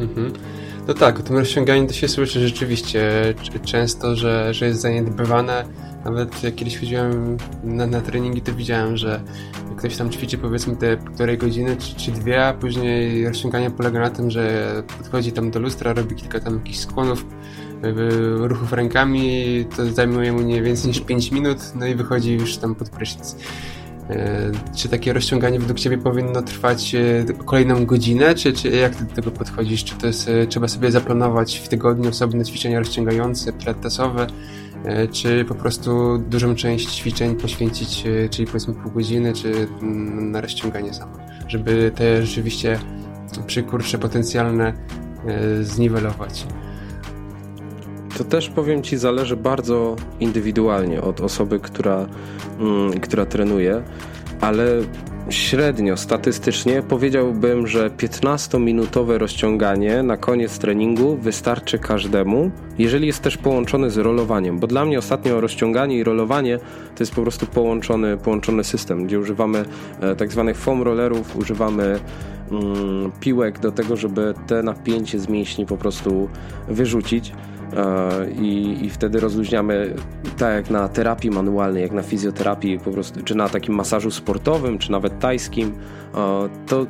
Mhm. 0.00 0.32
No 0.88 0.94
tak, 0.94 1.20
o 1.20 1.22
tym 1.22 1.36
rozciąganiu 1.36 1.86
to 1.86 1.92
się 1.92 2.08
słyszy 2.08 2.40
rzeczywiście 2.40 3.10
często, 3.64 4.16
że, 4.16 4.54
że 4.54 4.66
jest 4.66 4.80
zaniedbywane. 4.80 5.64
Nawet 6.04 6.42
jak 6.42 6.54
kiedyś 6.54 6.78
chodziłem 6.78 7.36
na, 7.64 7.86
na 7.86 8.00
treningi, 8.00 8.40
to 8.40 8.54
widziałem, 8.54 8.96
że 8.96 9.20
ktoś 9.76 9.96
tam 9.96 10.10
ćwiczy 10.10 10.38
powiedzmy 10.38 10.76
te 10.76 10.96
półtorej 10.96 11.38
godziny 11.38 11.76
czy, 11.76 11.94
czy 11.94 12.12
dwie, 12.12 12.46
a 12.46 12.54
później 12.54 13.28
rozciąganie 13.28 13.70
polega 13.70 14.00
na 14.00 14.10
tym, 14.10 14.30
że 14.30 14.72
podchodzi 14.98 15.32
tam 15.32 15.50
do 15.50 15.60
lustra, 15.60 15.92
robi 15.92 16.16
kilka 16.16 16.40
tam 16.40 16.56
jakichś 16.56 16.78
skłonów, 16.78 17.26
ruchów 18.38 18.72
rękami, 18.72 19.64
to 19.76 19.86
zajmuje 19.86 20.32
mu 20.32 20.40
nie 20.40 20.62
więcej 20.62 20.88
niż 20.88 21.00
5 21.00 21.30
minut, 21.30 21.58
no 21.74 21.86
i 21.86 21.94
wychodzi 21.94 22.32
już 22.32 22.56
tam 22.56 22.74
pod 22.74 22.90
prysznic. 22.90 23.36
E, 24.10 24.50
czy 24.74 24.88
takie 24.88 25.12
rozciąganie 25.12 25.58
według 25.58 25.80
Ciebie 25.80 25.98
powinno 25.98 26.42
trwać 26.42 26.94
e, 26.94 27.24
kolejną 27.44 27.86
godzinę, 27.86 28.34
czy, 28.34 28.52
czy 28.52 28.70
jak 28.70 28.94
Ty 28.94 29.04
do 29.04 29.14
tego 29.14 29.30
podchodzisz? 29.30 29.84
Czy 29.84 29.94
to 29.94 30.06
jest, 30.06 30.28
e, 30.28 30.46
trzeba 30.46 30.68
sobie 30.68 30.90
zaplanować 30.90 31.58
w 31.58 31.68
tygodniu 31.68 32.10
osobne 32.10 32.44
ćwiczenia 32.44 32.78
rozciągające, 32.78 33.52
pilatesowe, 33.52 34.26
czy 35.12 35.44
po 35.44 35.54
prostu 35.54 36.18
dużą 36.18 36.54
część 36.54 36.90
ćwiczeń 36.90 37.36
poświęcić, 37.36 38.04
czyli 38.30 38.46
powiedzmy 38.46 38.74
pół 38.74 38.92
godziny, 38.92 39.32
czy 39.32 39.68
mm, 39.82 40.30
na 40.30 40.40
rozciąganie 40.40 40.94
samo, 40.94 41.12
żeby 41.48 41.92
te 41.94 42.26
rzeczywiście 42.26 42.78
przykurcze 43.46 43.98
potencjalne 43.98 44.72
zniwelować. 45.62 46.46
To 48.18 48.24
też 48.24 48.48
powiem 48.48 48.82
Ci, 48.82 48.96
zależy 48.96 49.36
bardzo 49.36 49.96
indywidualnie 50.20 51.02
od 51.02 51.20
osoby, 51.20 51.60
która, 51.60 52.06
mm, 52.60 53.00
która 53.00 53.26
trenuje, 53.26 53.82
ale 54.40 54.66
średnio, 55.30 55.96
statystycznie 55.96 56.82
powiedziałbym, 56.82 57.66
że 57.66 57.90
15-minutowe 57.90 59.18
rozciąganie 59.18 60.02
na 60.02 60.16
koniec 60.16 60.58
treningu 60.58 61.16
wystarczy 61.16 61.78
każdemu, 61.78 62.50
jeżeli 62.78 63.06
jest 63.06 63.22
też 63.22 63.36
połączony 63.36 63.90
z 63.90 63.96
rolowaniem, 63.96 64.58
bo 64.58 64.66
dla 64.66 64.84
mnie 64.84 64.98
ostatnio 64.98 65.40
rozciąganie 65.40 65.98
i 65.98 66.04
rolowanie 66.04 66.58
to 66.94 67.02
jest 67.02 67.14
po 67.14 67.22
prostu 67.22 67.46
połączony, 67.46 68.16
połączony 68.16 68.64
system, 68.64 69.06
gdzie 69.06 69.18
używamy 69.18 69.64
e, 70.00 70.16
tak 70.16 70.32
zwanych 70.32 70.56
foam 70.56 70.82
rollerów, 70.82 71.36
używamy 71.36 71.98
mm, 72.50 73.12
piłek 73.20 73.58
do 73.58 73.72
tego, 73.72 73.96
żeby 73.96 74.34
te 74.46 74.62
napięcie 74.62 75.18
z 75.18 75.28
mięśni 75.28 75.66
po 75.66 75.76
prostu 75.76 76.28
wyrzucić. 76.68 77.32
E, 77.76 78.30
i, 78.30 78.84
i 78.84 78.90
wtedy 78.90 79.20
rozluźniamy 79.20 79.94
tak 80.38 80.54
jak 80.54 80.70
na 80.70 80.88
terapii 80.88 81.30
manualnej, 81.30 81.82
jak 81.82 81.92
na 81.92 82.02
fizjoterapii 82.02 82.78
po 82.78 82.90
prostu, 82.90 83.22
czy 83.22 83.34
na 83.34 83.48
takim 83.48 83.74
masażu 83.74 84.10
sportowym, 84.10 84.78
czy 84.78 84.92
nawet 84.92 85.18
tajskim, 85.18 85.72
e, 86.14 86.48
to 86.66 86.86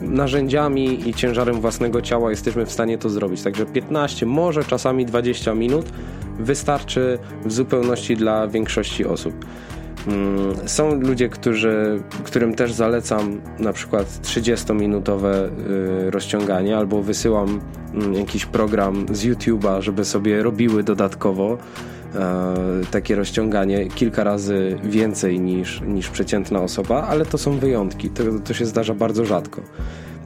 narzędziami 0.00 1.08
i 1.08 1.14
ciężarem 1.14 1.60
własnego 1.60 2.02
ciała 2.02 2.30
jesteśmy 2.30 2.66
w 2.66 2.72
stanie 2.72 2.98
to 2.98 3.08
zrobić. 3.08 3.42
Także 3.42 3.66
15, 3.66 4.26
może 4.26 4.64
czasami 4.64 5.06
20 5.06 5.54
minut 5.54 5.92
wystarczy 6.38 7.18
w 7.44 7.52
zupełności 7.52 8.16
dla 8.16 8.48
większości 8.48 9.04
osób. 9.04 9.34
Mm, 10.06 10.68
są 10.68 11.00
ludzie, 11.00 11.28
którzy, 11.28 12.02
którym 12.24 12.54
też 12.54 12.72
zalecam 12.72 13.40
na 13.58 13.72
przykład 13.72 14.06
30-minutowe 14.22 15.48
y, 16.06 16.10
rozciąganie 16.10 16.76
albo 16.76 17.02
wysyłam 17.02 17.60
jakiś 18.12 18.46
program 18.46 19.06
z 19.12 19.24
YouTube'a, 19.24 19.80
żeby 19.80 20.04
sobie 20.04 20.42
robiły 20.42 20.82
dodatkowo 20.82 21.58
e, 22.14 22.54
takie 22.90 23.16
rozciąganie 23.16 23.88
kilka 23.88 24.24
razy 24.24 24.78
więcej 24.84 25.40
niż, 25.40 25.80
niż 25.80 26.08
przeciętna 26.08 26.60
osoba, 26.60 27.02
ale 27.02 27.26
to 27.26 27.38
są 27.38 27.58
wyjątki. 27.58 28.10
To, 28.10 28.22
to 28.44 28.54
się 28.54 28.66
zdarza 28.66 28.94
bardzo 28.94 29.24
rzadko. 29.24 29.62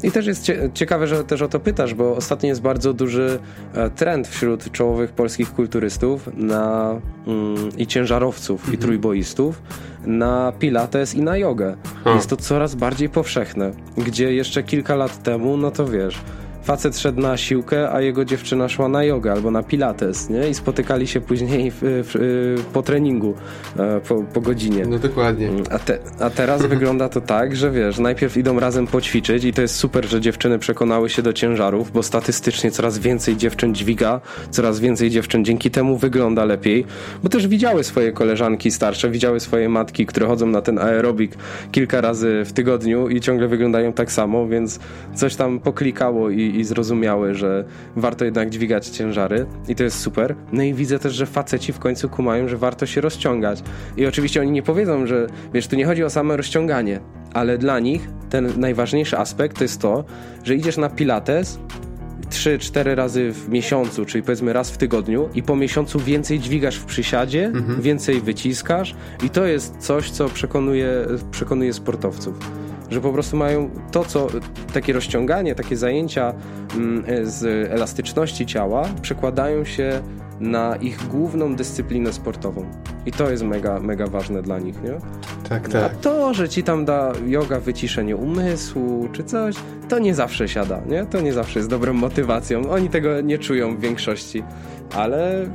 I 0.03 0.11
też 0.11 0.27
jest 0.27 0.53
ciekawe, 0.75 1.07
że 1.07 1.25
też 1.25 1.43
o 1.43 1.49
to 1.49 1.61
pytasz, 1.61 1.95
bo 1.95 2.17
ostatnio 2.17 2.49
jest 2.49 2.62
bardzo 2.62 2.93
duży 2.93 3.39
e, 3.75 3.91
trend 3.91 4.29
wśród 4.29 4.73
czołowych 4.73 5.12
polskich 5.12 5.55
kulturystów 5.55 6.29
na, 6.35 7.01
mm, 7.27 7.79
i 7.79 7.87
ciężarowców 7.87 8.61
mhm. 8.61 8.75
i 8.75 8.79
trójboistów 8.79 9.62
na 10.07 10.53
pilates 10.59 11.14
i 11.14 11.23
na 11.23 11.37
jogę. 11.37 11.77
Jest 12.14 12.31
to 12.31 12.37
coraz 12.37 12.75
bardziej 12.75 13.09
powszechne, 13.09 13.71
gdzie 13.97 14.35
jeszcze 14.35 14.62
kilka 14.62 14.95
lat 14.95 15.23
temu, 15.23 15.57
no 15.57 15.71
to 15.71 15.87
wiesz, 15.87 16.19
facet 16.67 16.99
szedł 16.99 17.21
na 17.21 17.37
siłkę, 17.37 17.93
a 17.93 18.01
jego 18.01 18.25
dziewczyna 18.25 18.69
szła 18.69 18.89
na 18.89 19.05
jogę 19.05 19.33
albo 19.33 19.51
na 19.51 19.62
pilates, 19.62 20.31
nie? 20.31 20.49
I 20.49 20.55
spotykali 20.55 21.07
się 21.07 21.21
później 21.21 21.71
w, 21.71 21.79
w, 21.83 22.64
po 22.73 22.83
treningu 22.83 23.35
e, 23.79 24.01
po, 24.01 24.23
po, 24.23 24.41
godzinie. 24.41 24.87
No 24.87 24.99
dokładnie. 24.99 25.49
Mm, 25.49 25.64
a, 25.71 25.79
te, 25.79 25.99
a 26.21 26.31
teraz 26.31 26.67
wygląda 26.77 27.09
to 27.09 27.21
tak, 27.21 27.57
że 27.57 27.71
wiesz, 27.71 27.99
najpierw 27.99 28.37
idą 28.37 28.61
razem 28.61 28.87
poćwiczyć 28.87 29.45
i 29.45 29.53
to 29.53 29.62
jest 29.62 29.75
super, 29.75 30.07
że 30.07 30.21
dziewczyny 30.21 30.59
przekonały 30.59 31.11
się 31.11 31.23
do 31.23 31.33
ciężarów, 31.33 31.93
bo 31.93 32.03
statystycznie 32.03 32.71
coraz 32.71 32.99
więcej 32.99 33.37
dziewczyn 33.37 33.75
dźwiga, 33.75 34.21
coraz 34.51 34.81
więcej 34.81 35.11
dziewczyn 35.11 35.45
dzięki 35.45 35.71
temu 35.71 35.97
wygląda 35.97 36.45
lepiej, 36.45 36.85
bo 37.23 37.29
też 37.29 37.47
widziały 37.49 37.85
swoje 37.85 38.12
koleżanki 38.12 38.71
starsze, 38.71 39.11
widziały 39.11 39.41
swoje 39.41 39.69
matki, 39.69 40.07
które 40.07 40.27
chodzą 40.27 40.47
na 40.47 40.62
ten 40.62 40.79
aerobik 40.79 41.37
kilka 41.73 42.01
razy 42.01 42.43
w 42.45 42.53
tygodniu 42.53 43.09
i 43.09 43.21
ciągle 43.21 43.49
wyglądają 43.49 43.93
tak 43.93 44.12
samo, 44.12 44.49
więc 44.49 44.79
coś 45.14 45.37
tam 45.37 45.61
poklikało 45.61 46.31
i, 46.31 46.56
i 46.57 46.65
zrozumiały, 46.65 47.35
że 47.35 47.65
warto 47.97 48.25
jednak 48.25 48.51
dźwigać 48.51 48.89
ciężary 48.89 49.47
i 49.69 49.75
to 49.75 49.85
jest 49.85 49.99
super. 49.99 50.35
No 50.53 50.63
i 50.63 50.75
widzę 50.75 50.99
też, 50.99 51.15
że 51.15 51.27
faceci 51.27 51.73
w 51.73 51.79
końcu 51.79 52.09
kumają, 52.09 52.49
że 52.49 52.57
warto 52.57 52.87
się 52.87 53.01
rozciągać. 53.01 53.63
I 53.97 54.07
oczywiście 54.07 54.41
oni 54.41 54.51
nie 54.51 54.63
powiedzą, 54.63 55.07
że 55.07 55.27
wiesz, 55.55 55.67
tu 55.67 55.77
nie 55.77 55.87
chodzi 55.87 56.05
o 56.05 56.11
same 56.11 56.37
rozciąganie, 56.37 57.01
ale 57.33 57.59
dla 57.59 57.81
nich 57.81 58.09
ten 58.31 58.61
najważniejszy 58.61 59.19
aspekt 59.19 59.59
to 59.59 59.65
jest 59.65 59.81
to, 59.81 60.05
że 60.45 60.55
idziesz 60.55 60.77
na 60.77 60.89
pilates 60.89 61.59
3-4 62.31 62.95
razy 62.95 63.33
w 63.33 63.49
miesiącu, 63.49 64.05
czyli 64.05 64.25
powiedzmy 64.25 64.53
raz 64.53 64.71
w 64.71 64.77
tygodniu 64.77 65.29
i 65.35 65.43
po 65.43 65.57
miesiącu 65.57 65.99
więcej 65.99 66.39
dźwigasz 66.41 66.77
w 66.77 66.85
przysiadzie, 66.85 67.47
mhm. 67.47 67.83
więcej 67.83 68.21
wyciskasz 68.21 68.95
i 69.25 69.31
to 69.31 69.47
jest 69.47 69.77
coś, 69.79 70.11
co 70.11 70.29
przekonuje, 70.29 71.07
przekonuje 71.31 71.73
sportowców 71.73 72.66
że 72.91 73.01
po 73.01 73.12
prostu 73.12 73.37
mają 73.37 73.70
to, 73.93 74.05
co 74.05 74.26
takie 74.72 74.93
rozciąganie, 74.93 75.55
takie 75.55 75.76
zajęcia 75.76 76.34
mm, 76.74 77.05
z 77.26 77.70
elastyczności 77.72 78.47
ciała 78.47 78.89
przekładają 79.03 79.64
się 79.64 80.01
na 80.41 80.76
ich 80.76 81.09
główną 81.09 81.57
dyscyplinę 81.57 82.12
sportową. 82.12 82.66
I 83.07 83.12
to 83.12 83.30
jest 83.30 83.43
mega, 83.43 83.80
mega 83.80 84.07
ważne 84.07 84.43
dla 84.43 84.59
nich, 84.59 84.82
nie? 84.82 84.99
Tak, 85.49 85.68
tak. 85.68 85.84
A 85.84 85.89
to, 85.89 86.34
że 86.34 86.49
ci 86.49 86.62
tam 86.62 86.84
da 86.84 87.12
yoga 87.26 87.61
wyciszenie 87.61 88.16
umysłu 88.16 89.09
czy 89.12 89.24
coś, 89.24 89.55
to 89.89 89.99
nie 89.99 90.14
zawsze 90.14 90.49
siada, 90.49 90.80
nie? 90.87 91.07
To 91.07 91.20
nie 91.20 91.32
zawsze 91.32 91.59
jest 91.59 91.68
dobrą 91.68 91.93
motywacją. 91.93 92.70
Oni 92.70 92.89
tego 92.89 93.20
nie 93.20 93.39
czują 93.39 93.76
w 93.76 93.80
większości, 93.80 94.43
ale 94.95 95.47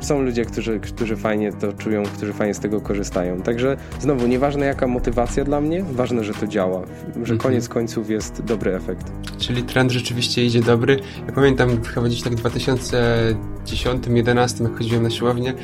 są 0.00 0.22
ludzie, 0.22 0.44
którzy, 0.44 0.80
którzy 0.80 1.16
fajnie 1.16 1.52
to 1.52 1.72
czują, 1.72 2.02
którzy 2.02 2.32
fajnie 2.32 2.54
z 2.54 2.60
tego 2.60 2.80
korzystają. 2.80 3.42
Także 3.42 3.76
znowu, 4.00 4.26
nieważne 4.26 4.66
jaka 4.66 4.86
motywacja 4.86 5.44
dla 5.44 5.60
mnie, 5.60 5.84
ważne, 5.92 6.24
że 6.24 6.34
to 6.34 6.46
działa, 6.46 6.82
że 7.14 7.20
mhm. 7.20 7.38
koniec 7.38 7.68
końców 7.68 8.10
jest 8.10 8.44
dobry 8.44 8.74
efekt. 8.74 9.12
Czyli 9.38 9.62
trend 9.62 9.92
rzeczywiście 9.92 10.44
idzie 10.44 10.60
dobry. 10.60 11.00
Ja 11.26 11.32
pamiętam 11.32 11.84
chyba 11.84 12.06
gdzieś 12.06 12.22
tak 12.22 12.34
w 12.34 12.42
2010-2011, 12.42 14.62
jak 14.62 14.78
chodziłem 14.78 15.02
na 15.02 15.10
siłownię, 15.10 15.54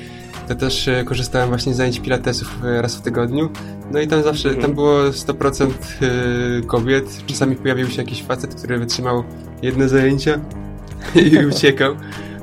to 0.49 0.55
też 0.55 0.89
e, 0.89 1.05
korzystałem 1.05 1.49
właśnie 1.49 1.74
z 1.74 1.76
zajęć 1.76 2.01
pilatesów 2.01 2.59
e, 2.64 2.82
raz 2.82 2.97
w 2.97 3.01
tygodniu. 3.01 3.51
No 3.91 4.01
i 4.01 4.09
tam 4.09 4.22
zawsze, 4.22 4.49
mhm. 4.49 4.66
tam 4.66 4.74
było 4.74 5.03
100% 5.03 5.70
e, 5.70 6.62
kobiet. 6.66 7.22
Czasami 7.26 7.57
pojawił 7.57 7.89
się 7.89 8.03
jakiś 8.03 8.22
facet, 8.22 8.55
który 8.55 8.78
wytrzymał 8.78 9.24
jedno 9.62 9.89
zajęcie 9.89 10.39
i 11.32 11.47
uciekał 11.47 11.95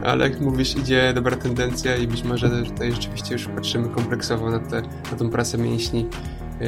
ale 0.03 0.29
jak 0.29 0.41
mówisz, 0.41 0.75
idzie 0.75 1.13
dobra 1.13 1.35
tendencja 1.35 1.95
i 1.95 2.07
być 2.07 2.23
może 2.23 2.49
tutaj 2.49 2.91
rzeczywiście 2.91 3.33
już 3.33 3.47
patrzymy 3.47 3.89
kompleksowo 3.89 4.51
na, 4.51 4.59
te, 4.59 4.81
na 4.81 5.17
tą 5.17 5.29
pracę 5.29 5.57
mięśni 5.57 6.01
yy, 6.01 6.67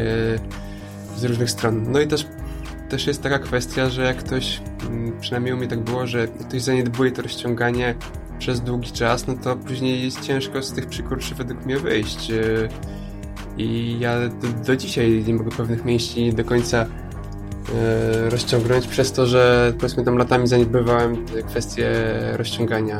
z 1.17 1.23
różnych 1.23 1.49
stron. 1.51 1.91
No 1.91 1.99
i 1.99 2.07
też, 2.07 2.27
też 2.89 3.07
jest 3.07 3.23
taka 3.23 3.39
kwestia, 3.39 3.89
że 3.89 4.03
jak 4.03 4.17
ktoś, 4.17 4.61
yy, 4.89 5.11
przynajmniej 5.21 5.53
u 5.53 5.57
mnie 5.57 5.67
tak 5.67 5.79
było, 5.79 6.07
że 6.07 6.27
ktoś 6.27 6.61
zaniedbuje 6.61 7.11
to 7.11 7.21
rozciąganie 7.21 7.95
przez 8.39 8.61
długi 8.61 8.91
czas, 8.91 9.27
no 9.27 9.33
to 9.43 9.55
później 9.55 10.03
jest 10.03 10.21
ciężko 10.21 10.63
z 10.63 10.73
tych 10.73 10.85
przykurczy 10.85 11.35
według 11.35 11.65
mnie 11.65 11.77
wyjść. 11.77 12.29
Yy, 12.29 12.69
I 13.57 13.97
ja 13.99 14.29
do, 14.29 14.47
do, 14.65 14.75
dzisiaj 14.75 15.23
nie 15.27 15.33
mogę 15.33 15.51
pewnych 15.51 15.85
mięśni 15.85 16.33
do 16.33 16.43
końca 16.43 16.85
yy, 16.85 18.29
rozciągnąć 18.29 18.87
przez 18.87 19.11
to, 19.11 19.25
że 19.25 19.73
powiedzmy 19.79 20.03
tam 20.03 20.17
latami 20.17 20.47
zaniedbywałem 20.47 21.25
kwestie 21.47 21.91
rozciągania 22.37 22.99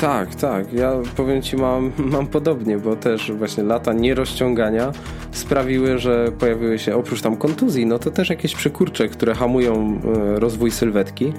tak, 0.00 0.34
tak. 0.34 0.72
Ja 0.72 0.92
powiem 1.16 1.42
Ci, 1.42 1.56
mam, 1.56 1.92
mam 2.12 2.26
podobnie, 2.26 2.78
bo 2.78 2.96
też 2.96 3.32
właśnie 3.32 3.62
lata 3.62 3.92
nierozciągania 3.92 4.92
sprawiły, 5.32 5.98
że 5.98 6.32
pojawiły 6.38 6.78
się 6.78 6.96
oprócz 6.96 7.22
tam 7.22 7.36
kontuzji, 7.36 7.86
no 7.86 7.98
to 7.98 8.10
też 8.10 8.30
jakieś 8.30 8.54
przykurcze, 8.54 9.08
które 9.08 9.34
hamują 9.34 10.00
e, 10.04 10.40
rozwój 10.40 10.70
sylwetki 10.70 11.32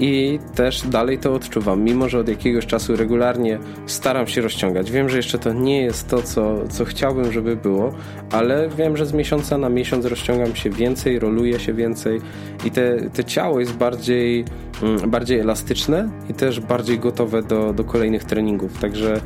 i 0.00 0.38
też 0.54 0.82
dalej 0.82 1.18
to 1.18 1.34
odczuwam, 1.34 1.82
mimo 1.84 2.08
że 2.08 2.18
od 2.18 2.28
jakiegoś 2.28 2.66
czasu 2.66 2.96
regularnie 2.96 3.58
staram 3.86 4.26
się 4.26 4.40
rozciągać. 4.40 4.90
Wiem, 4.90 5.08
że 5.08 5.16
jeszcze 5.16 5.38
to 5.38 5.52
nie 5.52 5.82
jest 5.82 6.08
to, 6.08 6.22
co, 6.22 6.68
co 6.68 6.84
chciałbym, 6.84 7.32
żeby 7.32 7.56
było, 7.56 7.92
ale 8.30 8.68
wiem, 8.68 8.96
że 8.96 9.06
z 9.06 9.12
miesiąca 9.12 9.58
na 9.58 9.68
miesiąc 9.68 10.04
rozciągam 10.04 10.54
się 10.54 10.70
więcej, 10.70 11.18
roluję 11.18 11.60
się 11.60 11.72
więcej 11.72 12.20
i 12.64 12.70
te, 12.70 13.10
te 13.10 13.24
ciało 13.24 13.60
jest 13.60 13.72
bardziej, 13.72 14.44
mm, 14.82 15.10
bardziej 15.10 15.38
elastyczne 15.38 16.08
i 16.30 16.34
też 16.34 16.60
bardziej 16.60 16.98
gotowe 16.98 17.42
do, 17.42 17.72
do 17.72 17.84
kolejnych 17.84 18.24
treningów. 18.24 18.78
Także 18.78 19.20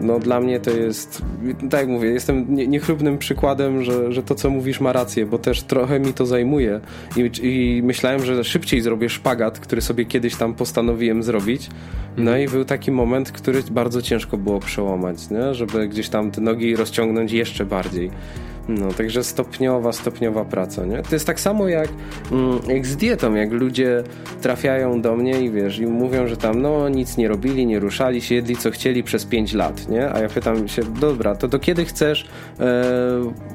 no 0.00 0.18
dla 0.18 0.40
mnie 0.40 0.60
to 0.60 0.70
jest, 0.70 1.22
tak 1.70 1.80
jak 1.80 1.88
mówię, 1.88 2.08
jestem 2.08 2.54
niechlubnym 2.54 3.18
przykładem, 3.18 3.82
że, 3.82 4.12
że 4.12 4.22
to 4.22 4.34
co 4.34 4.50
mówisz 4.50 4.80
ma 4.80 4.92
rację, 4.92 5.26
bo 5.26 5.38
też 5.38 5.62
trochę 5.62 6.00
mi 6.00 6.12
to 6.12 6.26
zajmuje 6.26 6.80
I, 7.16 7.30
i 7.42 7.82
myślałem, 7.82 8.24
że 8.24 8.44
szybciej 8.44 8.80
zrobię 8.80 9.08
szpagat, 9.08 9.58
który 9.58 9.82
sobie 9.82 10.04
kiedyś 10.04 10.36
tam 10.36 10.54
postanowiłem 10.54 11.22
zrobić. 11.22 11.68
No 12.16 12.30
mhm. 12.30 12.42
i 12.42 12.48
był 12.48 12.64
taki 12.64 12.90
moment, 12.90 13.32
który 13.32 13.62
bardzo 13.70 14.02
ciężko 14.02 14.36
było 14.36 14.60
przełamać, 14.60 15.30
nie? 15.30 15.54
żeby 15.54 15.88
gdzieś 15.88 16.08
tam 16.08 16.30
te 16.30 16.40
nogi 16.40 16.76
rozciągnąć 16.76 17.32
jeszcze 17.32 17.64
bardziej. 17.64 18.10
No, 18.68 18.92
także 18.92 19.24
stopniowa, 19.24 19.92
stopniowa 19.92 20.44
praca, 20.44 20.84
nie? 20.86 21.02
To 21.02 21.14
jest 21.14 21.26
tak 21.26 21.40
samo 21.40 21.68
jak, 21.68 21.88
mm, 22.32 22.58
jak 22.68 22.86
z 22.86 22.96
dietą, 22.96 23.34
jak 23.34 23.52
ludzie 23.52 24.02
trafiają 24.42 25.00
do 25.00 25.16
mnie 25.16 25.40
i 25.40 25.50
wiesz, 25.50 25.78
i 25.78 25.86
mówią, 25.86 26.26
że 26.26 26.36
tam 26.36 26.62
no 26.62 26.88
nic 26.88 27.16
nie 27.16 27.28
robili, 27.28 27.66
nie 27.66 27.78
ruszali 27.78 28.22
się, 28.22 28.34
jedli 28.34 28.56
co 28.56 28.70
chcieli 28.70 29.02
przez 29.02 29.24
5 29.24 29.54
lat, 29.54 29.88
nie? 29.88 30.12
A 30.12 30.20
ja 30.20 30.28
pytam 30.28 30.68
się, 30.68 30.82
dobra, 31.00 31.34
to 31.34 31.48
do 31.48 31.58
kiedy 31.58 31.84
chcesz 31.84 32.28
e, 32.60 32.84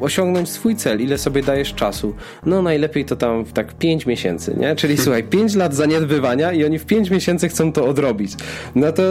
osiągnąć 0.02 0.50
swój 0.50 0.76
cel? 0.76 1.02
Ile 1.02 1.18
sobie 1.18 1.44
dajesz 1.44 1.74
czasu? 1.74 2.16
No 2.46 2.62
najlepiej 2.62 3.06
to 3.06 3.16
tam 3.16 3.46
w 3.46 3.54
tak 3.54 3.74
5 3.74 4.06
miesięcy, 4.06 4.56
nie? 4.60 4.76
Czyli 4.76 4.98
słuchaj, 5.04 5.24
5 5.24 5.56
lat 5.56 5.76
zaniedbywania 5.76 6.52
i 6.52 6.66
oni 6.66 6.80
w 6.80 6.86
5 6.86 7.10
miesięcy 7.10 7.50
chcą 7.50 7.72
to 7.72 7.86
odrobić. 7.88 8.36
No 8.76 8.92
to 8.92 9.04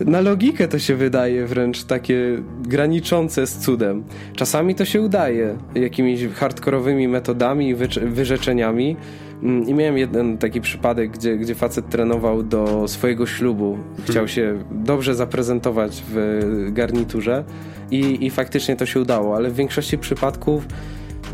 na 0.00 0.20
logikę 0.20 0.68
to 0.68 0.78
się 0.78 0.94
wydaje 0.94 1.46
wręcz 1.46 1.84
takie 1.84 2.42
graniczące 2.68 3.46
z 3.46 3.58
cudem. 3.58 4.04
Czasami 4.36 4.74
to 4.74 4.84
się 4.84 5.00
udaje 5.00 5.56
jakimiś 5.74 6.26
hardkorowymi 6.26 7.08
metodami 7.08 7.68
i 7.68 7.74
wyrzeczeniami. 8.06 8.96
Mm, 9.42 9.68
I 9.68 9.74
miałem 9.74 9.98
jeden 9.98 10.38
taki 10.38 10.60
przypadek, 10.60 11.10
gdzie, 11.10 11.36
gdzie 11.36 11.54
facet 11.54 11.88
trenował 11.88 12.42
do 12.42 12.88
swojego 12.88 13.26
ślubu. 13.26 13.78
Chciał 14.08 14.28
się 14.28 14.64
dobrze 14.70 15.14
zaprezentować 15.14 16.02
w 16.10 16.68
garniturze 16.72 17.44
i, 17.90 18.26
i 18.26 18.30
faktycznie 18.30 18.76
to 18.76 18.86
się 18.86 19.00
udało, 19.00 19.36
ale 19.36 19.50
w 19.50 19.54
większości 19.54 19.98
przypadków 19.98 20.66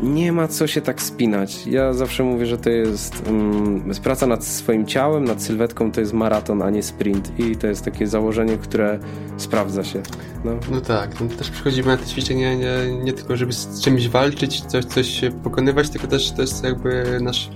nie 0.03 0.31
ma 0.31 0.47
co 0.47 0.67
się 0.67 0.81
tak 0.81 1.01
spinać. 1.01 1.67
Ja 1.67 1.93
zawsze 1.93 2.23
mówię, 2.23 2.45
że 2.45 2.57
to 2.57 2.69
jest 2.69 3.23
um, 3.27 3.91
praca 4.03 4.27
nad 4.27 4.43
swoim 4.43 4.85
ciałem, 4.85 5.25
nad 5.25 5.43
sylwetką 5.43 5.91
to 5.91 6.01
jest 6.01 6.13
maraton, 6.13 6.61
a 6.61 6.69
nie 6.69 6.83
sprint 6.83 7.39
i 7.39 7.55
to 7.55 7.67
jest 7.67 7.85
takie 7.85 8.07
założenie, 8.07 8.57
które 8.57 8.99
sprawdza 9.37 9.83
się. 9.83 10.01
No, 10.45 10.51
no 10.71 10.81
tak, 10.81 11.21
no 11.21 11.27
też 11.27 11.49
przychodzimy 11.49 11.87
na 11.87 11.97
te 11.97 12.05
ćwiczenia 12.05 12.55
nie, 12.55 13.03
nie 13.03 13.13
tylko, 13.13 13.37
żeby 13.37 13.53
z 13.53 13.81
czymś 13.81 14.07
walczyć, 14.07 14.61
coś, 14.61 14.85
coś 14.85 15.21
pokonywać, 15.43 15.89
tylko 15.89 16.07
też 16.07 16.31
to 16.31 16.41
jest 16.41 16.63
jakby 16.63 17.19
nasz, 17.21 17.49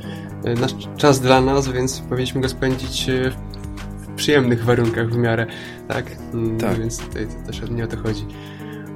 nasz 0.61 0.75
czas 0.97 1.19
dla 1.19 1.41
nas, 1.41 1.67
więc 1.67 1.99
powinniśmy 1.99 2.41
go 2.41 2.49
spędzić 2.49 3.07
w 3.99 4.15
przyjemnych 4.15 4.63
warunkach 4.63 5.09
w 5.09 5.17
miarę, 5.17 5.45
tak? 5.87 6.05
Mm, 6.33 6.57
tak. 6.57 6.79
Więc 6.79 6.99
tutaj 6.99 7.27
to 7.27 7.51
też 7.51 7.69
nie 7.69 7.83
o 7.83 7.87
to 7.87 7.97
chodzi. 7.97 8.25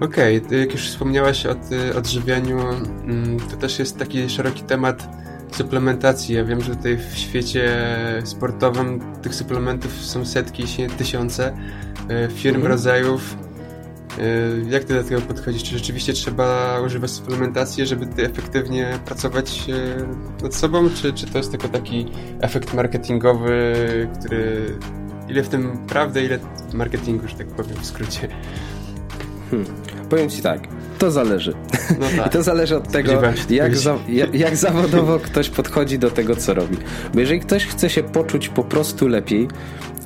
Okej, 0.02 0.42
okay. 0.46 0.60
jak 0.60 0.72
już 0.72 0.88
wspomniałaś 0.88 1.46
o 1.46 1.56
odżywianiu, 1.98 2.60
mm, 2.60 3.40
to 3.40 3.58
też 3.58 3.80
jest 3.80 3.98
taki 3.98 4.30
szeroki 4.30 4.64
temat 4.64 5.10
suplementacji. 5.52 6.36
Ja 6.36 6.46
wiem, 6.46 6.62
że 6.62 6.76
tutaj 6.76 6.98
w 6.98 7.18
świecie 7.18 7.72
sportowym 8.24 9.00
tych 9.22 9.36
suplementów 9.36 9.94
są 9.94 10.26
setki, 10.26 10.62
jeśli 10.62 10.84
nie 10.84 10.90
tysiące 10.90 11.58
e, 12.10 12.30
firm, 12.30 12.56
mhm. 12.56 12.72
rodzajów. 12.72 13.38
E, 14.20 14.70
jak 14.70 14.84
ty 14.84 14.94
do 14.94 15.04
tego 15.04 15.22
podchodzisz? 15.22 15.64
Czy 15.64 15.78
rzeczywiście 15.78 16.14
trzeba 16.14 16.80
używać 16.86 17.12
suplementacji, 17.12 17.86
żeby 17.86 18.08
ty 18.08 18.26
efektywnie 18.26 19.00
pracować 19.06 19.66
e, 19.70 20.44
nad 20.44 20.56
sobą, 20.56 20.90
czy, 20.90 21.14
czy 21.14 21.28
to 21.28 21.38
jest 21.38 21.52
tylko 21.52 21.68
taki 21.68 22.06
efekt 22.42 22.74
marketingowy, 22.74 23.74
który 24.20 24.78
ile 25.30 25.44
w 25.44 25.50
tym 25.50 25.78
prawdy, 25.88 26.24
ile 26.24 26.40
marketingu, 26.74 27.28
że 27.28 27.36
tak 27.36 27.48
powiem 27.48 27.78
w 27.82 27.86
skrócie? 27.86 28.28
Hmm. 29.54 29.66
Powiem 30.10 30.30
ci 30.30 30.42
tak, 30.42 30.60
to 30.98 31.12
zależy. 31.12 31.54
No 32.00 32.06
tak. 32.18 32.32
to 32.34 32.44
zależy 32.44 32.78
od 32.78 32.92
tego, 32.92 33.22
jak, 33.50 33.78
za, 33.78 33.98
jak, 34.10 34.36
jak 34.36 34.56
zawodowo 34.56 35.20
ktoś 35.20 35.50
podchodzi 35.50 36.00
do 36.00 36.12
tego, 36.12 36.36
co 36.36 36.54
robi. 36.54 36.78
Bo 37.14 37.20
jeżeli 37.20 37.40
ktoś 37.40 37.66
chce 37.66 37.90
się 37.90 38.04
poczuć 38.04 38.50
po 38.50 38.64
prostu 38.64 39.08
lepiej, 39.08 39.48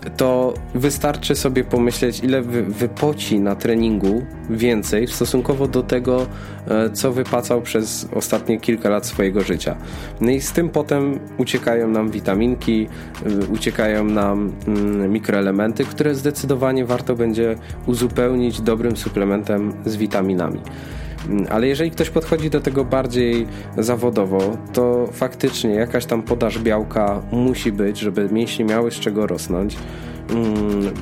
to 0.09 0.53
wystarczy 0.75 1.35
sobie 1.35 1.63
pomyśleć, 1.63 2.19
ile 2.23 2.41
wy, 2.41 2.63
wypoci 2.63 3.39
na 3.39 3.55
treningu 3.55 4.25
więcej 4.49 5.07
stosunkowo 5.07 5.67
do 5.67 5.83
tego, 5.83 6.27
e, 6.67 6.89
co 6.89 7.11
wypacał 7.11 7.61
przez 7.61 8.07
ostatnie 8.15 8.59
kilka 8.59 8.89
lat 8.89 9.05
swojego 9.05 9.41
życia. 9.41 9.75
No 10.21 10.31
i 10.31 10.41
z 10.41 10.51
tym 10.51 10.69
potem 10.69 11.19
uciekają 11.37 11.87
nam 11.87 12.09
witaminki, 12.09 12.87
e, 13.25 13.45
uciekają 13.45 14.03
nam 14.03 14.51
mm, 14.67 15.11
mikroelementy, 15.11 15.85
które 15.85 16.15
zdecydowanie 16.15 16.85
warto 16.85 17.15
będzie 17.15 17.55
uzupełnić 17.85 18.61
dobrym 18.61 18.97
suplementem 18.97 19.73
z 19.85 19.95
witaminami. 19.95 20.59
Mm, 21.29 21.45
ale 21.49 21.67
jeżeli 21.67 21.91
ktoś 21.91 22.09
podchodzi 22.09 22.49
do 22.49 22.61
tego 22.61 22.85
bardziej 22.85 23.47
zawodowo, 23.77 24.57
to 24.73 25.09
faktycznie 25.11 25.69
jakaś 25.69 26.05
tam 26.05 26.23
podaż 26.23 26.59
białka 26.59 27.21
musi 27.31 27.71
być, 27.71 27.99
żeby 27.99 28.29
mięśnie 28.31 28.65
miały 28.65 28.91
z 28.91 28.95
czego 28.99 29.27
rosnąć. 29.27 29.77
Mm, 30.29 30.93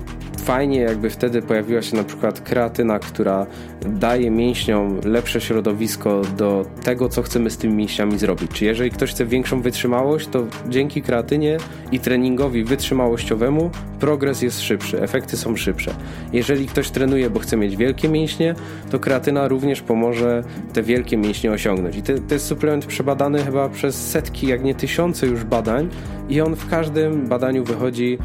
fajnie 0.45 0.79
jakby 0.79 1.09
wtedy 1.09 1.41
pojawiła 1.41 1.81
się 1.81 1.97
na 1.97 2.03
przykład 2.03 2.41
kreatyna, 2.41 2.99
która 2.99 3.45
daje 3.81 4.31
mięśniom 4.31 4.99
lepsze 5.05 5.41
środowisko 5.41 6.21
do 6.37 6.65
tego, 6.83 7.09
co 7.09 7.21
chcemy 7.21 7.49
z 7.49 7.57
tymi 7.57 7.73
mięśniami 7.73 8.17
zrobić. 8.17 8.51
Czy 8.51 8.65
jeżeli 8.65 8.91
ktoś 8.91 9.11
chce 9.11 9.25
większą 9.25 9.61
wytrzymałość, 9.61 10.27
to 10.27 10.43
dzięki 10.69 11.01
kreatynie 11.01 11.57
i 11.91 11.99
treningowi 11.99 12.63
wytrzymałościowemu 12.63 13.69
progres 13.99 14.41
jest 14.41 14.61
szybszy, 14.61 15.01
efekty 15.01 15.37
są 15.37 15.55
szybsze. 15.55 15.91
Jeżeli 16.33 16.67
ktoś 16.67 16.89
trenuje, 16.89 17.29
bo 17.29 17.39
chce 17.39 17.57
mieć 17.57 17.77
wielkie 17.77 18.09
mięśnie, 18.09 18.55
to 18.91 18.99
kreatyna 18.99 19.47
również 19.47 19.81
pomoże 19.81 20.43
te 20.73 20.83
wielkie 20.83 21.17
mięśnie 21.17 21.51
osiągnąć. 21.51 21.95
I 21.95 22.01
to, 22.01 22.13
to 22.27 22.33
jest 22.33 22.45
suplement 22.45 22.85
przebadany 22.85 23.43
chyba 23.43 23.69
przez 23.69 24.09
setki, 24.11 24.47
jak 24.47 24.63
nie 24.63 24.75
tysiące 24.75 25.27
już 25.27 25.43
badań 25.43 25.89
i 26.29 26.41
on 26.41 26.55
w 26.55 26.69
każdym 26.69 27.27
badaniu 27.27 27.63
wychodzi 27.63 28.17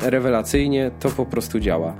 rewelacyjnie, 0.00 0.90
to 1.00 1.10
po 1.10 1.26
prostu 1.26 1.60
działa. 1.60 1.94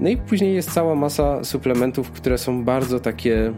No 0.00 0.08
i 0.08 0.16
później 0.16 0.54
jest 0.54 0.72
cała 0.72 0.94
masa 0.94 1.44
suplementów, 1.44 2.10
które 2.10 2.38
są 2.38 2.64
bardzo 2.64 3.00
takie 3.00 3.52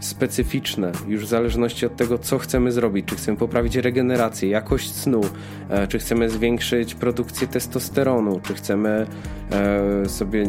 specyficzne, 0.00 0.92
już 1.08 1.24
w 1.24 1.28
zależności 1.28 1.86
od 1.86 1.96
tego, 1.96 2.18
co 2.18 2.38
chcemy 2.38 2.72
zrobić. 2.72 3.06
Czy 3.06 3.16
chcemy 3.16 3.38
poprawić 3.38 3.76
regenerację, 3.76 4.48
jakość 4.48 4.94
snu, 4.94 5.20
e, 5.68 5.86
czy 5.86 5.98
chcemy 5.98 6.30
zwiększyć 6.30 6.94
produkcję 6.94 7.46
testosteronu, 7.46 8.40
czy 8.40 8.54
chcemy 8.54 9.06
e, 9.52 10.08
sobie 10.08 10.46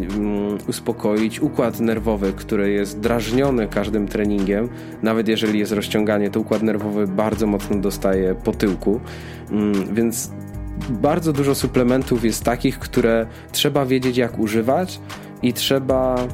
uspokoić 0.68 1.40
układ 1.40 1.80
nerwowy, 1.80 2.34
który 2.34 2.72
jest 2.72 3.00
drażniony 3.00 3.68
każdym 3.68 4.08
treningiem. 4.08 4.70
Nawet 5.04 5.28
jeżeli 5.28 5.60
jest 5.60 5.72
rozciąganie, 5.72 6.30
to 6.30 6.40
układ 6.40 6.64
nerwowy 6.64 7.08
bardzo 7.08 7.48
mocno 7.48 7.78
dostaje 7.78 8.36
po 8.36 8.52
tyłku. 8.52 9.00
Mm, 9.52 9.96
więc 9.96 10.32
bardzo 10.90 11.34
dużo 11.34 11.56
suplementów 11.56 12.26
jest 12.26 12.44
takich, 12.44 12.80
które 12.80 13.28
trzeba 13.52 13.86
wiedzieć, 13.86 14.18
jak 14.18 14.40
używać 14.40 15.00
i 15.42 15.54
trzeba 15.54 16.28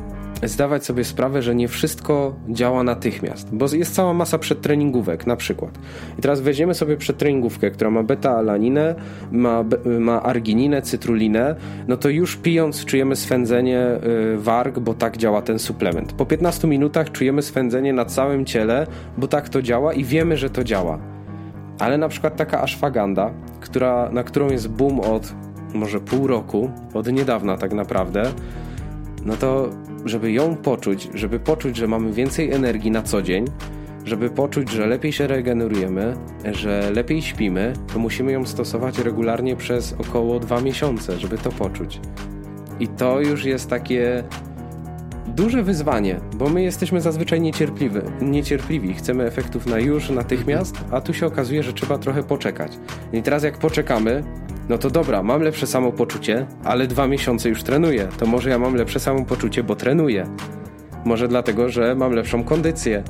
zdawać 0.48 0.86
sobie 0.86 1.04
sprawę, 1.04 1.42
że 1.42 1.56
nie 1.56 1.68
wszystko 1.68 2.36
działa 2.50 2.84
natychmiast, 2.84 3.48
bo 3.52 3.66
jest 3.74 3.96
cała 3.96 4.14
masa 4.14 4.38
przedtreningówek 4.38 5.28
na 5.28 5.36
przykład. 5.36 5.80
I 6.20 6.22
teraz 6.22 6.42
weźmiemy 6.42 6.74
sobie 6.74 6.98
przedtreningówkę, 6.98 7.72
która 7.72 7.90
ma 7.92 8.04
beta-alaninę, 8.04 8.96
ma, 9.32 9.66
ma 10.00 10.24
argininę, 10.24 10.82
cytrulinę, 10.82 11.56
no 11.88 11.98
to 11.98 12.10
już 12.10 12.36
pijąc 12.36 12.86
czujemy 12.86 13.16
swędzenie 13.16 13.88
y, 14.34 14.38
warg, 14.38 14.80
bo 14.80 14.94
tak 14.94 15.18
działa 15.18 15.42
ten 15.42 15.60
suplement. 15.60 16.14
Po 16.14 16.26
15 16.26 16.68
minutach 16.68 17.12
czujemy 17.12 17.42
swędzenie 17.42 17.94
na 17.94 18.06
całym 18.06 18.46
ciele, 18.46 18.88
bo 19.18 19.28
tak 19.28 19.50
to 19.50 19.62
działa 19.62 19.94
i 19.94 20.04
wiemy, 20.04 20.38
że 20.38 20.50
to 20.50 20.64
działa. 20.64 21.13
Ale 21.80 21.98
na 21.98 22.08
przykład 22.08 22.36
taka 22.36 22.62
ashwaganda, 22.62 23.32
która, 23.62 24.10
na 24.12 24.24
którą 24.24 24.50
jest 24.50 24.68
boom 24.70 25.00
od 25.00 25.34
może 25.74 26.00
pół 26.00 26.28
roku, 26.28 26.72
od 26.94 27.12
niedawna 27.12 27.58
tak 27.58 27.74
naprawdę, 27.74 28.24
no 29.26 29.36
to 29.36 29.70
żeby 30.06 30.32
ją 30.32 30.56
poczuć, 30.56 31.10
żeby 31.14 31.40
poczuć, 31.40 31.78
że 31.78 31.88
mamy 31.88 32.12
więcej 32.12 32.52
energii 32.52 32.92
na 32.92 33.02
co 33.02 33.22
dzień, 33.22 33.46
żeby 34.06 34.30
poczuć, 34.30 34.72
że 34.72 34.88
lepiej 34.88 35.12
się 35.12 35.28
regenerujemy, 35.28 36.14
że 36.52 36.92
lepiej 36.92 37.22
śpimy, 37.22 37.74
to 37.94 38.00
musimy 38.00 38.32
ją 38.32 38.46
stosować 38.46 39.00
regularnie 39.00 39.56
przez 39.56 39.94
około 39.94 40.40
dwa 40.40 40.62
miesiące, 40.62 41.20
żeby 41.20 41.38
to 41.38 41.52
poczuć. 41.52 42.00
I 42.80 42.88
to 42.88 43.22
już 43.22 43.46
jest 43.46 43.70
takie 43.70 44.24
duże 45.36 45.64
wyzwanie, 45.64 46.20
bo 46.36 46.50
my 46.50 46.64
jesteśmy 46.64 47.02
zazwyczaj 47.02 47.42
niecierpliwi, 47.42 48.00
niecierpliwi. 48.22 48.94
Chcemy 48.94 49.24
efektów 49.24 49.66
na 49.66 49.80
już, 49.80 50.10
natychmiast, 50.10 50.76
a 50.92 51.02
tu 51.02 51.14
się 51.14 51.26
okazuje, 51.26 51.64
że 51.64 51.74
trzeba 51.74 51.98
trochę 51.98 52.24
poczekać. 52.24 52.72
I 53.14 53.22
teraz 53.22 53.44
jak 53.44 53.58
poczekamy, 53.58 54.24
no 54.70 54.78
to 54.78 54.90
dobra, 54.90 55.24
mam 55.24 55.42
lepsze 55.42 55.68
samopoczucie, 55.68 56.46
ale 56.64 56.88
dwa 56.88 57.08
miesiące 57.08 57.50
już 57.50 57.64
trenuję. 57.64 58.08
To 58.18 58.26
może 58.26 58.50
ja 58.50 58.60
mam 58.60 58.76
lepsze 58.76 59.00
samopoczucie, 59.00 59.64
bo 59.64 59.76
trenuję. 59.76 60.28
Może 61.06 61.28
dlatego, 61.28 61.70
że 61.70 61.96
mam 61.96 62.12
lepszą 62.12 62.44
kondycję. 62.44 63.04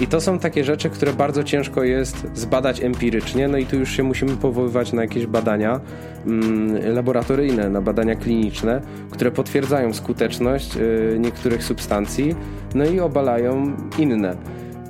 I 0.00 0.06
to 0.06 0.20
są 0.20 0.38
takie 0.38 0.64
rzeczy, 0.64 0.90
które 0.90 1.12
bardzo 1.12 1.44
ciężko 1.44 1.84
jest 1.84 2.26
zbadać 2.34 2.82
empirycznie, 2.82 3.48
no 3.48 3.58
i 3.58 3.66
tu 3.66 3.76
już 3.76 3.90
się 3.90 4.02
musimy 4.02 4.36
powoływać 4.36 4.92
na 4.92 5.02
jakieś 5.02 5.26
badania 5.26 5.80
mm, 6.26 6.94
laboratoryjne, 6.94 7.70
na 7.70 7.80
badania 7.80 8.14
kliniczne, 8.14 8.80
które 9.10 9.30
potwierdzają 9.30 9.94
skuteczność 9.94 10.76
y, 10.76 11.16
niektórych 11.20 11.64
substancji, 11.64 12.34
no 12.74 12.84
i 12.84 13.00
obalają 13.00 13.76
inne. 13.98 14.36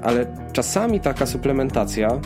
Ale 0.02 0.26
czasami 0.52 1.00
taka 1.00 1.26
suplementacja 1.26 2.20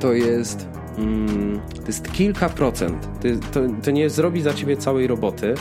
to 0.00 0.12
jest 0.12 0.72
Mm, 0.98 1.60
to 1.80 1.86
jest 1.86 2.12
kilka 2.12 2.48
procent. 2.48 3.08
To, 3.20 3.28
to, 3.52 3.60
to, 3.82 3.90
nie 3.90 4.10
zrobi 4.10 4.42
za 4.42 4.54
ciebie 4.54 4.76
całej 4.76 5.06
roboty, 5.06 5.54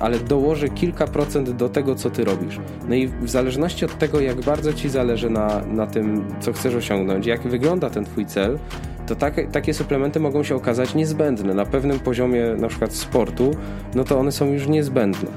ale 0.00 0.18
dołoży 0.18 0.68
kilka 0.68 1.06
procent 1.06 1.50
do 1.50 1.68
tego, 1.68 1.94
co 1.94 2.10
ty 2.10 2.24
robisz. 2.24 2.60
No 2.88 2.94
i 2.94 3.08
w 3.08 3.30
zależności 3.30 3.84
od 3.84 3.98
tego, 3.98 4.20
jak 4.20 4.40
bardzo 4.40 4.72
ci 4.72 4.88
zależy 4.88 5.30
na, 5.30 5.60
na 5.72 5.86
tym, 5.86 6.24
co 6.40 6.52
chcesz 6.52 6.74
osiągnąć, 6.74 7.26
jak 7.26 7.42
wygląda 7.42 7.90
ten 7.90 8.04
twój 8.04 8.26
cel, 8.26 8.58
to 9.06 9.16
tak, 9.16 9.50
takie 9.52 9.74
suplementy 9.74 10.20
mogą 10.20 10.42
się 10.42 10.56
okazać 10.56 10.94
niezbędne. 10.94 11.54
Na 11.54 11.66
pewnym 11.66 11.98
poziomie 11.98 12.54
na 12.58 12.68
przykład 12.68 12.92
sportu, 12.92 13.50
no 13.94 14.04
to 14.04 14.18
one 14.18 14.32
są 14.32 14.46
już 14.46 14.66
niezbędne. 14.66 15.30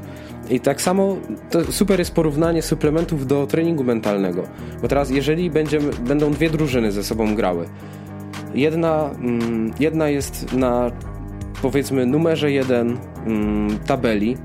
I 0.50 0.60
tak 0.60 0.82
samo 0.82 1.18
super 1.70 2.00
jest 2.00 2.14
porównanie 2.14 2.62
suplementów 2.62 3.28
do 3.28 3.48
treningu 3.48 3.84
mentalnego. 3.84 4.44
Bo 4.82 4.88
teraz, 4.88 5.10
jeżeli 5.10 5.50
będziemy, 5.50 5.92
będą 6.08 6.32
dwie 6.32 6.50
drużyny 6.50 6.92
ze 6.92 7.04
sobą 7.04 7.36
grały, 7.36 7.66
jedna, 8.56 9.10
mm, 9.22 9.74
jedna 9.80 10.10
jest 10.10 10.54
na 10.54 10.92
powiedzmy 11.62 12.06
numerze 12.06 12.52
jeden 12.52 12.98
tabeli, 13.86 14.38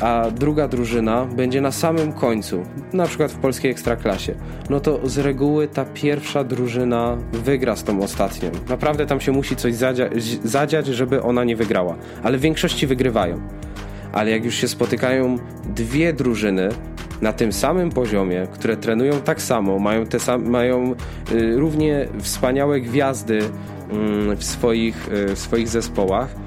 a 0.00 0.30
druga 0.30 0.68
drużyna 0.68 1.24
będzie 1.24 1.60
na 1.60 1.72
samym 1.72 2.12
końcu, 2.12 2.62
na 2.92 3.06
przykład 3.06 3.32
w 3.32 3.36
polskiej 3.36 3.70
ekstraklasie, 3.70 4.34
no 4.70 4.80
to 4.80 5.08
z 5.08 5.18
reguły 5.18 5.68
ta 5.68 5.84
pierwsza 5.84 6.44
drużyna 6.44 7.16
wygra 7.32 7.76
z 7.76 7.84
tą 7.84 8.02
ostatnią. 8.02 8.50
Naprawdę 8.68 9.06
tam 9.06 9.20
się 9.20 9.32
musi 9.32 9.56
coś 9.56 9.74
zadziać, 9.74 10.22
zadziać 10.44 10.86
żeby 10.86 11.22
ona 11.22 11.44
nie 11.44 11.56
wygrała, 11.56 11.96
ale 12.22 12.38
w 12.38 12.40
większości 12.40 12.86
wygrywają. 12.86 13.40
Ale 14.12 14.30
jak 14.30 14.44
już 14.44 14.54
się 14.54 14.68
spotykają 14.68 15.38
dwie 15.74 16.12
drużyny 16.12 16.68
na 17.22 17.32
tym 17.32 17.52
samym 17.52 17.90
poziomie, 17.90 18.46
które 18.52 18.76
trenują 18.76 19.20
tak 19.20 19.42
samo, 19.42 19.78
mają, 19.78 20.06
te 20.06 20.20
sam, 20.20 20.48
mają 20.48 20.94
y, 21.32 21.56
równie 21.56 22.08
wspaniałe 22.20 22.80
gwiazdy 22.80 23.38
y, 23.38 24.36
w, 24.36 24.44
swoich, 24.44 25.08
y, 25.12 25.34
w 25.34 25.38
swoich 25.38 25.68
zespołach, 25.68 26.41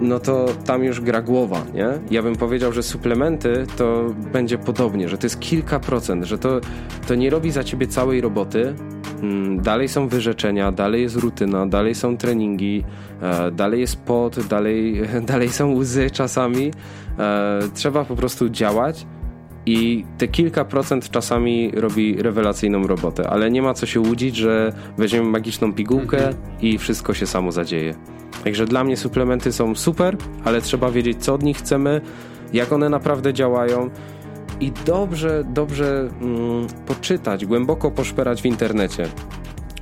no 0.00 0.20
to 0.20 0.46
tam 0.66 0.84
już 0.84 1.00
gra 1.00 1.22
głowa, 1.22 1.62
nie? 1.74 1.88
Ja 2.10 2.22
bym 2.22 2.36
powiedział, 2.36 2.72
że 2.72 2.82
suplementy 2.82 3.66
to 3.76 4.04
będzie 4.32 4.58
podobnie, 4.58 5.08
że 5.08 5.18
to 5.18 5.26
jest 5.26 5.40
kilka 5.40 5.80
procent, 5.80 6.24
że 6.24 6.38
to, 6.38 6.60
to 7.08 7.14
nie 7.14 7.30
robi 7.30 7.50
za 7.50 7.64
ciebie 7.64 7.86
całej 7.86 8.20
roboty. 8.20 8.74
Mm, 9.22 9.62
dalej 9.62 9.88
są 9.88 10.08
wyrzeczenia, 10.08 10.72
dalej 10.72 11.02
jest 11.02 11.16
rutyna, 11.16 11.66
dalej 11.66 11.94
są 11.94 12.16
treningi, 12.16 12.84
e, 13.22 13.50
dalej 13.50 13.80
jest 13.80 13.96
pot, 13.96 14.46
dalej, 14.46 15.02
dalej 15.32 15.48
są 15.48 15.74
łzy 15.74 16.10
czasami. 16.10 16.70
E, 17.18 17.60
trzeba 17.74 18.04
po 18.04 18.16
prostu 18.16 18.48
działać 18.48 19.06
i 19.66 20.04
te 20.18 20.28
kilka 20.28 20.64
procent 20.64 21.10
czasami 21.10 21.70
robi 21.74 22.22
rewelacyjną 22.22 22.86
robotę, 22.86 23.30
ale 23.30 23.50
nie 23.50 23.62
ma 23.62 23.74
co 23.74 23.86
się 23.86 24.00
łudzić, 24.00 24.36
że 24.36 24.72
weźmiemy 24.98 25.28
magiczną 25.28 25.72
pigułkę 25.72 26.16
mhm. 26.16 26.36
i 26.60 26.78
wszystko 26.78 27.14
się 27.14 27.26
samo 27.26 27.52
zadzieje. 27.52 27.94
Także 28.44 28.66
dla 28.66 28.84
mnie 28.84 28.96
suplementy 28.96 29.52
są 29.52 29.74
super, 29.74 30.16
ale 30.44 30.60
trzeba 30.60 30.90
wiedzieć, 30.90 31.24
co 31.24 31.34
od 31.34 31.42
nich 31.42 31.56
chcemy, 31.56 32.00
jak 32.52 32.72
one 32.72 32.88
naprawdę 32.88 33.34
działają 33.34 33.90
i 34.60 34.72
dobrze, 34.86 35.44
dobrze 35.48 36.08
mm, 36.20 36.66
poczytać, 36.86 37.46
głęboko 37.46 37.90
poszperać 37.90 38.42
w 38.42 38.46
internecie. 38.46 39.08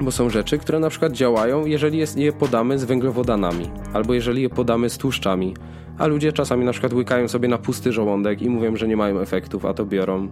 Bo 0.00 0.10
są 0.10 0.30
rzeczy, 0.30 0.58
które 0.58 0.78
na 0.80 0.90
przykład 0.90 1.12
działają, 1.12 1.66
jeżeli 1.66 2.06
je 2.16 2.32
podamy 2.32 2.78
z 2.78 2.84
węglowodanami, 2.84 3.70
albo 3.92 4.14
jeżeli 4.14 4.42
je 4.42 4.50
podamy 4.50 4.90
z 4.90 4.98
tłuszczami. 4.98 5.54
A 5.98 6.06
ludzie 6.06 6.32
czasami 6.32 6.64
na 6.64 6.72
przykład 6.72 6.92
łykają 6.92 7.28
sobie 7.28 7.48
na 7.48 7.58
pusty 7.58 7.92
żołądek 7.92 8.42
i 8.42 8.50
mówią, 8.50 8.76
że 8.76 8.88
nie 8.88 8.96
mają 8.96 9.20
efektów, 9.20 9.64
a 9.64 9.74
to 9.74 9.86
biorą. 9.86 10.28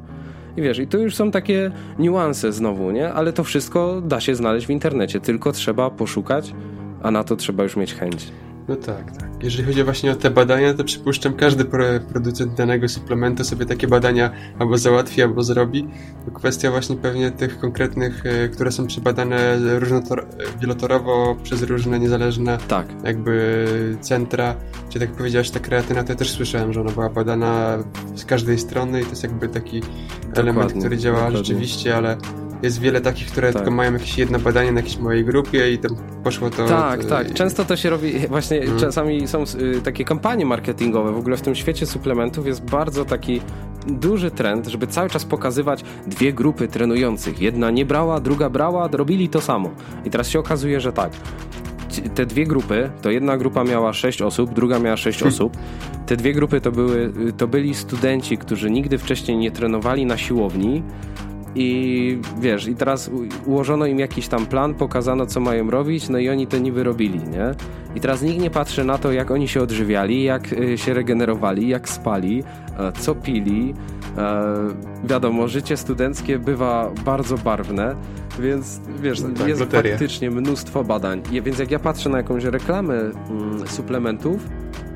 I 0.56 0.62
wiesz, 0.62 0.78
i 0.78 0.86
tu 0.86 0.98
już 0.98 1.14
są 1.14 1.30
takie 1.30 1.70
niuanse 1.98 2.52
znowu, 2.52 2.90
nie? 2.90 3.12
Ale 3.12 3.32
to 3.32 3.44
wszystko 3.44 4.00
da 4.00 4.20
się 4.20 4.34
znaleźć 4.34 4.66
w 4.66 4.70
internecie, 4.70 5.20
tylko 5.20 5.52
trzeba 5.52 5.90
poszukać, 5.90 6.54
a 7.02 7.10
na 7.10 7.24
to 7.24 7.36
trzeba 7.36 7.62
już 7.62 7.76
mieć 7.76 7.94
chęć. 7.94 8.32
No 8.68 8.76
tak, 8.76 9.16
tak. 9.16 9.30
Jeżeli 9.42 9.64
chodzi 9.64 9.84
właśnie 9.84 10.12
o 10.12 10.14
te 10.14 10.30
badania, 10.30 10.74
to 10.74 10.84
przypuszczam, 10.84 11.34
każdy 11.34 11.64
producent 12.12 12.54
danego 12.54 12.88
suplementu 12.88 13.44
sobie 13.44 13.66
takie 13.66 13.88
badania 13.88 14.30
albo 14.58 14.78
załatwi, 14.78 15.22
albo 15.22 15.42
zrobi. 15.42 15.88
To 16.24 16.30
kwestia 16.30 16.70
właśnie 16.70 16.96
pewnie 16.96 17.30
tych 17.30 17.58
konkretnych, 17.58 18.26
e, 18.26 18.48
które 18.48 18.72
są 18.72 18.86
przebadane 18.86 19.58
wielotorowo 20.60 21.36
przez 21.42 21.62
różne 21.62 21.98
niezależne 21.98 22.58
tak. 22.68 22.86
jakby 23.04 23.66
centra. 24.00 24.54
Czy 24.88 24.98
tak 24.98 25.12
powiedziałeś, 25.12 25.50
ta 25.50 25.60
kreatyna, 25.60 26.04
to 26.04 26.12
ja 26.12 26.16
też 26.16 26.30
słyszałem, 26.30 26.72
że 26.72 26.80
ona 26.80 26.92
była 26.92 27.08
badana 27.08 27.78
z 28.14 28.24
każdej 28.24 28.58
strony 28.58 29.00
i 29.00 29.04
to 29.04 29.10
jest 29.10 29.22
jakby 29.22 29.48
taki 29.48 29.80
dokładnie, 29.80 30.40
element, 30.40 30.72
który 30.78 30.98
działa 30.98 31.16
dokładnie. 31.16 31.38
rzeczywiście, 31.38 31.96
ale 31.96 32.16
jest 32.62 32.80
wiele 32.80 33.00
takich, 33.00 33.26
które 33.26 33.52
tak. 33.52 33.62
tylko 33.62 33.70
mają 33.76 33.92
jakieś 33.92 34.18
jedno 34.18 34.38
badanie 34.38 34.72
na 34.72 34.80
jakiejś 34.80 34.98
mojej 34.98 35.24
grupie 35.24 35.72
i 35.72 35.78
tam 35.78 35.96
poszło 36.24 36.50
to... 36.50 36.66
Tak, 36.66 37.00
od... 37.00 37.08
tak. 37.08 37.34
Często 37.34 37.64
to 37.64 37.76
się 37.76 37.90
robi, 37.90 38.18
właśnie 38.28 38.60
hmm. 38.60 38.78
czasami 38.78 39.28
są 39.28 39.44
y, 39.60 39.80
takie 39.80 40.04
kampanie 40.04 40.46
marketingowe. 40.46 41.12
W 41.12 41.16
ogóle 41.16 41.36
w 41.36 41.42
tym 41.42 41.54
świecie 41.54 41.86
suplementów 41.86 42.46
jest 42.46 42.70
bardzo 42.70 43.04
taki 43.04 43.40
duży 43.86 44.30
trend, 44.30 44.66
żeby 44.66 44.86
cały 44.86 45.10
czas 45.10 45.24
pokazywać 45.24 45.84
dwie 46.06 46.32
grupy 46.32 46.68
trenujących. 46.68 47.40
Jedna 47.40 47.70
nie 47.70 47.86
brała, 47.86 48.20
druga 48.20 48.50
brała, 48.50 48.88
robili 48.92 49.28
to 49.28 49.40
samo. 49.40 49.70
I 50.04 50.10
teraz 50.10 50.28
się 50.28 50.38
okazuje, 50.38 50.80
że 50.80 50.92
tak. 50.92 51.12
Te 52.14 52.26
dwie 52.26 52.46
grupy, 52.46 52.90
to 53.02 53.10
jedna 53.10 53.36
grupa 53.36 53.64
miała 53.64 53.92
sześć 53.92 54.22
osób, 54.22 54.54
druga 54.54 54.78
miała 54.78 54.96
sześć 54.96 55.18
hmm. 55.18 55.34
osób. 55.34 55.56
Te 56.06 56.16
dwie 56.16 56.32
grupy 56.32 56.60
to, 56.60 56.72
były, 56.72 57.12
to 57.36 57.48
byli 57.48 57.74
studenci, 57.74 58.38
którzy 58.38 58.70
nigdy 58.70 58.98
wcześniej 58.98 59.36
nie 59.38 59.50
trenowali 59.50 60.06
na 60.06 60.16
siłowni, 60.16 60.82
i 61.56 62.18
wiesz, 62.40 62.68
i 62.68 62.74
teraz 62.74 63.10
ułożono 63.46 63.86
im 63.86 63.98
jakiś 63.98 64.28
tam 64.28 64.46
plan, 64.46 64.74
pokazano 64.74 65.26
co 65.26 65.40
mają 65.40 65.70
robić, 65.70 66.08
no 66.08 66.18
i 66.18 66.28
oni 66.28 66.46
to 66.46 66.58
niby 66.58 66.84
robili, 66.84 67.18
nie? 67.18 67.54
I 67.94 68.00
teraz 68.00 68.22
nikt 68.22 68.40
nie 68.40 68.50
patrzy 68.50 68.84
na 68.84 68.98
to, 68.98 69.12
jak 69.12 69.30
oni 69.30 69.48
się 69.48 69.62
odżywiali, 69.62 70.22
jak 70.22 70.52
y, 70.52 70.78
się 70.78 70.94
regenerowali, 70.94 71.68
jak 71.68 71.88
spali, 71.88 72.44
e, 72.78 72.92
co 72.92 73.14
pili. 73.14 73.74
E, 74.18 74.44
wiadomo, 75.04 75.48
życie 75.48 75.76
studenckie 75.76 76.38
bywa 76.38 76.90
bardzo 77.04 77.38
barwne, 77.38 77.96
więc 78.40 78.80
wiesz, 79.02 79.22
tak, 79.22 79.48
jest 79.48 79.60
loteria. 79.60 79.92
faktycznie 79.92 80.30
mnóstwo 80.30 80.84
badań. 80.84 81.22
Więc 81.42 81.58
jak 81.58 81.70
ja 81.70 81.78
patrzę 81.78 82.08
na 82.08 82.18
jakąś 82.18 82.44
reklamę 82.44 82.94
mm, 82.94 83.68
suplementów, 83.68 84.48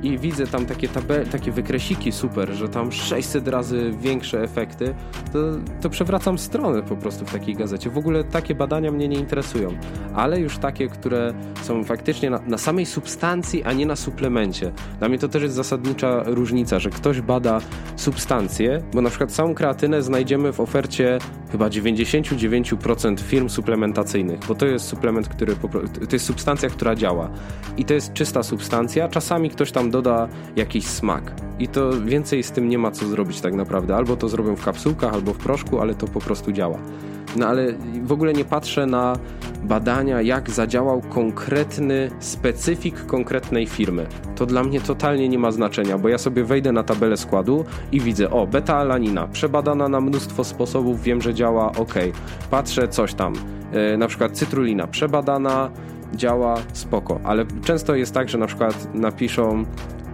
i 0.03 0.19
widzę 0.19 0.47
tam 0.47 0.67
takie, 0.67 0.89
tabel, 0.89 1.27
takie 1.27 1.53
wykresiki 1.53 2.13
super, 2.13 2.53
że 2.53 2.69
tam 2.69 2.93
600 2.93 3.49
razy 3.49 3.93
większe 4.01 4.43
efekty, 4.43 4.95
to, 5.33 5.39
to 5.81 5.91
przewracam 5.91 6.39
stronę 6.39 6.83
po 6.83 6.97
prostu 6.97 7.27
w 7.27 7.33
takiej 7.33 7.55
gazecie. 7.55 7.91
W 7.91 7.99
ogóle 7.99 8.25
takie 8.25 8.55
badania 8.55 8.93
mnie 8.93 9.09
nie 9.09 9.19
interesują, 9.19 9.71
ale 10.15 10.41
już 10.41 10.59
takie, 10.59 10.89
które 10.89 11.35
są 11.63 11.85
faktycznie 11.85 12.31
na, 12.31 12.41
na 12.47 12.59
samej 12.59 12.87
substancji, 12.87 13.65
a 13.65 13.73
nie 13.73 13.87
na 13.87 13.97
suplemencie. 13.97 14.73
Dla 14.99 15.09
mnie 15.09 15.19
to 15.19 15.29
też 15.29 15.43
jest 15.43 15.55
zasadnicza 15.55 16.23
różnica, 16.27 16.79
że 16.79 16.91
ktoś 16.91 17.21
bada 17.21 17.61
substancję, 17.97 18.83
bo 18.95 19.03
na 19.03 19.09
przykład 19.09 19.33
całą 19.33 19.55
kreatynę 19.55 20.03
znajdziemy 20.03 20.53
w 20.53 20.61
ofercie 20.61 21.19
chyba 21.53 21.69
99% 21.69 23.17
firm 23.31 23.49
suplementacyjnych, 23.49 24.41
bo 24.49 24.55
to 24.55 24.67
jest 24.67 24.87
suplement, 24.87 25.29
który 25.29 25.57
to 26.09 26.17
jest 26.17 26.25
substancja, 26.25 26.69
która 26.69 26.95
działa. 26.95 27.31
I 27.77 27.85
to 27.85 27.95
jest 27.95 28.13
czysta 28.13 28.43
substancja. 28.43 29.09
Czasami 29.09 29.51
ktoś 29.51 29.73
tam 29.73 29.91
doda 29.91 30.29
jakiś 30.57 30.87
smak. 30.87 31.33
I 31.59 31.69
to 31.69 32.01
więcej 32.01 32.43
z 32.43 32.51
tym 32.51 32.69
nie 32.69 32.79
ma 32.79 32.91
co 32.91 33.07
zrobić 33.07 33.41
tak 33.41 33.55
naprawdę. 33.55 33.97
Albo 33.97 34.17
to 34.17 34.29
zrobią 34.29 34.57
w 34.57 34.65
kapsułkach, 34.65 35.15
albo 35.15 35.33
w 35.33 35.39
proszku, 35.39 35.81
ale 35.81 35.95
to 35.95 36.07
po 36.07 36.21
prostu 36.21 36.53
działa. 36.53 36.79
No 37.37 37.47
ale 37.47 37.73
w 38.03 38.13
ogóle 38.13 38.33
nie 38.33 38.45
patrzę 38.45 38.87
na 38.87 39.17
badania, 39.63 40.23
jak 40.23 40.51
zadziałał 40.51 41.01
konkretny 41.01 42.11
specyfik 42.21 43.07
konkretnej 43.07 43.67
firmy. 43.67 44.07
To 44.41 44.47
dla 44.47 44.63
mnie 44.63 44.81
totalnie 44.81 45.29
nie 45.29 45.39
ma 45.39 45.51
znaczenia, 45.51 45.99
bo 45.99 46.09
ja 46.09 46.19
sobie 46.19 46.45
wejdę 46.45 46.73
na 46.73 46.83
tabelę 46.83 47.17
składu 47.17 47.65
i 47.93 48.01
widzę, 48.01 48.31
o, 48.31 48.47
beta-alanina, 48.47 49.29
przebadana 49.29 49.89
na 49.89 50.01
mnóstwo 50.01 50.45
sposobów, 50.45 51.03
wiem, 51.03 51.23
że 51.23 51.35
działa, 51.35 51.73
ok. 51.73 51.95
Patrzę 52.51 52.89
coś 52.89 53.15
tam, 53.15 53.35
yy, 53.73 53.99
na 53.99 54.09
przykład 54.09 54.33
cytrulina, 54.33 54.87
przebadana, 54.87 55.71
działa, 56.15 56.57
spoko. 56.73 57.21
Ale 57.25 57.45
często 57.65 57.95
jest 57.95 58.15
tak, 58.15 58.29
że 58.29 58.39
na 58.39 58.47
przykład 58.47 58.95
napiszą 58.95 59.65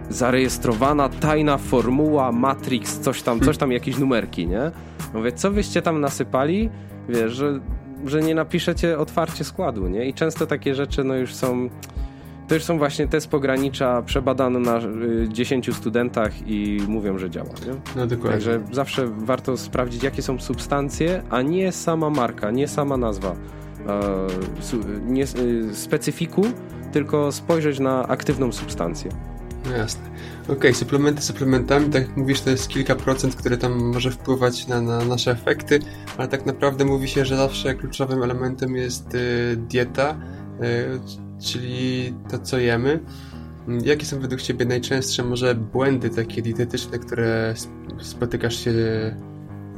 zarejestrowana 0.09 1.09
tajna 1.09 1.57
formuła 1.57 2.31
Matrix, 2.31 2.99
coś 2.99 3.21
tam, 3.21 3.39
coś 3.39 3.57
tam, 3.57 3.71
jakieś 3.71 3.97
numerki, 3.97 4.47
nie? 4.47 4.71
Mówię, 5.13 5.31
co 5.31 5.51
wyście 5.51 5.81
tam 5.81 6.01
nasypali? 6.01 6.69
Wiesz, 7.09 7.33
że, 7.33 7.59
że 8.05 8.21
nie 8.21 8.35
napiszecie 8.35 8.97
otwarcie 8.97 9.43
składu, 9.43 9.87
nie? 9.87 10.05
I 10.05 10.13
często 10.13 10.47
takie 10.47 10.75
rzeczy, 10.75 11.03
no 11.03 11.15
już 11.15 11.35
są... 11.35 11.69
To 12.47 12.55
już 12.55 12.63
są 12.63 12.77
właśnie 12.77 13.07
te 13.07 13.21
z 13.21 13.27
pogranicza 13.27 14.01
przebadane 14.01 14.59
na 14.59 14.77
y, 14.77 15.29
10 15.29 15.75
studentach 15.75 16.47
i 16.47 16.81
mówią, 16.87 17.17
że 17.17 17.29
działa. 17.29 17.49
Nie? 17.49 17.73
No 17.95 18.07
dokładnie. 18.07 18.31
Także 18.31 18.61
zawsze 18.71 19.07
warto 19.07 19.57
sprawdzić, 19.57 20.03
jakie 20.03 20.21
są 20.21 20.39
substancje, 20.39 21.23
a 21.29 21.41
nie 21.41 21.71
sama 21.71 22.09
marka, 22.09 22.51
nie 22.51 22.67
sama 22.67 22.97
nazwa. 22.97 23.35
E, 23.87 24.27
nie 25.05 25.23
e, 25.23 25.27
specyfiku, 25.73 26.41
tylko 26.91 27.31
spojrzeć 27.31 27.79
na 27.79 28.07
aktywną 28.07 28.51
substancję. 28.51 29.11
No 29.65 29.77
jasne. 29.77 30.01
Okej, 30.43 30.57
okay, 30.57 30.73
suplementy 30.73 31.21
suplementami, 31.21 31.89
tak 31.89 32.07
jak 32.07 32.17
mówisz, 32.17 32.41
to 32.41 32.49
jest 32.49 32.67
kilka 32.67 32.95
procent, 32.95 33.35
które 33.35 33.57
tam 33.57 33.93
może 33.93 34.11
wpływać 34.11 34.67
na, 34.67 34.81
na 34.81 35.05
nasze 35.05 35.31
efekty, 35.31 35.79
ale 36.17 36.27
tak 36.27 36.45
naprawdę 36.45 36.85
mówi 36.85 37.07
się, 37.07 37.25
że 37.25 37.37
zawsze 37.37 37.75
kluczowym 37.75 38.23
elementem 38.23 38.75
jest 38.75 39.15
y, 39.15 39.57
dieta, 39.57 40.17
y, 40.61 41.26
czyli 41.39 42.13
to, 42.31 42.39
co 42.39 42.57
jemy. 42.57 42.99
Jakie 43.83 44.05
są 44.05 44.19
według 44.19 44.41
Ciebie 44.41 44.65
najczęstsze 44.65 45.23
może 45.23 45.55
błędy 45.55 46.09
takie 46.09 46.41
dietetyczne, 46.41 46.99
które 46.99 47.53
spotykasz 48.01 48.55
się, 48.55 48.71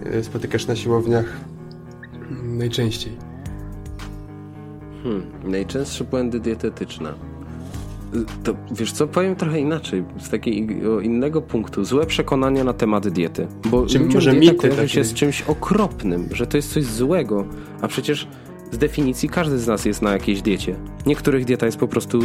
e, 0.06 0.24
spotykasz 0.24 0.68
na 0.68 0.76
siłowniach 0.76 1.26
najczęściej? 2.44 3.18
Hmm, 5.04 5.24
najczęstsze 5.44 6.04
błędy 6.04 6.40
dietetyczne. 6.40 7.14
To 8.44 8.56
wiesz 8.72 8.92
co, 8.92 9.08
powiem 9.08 9.36
trochę 9.36 9.60
inaczej, 9.60 10.04
z 10.20 10.30
takiego 10.30 11.02
innego 11.02 11.42
punktu. 11.42 11.86
Złe 11.86 12.06
przekonania 12.06 12.64
na 12.64 12.74
temat 12.74 13.08
diety. 13.08 13.48
Bo 13.66 13.86
Czy 13.86 14.00
może 14.00 14.32
dieta 14.32 14.54
mity 14.54 14.70
kojarzy 14.70 14.90
się 14.90 15.04
z 15.04 15.14
czymś 15.14 15.42
okropnym, 15.42 16.30
że 16.32 16.48
to 16.48 16.58
jest 16.58 16.74
coś 16.74 16.84
złego, 16.86 17.46
a 17.82 17.88
przecież 17.88 18.28
z 18.72 18.78
definicji 18.78 19.30
każdy 19.30 19.60
z 19.60 19.68
nas 19.68 19.86
jest 19.86 20.02
na 20.02 20.12
jakiejś 20.12 20.42
diecie. 20.42 20.76
Niektórych 21.06 21.46
dieta 21.46 21.66
jest 21.66 21.78
po 21.78 21.88
prostu 21.88 22.20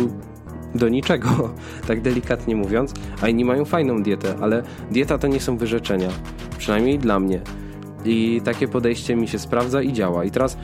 do 0.75 0.89
niczego, 0.89 1.55
tak 1.89 2.01
delikatnie 2.01 2.57
mówiąc, 2.57 2.95
a 3.23 3.29
inni 3.29 3.45
mają 3.45 3.65
fajną 3.65 4.03
dietę, 4.03 4.35
ale 4.41 4.63
dieta 4.91 5.19
to 5.19 5.27
nie 5.27 5.41
są 5.41 5.57
wyrzeczenia. 5.57 6.09
Przynajmniej 6.59 6.99
dla 6.99 7.21
mnie. 7.21 7.41
I 8.05 8.41
takie 8.45 8.69
podejście 8.69 9.17
mi 9.17 9.29
się 9.29 9.39
sprawdza 9.39 9.83
i 9.83 9.93
działa. 9.93 10.25
I 10.25 10.31
teraz 10.31 10.57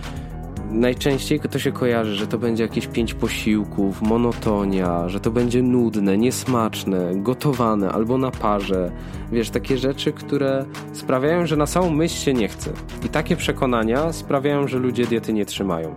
najczęściej 0.70 1.40
to 1.40 1.58
się 1.58 1.72
kojarzy, 1.72 2.14
że 2.14 2.26
to 2.26 2.38
będzie 2.38 2.62
jakieś 2.62 2.86
pięć 2.86 3.14
posiłków, 3.14 4.02
monotonia, 4.02 5.08
że 5.08 5.20
to 5.20 5.30
będzie 5.30 5.62
nudne, 5.62 6.18
niesmaczne, 6.18 7.10
gotowane 7.14 7.92
albo 7.92 8.18
na 8.18 8.30
parze. 8.30 8.90
Wiesz, 9.32 9.50
takie 9.50 9.78
rzeczy, 9.78 10.12
które 10.12 10.64
sprawiają, 10.92 11.46
że 11.46 11.56
na 11.56 11.66
samą 11.66 11.90
myśl 11.90 12.14
się 12.14 12.34
nie 12.34 12.48
chce. 12.48 12.70
I 13.06 13.08
takie 13.08 13.36
przekonania 13.36 14.12
sprawiają, 14.12 14.68
że 14.68 14.78
ludzie 14.78 15.06
diety 15.06 15.32
nie 15.32 15.46
trzymają. 15.46 15.94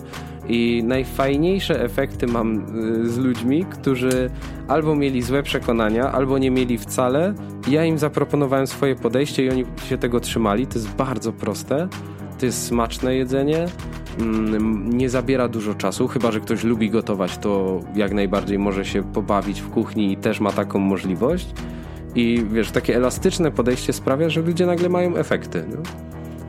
I 0.47 0.83
najfajniejsze 0.85 1.83
efekty 1.83 2.27
mam 2.27 2.77
y, 3.05 3.09
z 3.09 3.17
ludźmi, 3.17 3.65
którzy 3.65 4.29
albo 4.67 4.95
mieli 4.95 5.21
złe 5.21 5.43
przekonania, 5.43 6.11
albo 6.11 6.37
nie 6.37 6.51
mieli 6.51 6.77
wcale. 6.77 7.33
Ja 7.67 7.85
im 7.85 7.97
zaproponowałem 7.97 8.67
swoje 8.67 8.95
podejście 8.95 9.45
i 9.45 9.49
oni 9.49 9.65
się 9.89 9.97
tego 9.97 10.19
trzymali. 10.19 10.67
To 10.67 10.73
jest 10.73 10.89
bardzo 10.89 11.33
proste. 11.33 11.87
To 12.39 12.45
jest 12.45 12.65
smaczne 12.65 13.15
jedzenie 13.15 13.67
nie 14.83 15.09
zabiera 15.09 15.47
dużo 15.47 15.73
czasu, 15.73 16.07
chyba 16.07 16.31
że 16.31 16.39
ktoś 16.39 16.63
lubi 16.63 16.89
gotować, 16.89 17.37
to 17.37 17.79
jak 17.95 18.13
najbardziej 18.13 18.59
może 18.59 18.85
się 18.85 19.03
pobawić 19.03 19.61
w 19.61 19.69
kuchni 19.69 20.11
i 20.11 20.17
też 20.17 20.39
ma 20.39 20.51
taką 20.51 20.79
możliwość. 20.79 21.53
I 22.15 22.45
wiesz, 22.51 22.71
takie 22.71 22.95
elastyczne 22.95 23.51
podejście 23.51 23.93
sprawia, 23.93 24.29
że 24.29 24.41
ludzie 24.41 24.65
nagle 24.65 24.89
mają 24.89 25.15
efekty. 25.15 25.65
No? 25.69 25.77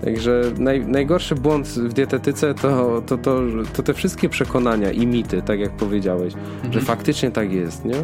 Także 0.05 0.43
naj, 0.59 0.87
najgorszy 0.87 1.35
błąd 1.35 1.69
w 1.69 1.93
dietetyce 1.93 2.55
to, 2.55 3.03
to, 3.07 3.19
to, 3.19 3.41
to 3.77 3.83
te 3.83 3.95
wszystkie 3.95 4.29
przekonania 4.29 4.91
i 4.91 5.07
mity, 5.07 5.43
tak 5.43 5.61
jak 5.61 5.71
powiedziałeś, 5.71 6.35
mhm. 6.35 6.73
że 6.73 6.81
faktycznie 6.81 7.31
tak 7.31 7.53
jest. 7.53 7.85
Nie? 7.85 7.97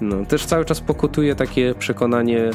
No, 0.00 0.26
też 0.26 0.46
cały 0.46 0.64
czas 0.64 0.80
pokutuje 0.80 1.34
takie 1.34 1.74
przekonanie 1.78 2.50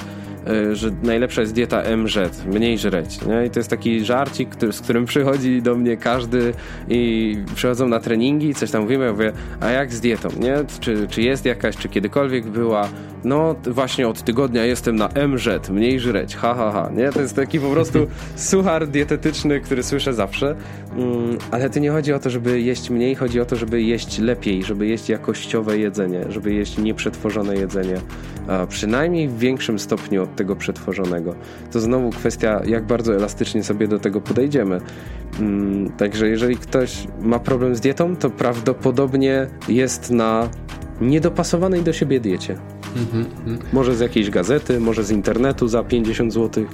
że 0.73 0.91
najlepsza 1.03 1.41
jest 1.41 1.53
dieta 1.53 1.83
MZ, 1.97 2.45
mniej 2.45 2.77
żreć. 2.77 3.25
Nie? 3.25 3.45
I 3.45 3.49
to 3.49 3.59
jest 3.59 3.69
taki 3.69 4.05
żarcik, 4.05 4.49
który, 4.49 4.73
z 4.73 4.81
którym 4.81 5.05
przychodzi 5.05 5.61
do 5.61 5.75
mnie 5.75 5.97
każdy 5.97 6.53
i 6.89 7.35
przychodzą 7.55 7.87
na 7.87 7.99
treningi 7.99 8.49
i 8.49 8.55
coś 8.55 8.71
tam 8.71 8.81
mówimy, 8.81 9.05
ja 9.05 9.11
mówię, 9.11 9.31
a 9.59 9.69
jak 9.69 9.93
z 9.93 10.01
dietą, 10.01 10.29
nie? 10.39 10.55
Czy, 10.79 11.07
czy 11.09 11.21
jest 11.21 11.45
jakaś, 11.45 11.77
czy 11.77 11.89
kiedykolwiek 11.89 12.45
była? 12.45 12.89
No 13.27 13.55
właśnie 13.67 14.07
od 14.07 14.23
tygodnia 14.23 14.65
jestem 14.65 14.95
na 14.95 15.09
MZ, 15.27 15.69
mniej 15.69 15.99
żreć, 15.99 16.35
ha, 16.35 16.55
ha, 16.55 16.71
ha. 16.71 16.89
Nie? 16.95 17.11
To 17.11 17.21
jest 17.21 17.35
taki 17.35 17.59
po 17.59 17.69
prostu 17.69 18.07
suchar 18.35 18.87
dietetyczny, 18.87 19.59
który 19.59 19.83
słyszę 19.83 20.13
zawsze, 20.13 20.55
mm, 20.97 21.37
ale 21.51 21.69
to 21.69 21.79
nie 21.79 21.91
chodzi 21.91 22.13
o 22.13 22.19
to, 22.19 22.29
żeby 22.29 22.61
jeść 22.61 22.89
mniej, 22.89 23.15
chodzi 23.15 23.41
o 23.41 23.45
to, 23.45 23.55
żeby 23.55 23.81
jeść 23.81 24.19
lepiej, 24.19 24.63
żeby 24.63 24.87
jeść 24.87 25.09
jakościowe 25.09 25.77
jedzenie, 25.77 26.25
żeby 26.29 26.53
jeść 26.53 26.77
nieprzetworzone 26.77 27.55
jedzenie, 27.55 28.01
a 28.47 28.65
przynajmniej 28.65 29.27
w 29.27 29.37
większym 29.37 29.79
stopniu 29.79 30.23
od 30.23 30.35
tego 30.35 30.55
przetworzonego. 30.55 31.35
To 31.71 31.79
znowu 31.79 32.09
kwestia, 32.09 32.61
jak 32.65 32.85
bardzo 32.85 33.15
elastycznie 33.15 33.63
sobie 33.63 33.87
do 33.87 33.99
tego 33.99 34.21
podejdziemy. 34.21 34.81
Mm, 35.39 35.91
także 35.91 36.27
jeżeli 36.27 36.57
ktoś 36.57 37.07
ma 37.21 37.39
problem 37.39 37.75
z 37.75 37.81
dietą, 37.81 38.15
to 38.15 38.29
prawdopodobnie 38.29 39.47
jest 39.67 40.11
na 40.11 40.49
niedopasowanej 41.01 41.83
do 41.83 41.93
siebie 41.93 42.19
diecie. 42.19 42.57
Mm 42.95 43.27
-hmm. 43.45 43.63
Może 43.73 43.95
z 43.95 43.99
jakiejś 43.99 44.29
gazety, 44.29 44.79
może 44.79 45.03
z 45.03 45.11
internetu 45.11 45.67
za 45.67 45.83
50 45.83 46.33
zł, 46.33 46.65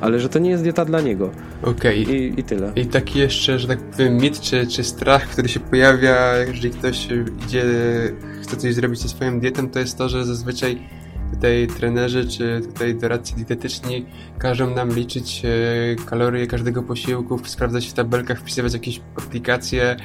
ale 0.00 0.20
że 0.20 0.28
to 0.28 0.38
nie 0.38 0.50
jest 0.50 0.62
dieta 0.62 0.84
dla 0.84 1.00
niego. 1.00 1.30
Okej. 1.62 2.02
Okay. 2.02 2.14
I, 2.16 2.40
I, 2.40 2.44
tyle. 2.44 2.72
I 2.76 2.86
taki 2.86 3.18
jeszcze, 3.18 3.58
że 3.58 3.68
tak 3.68 3.78
powiem, 3.78 4.16
mit 4.16 4.40
czy, 4.40 4.66
czy 4.66 4.84
strach, 4.84 5.28
który 5.28 5.48
się 5.48 5.60
pojawia, 5.60 6.36
jeżeli 6.36 6.70
ktoś 6.70 7.08
idzie, 7.46 7.64
chce 8.42 8.56
coś 8.56 8.74
zrobić 8.74 9.00
ze 9.00 9.08
swoją 9.08 9.40
dietą, 9.40 9.70
to 9.70 9.78
jest 9.78 9.98
to, 9.98 10.08
że 10.08 10.24
zazwyczaj 10.24 10.78
tutaj 11.34 11.66
trenerzy 11.78 12.28
czy 12.28 12.60
tutaj 12.66 12.94
doradcy 12.94 13.36
dietetyczni 13.36 14.06
każą 14.38 14.74
nam 14.74 14.94
liczyć 14.94 15.42
e, 15.44 16.04
kalorie 16.04 16.46
każdego 16.46 16.82
posiłku, 16.82 17.38
sprawdzać 17.44 17.86
w 17.86 17.92
tabelkach, 17.92 18.40
wpisywać 18.40 18.72
jakieś 18.72 19.00
aplikacje 19.16 19.96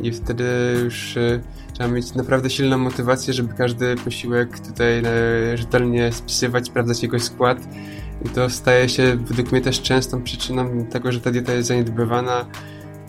i 0.00 0.12
wtedy 0.12 0.44
już 0.84 1.16
e, 1.16 1.40
trzeba 1.78 1.94
mieć 1.94 2.14
naprawdę 2.14 2.50
silną 2.50 2.78
motywację, 2.78 3.34
żeby 3.34 3.54
każdy 3.54 3.96
posiłek 3.96 4.60
tutaj 4.60 4.98
e, 4.98 5.56
rzetelnie 5.56 6.12
spisywać, 6.12 6.66
sprawdzać 6.66 7.02
jego 7.02 7.20
skład 7.20 7.58
i 8.24 8.28
to 8.28 8.50
staje 8.50 8.88
się 8.88 9.16
według 9.16 9.52
mnie 9.52 9.60
też 9.60 9.82
częstą 9.82 10.22
przyczyną 10.22 10.86
tego, 10.86 11.12
że 11.12 11.20
ta 11.20 11.30
dieta 11.30 11.52
jest 11.52 11.68
zaniedbywana 11.68 12.46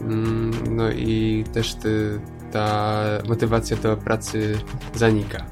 mm, 0.02 0.52
no 0.76 0.92
i 0.92 1.44
też 1.54 1.76
ty, 1.76 2.20
ta 2.52 3.02
motywacja 3.28 3.78
do 3.78 3.98
pracy 3.98 4.58
zanika. 4.96 5.46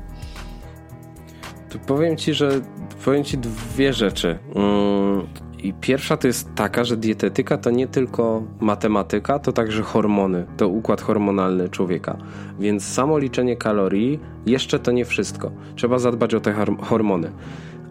Tu 1.70 1.80
powiem 1.80 2.18
ci, 2.18 2.34
że 2.34 2.62
powiem 3.06 3.24
ci 3.24 3.38
dwie 3.38 3.94
rzeczy. 3.94 4.40
I 5.64 5.74
pierwsza 5.74 6.18
to 6.18 6.28
jest 6.28 6.56
taka, 6.56 6.84
że 6.84 6.98
dietetyka 6.98 7.58
to 7.58 7.72
nie 7.72 7.88
tylko 7.88 8.44
matematyka, 8.60 9.40
to 9.40 9.52
także 9.52 9.84
hormony, 9.84 10.46
to 10.58 10.68
układ 10.68 11.02
hormonalny 11.02 11.70
człowieka. 11.70 12.18
Więc 12.60 12.88
samo 12.88 13.18
liczenie 13.18 13.58
kalorii 13.58 14.20
jeszcze 14.46 14.80
to 14.80 14.92
nie 14.92 15.06
wszystko. 15.06 15.52
Trzeba 15.76 16.00
zadbać 16.00 16.34
o 16.34 16.40
te 16.40 16.54
hormony. 16.82 17.32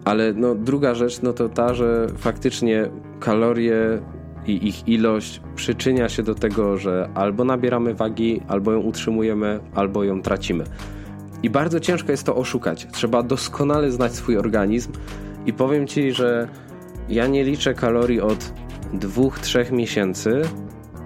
Ale 0.05 0.33
no, 0.33 0.55
druga 0.55 0.95
rzecz, 0.95 1.21
no 1.21 1.33
to 1.33 1.49
ta, 1.49 1.73
że 1.73 2.07
faktycznie 2.17 2.89
kalorie 3.19 4.01
i 4.47 4.67
ich 4.67 4.87
ilość 4.87 5.41
przyczynia 5.55 6.09
się 6.09 6.23
do 6.23 6.35
tego, 6.35 6.77
że 6.77 7.09
albo 7.15 7.43
nabieramy 7.43 7.93
wagi, 7.93 8.41
albo 8.47 8.71
ją 8.71 8.79
utrzymujemy, 8.79 9.59
albo 9.75 10.03
ją 10.03 10.21
tracimy. 10.21 10.63
I 11.43 11.49
bardzo 11.49 11.79
ciężko 11.79 12.11
jest 12.11 12.23
to 12.23 12.35
oszukać. 12.35 12.87
Trzeba 12.91 13.23
doskonale 13.23 13.91
znać 13.91 14.15
swój 14.15 14.37
organizm 14.37 14.91
i 15.45 15.53
powiem 15.53 15.87
ci, 15.87 16.11
że 16.11 16.47
ja 17.09 17.27
nie 17.27 17.43
liczę 17.43 17.73
kalorii 17.73 18.21
od 18.21 18.53
dwóch, 18.93 19.39
trzech 19.39 19.71
miesięcy, 19.71 20.41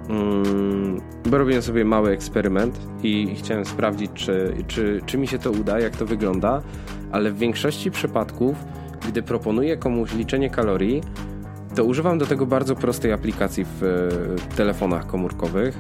mm, 0.10 1.02
bo 1.26 1.38
robiłem 1.38 1.62
sobie 1.62 1.86
mały 1.86 2.12
eksperyment 2.12 2.80
i 3.04 3.36
chciałem 3.36 3.66
sprawdzić, 3.66 4.12
czy, 4.14 4.56
czy, 4.68 5.02
czy 5.06 5.18
mi 5.18 5.28
się 5.28 5.40
to 5.40 5.52
uda, 5.52 5.80
jak 5.80 5.96
to 5.96 6.06
wygląda, 6.06 6.62
ale 7.12 7.32
w 7.32 7.38
większości 7.38 7.92
przypadków, 7.92 8.56
gdy 9.08 9.24
proponuję 9.24 9.78
komuś 9.78 10.14
liczenie 10.14 10.50
kalorii, 10.50 11.02
to 11.76 11.84
używam 11.84 12.18
do 12.18 12.26
tego 12.26 12.46
bardzo 12.46 12.76
prostej 12.76 13.14
aplikacji 13.14 13.66
w 13.66 13.84
e, 13.84 14.56
telefonach 14.56 15.08
komórkowych. 15.08 15.78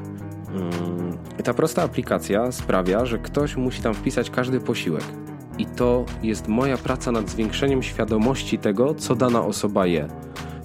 Mm, 0.53 1.17
ta 1.43 1.53
prosta 1.53 1.83
aplikacja 1.83 2.51
sprawia, 2.51 3.05
że 3.05 3.17
ktoś 3.17 3.55
musi 3.55 3.81
tam 3.81 3.93
wpisać 3.93 4.29
każdy 4.29 4.59
posiłek. 4.59 5.03
I 5.61 5.65
to 5.65 6.05
jest 6.23 6.47
moja 6.47 6.77
praca 6.77 7.11
nad 7.11 7.29
zwiększeniem 7.29 7.83
świadomości 7.83 8.57
tego, 8.57 8.95
co 8.95 9.15
dana 9.15 9.45
osoba 9.45 9.85
je. 9.85 10.07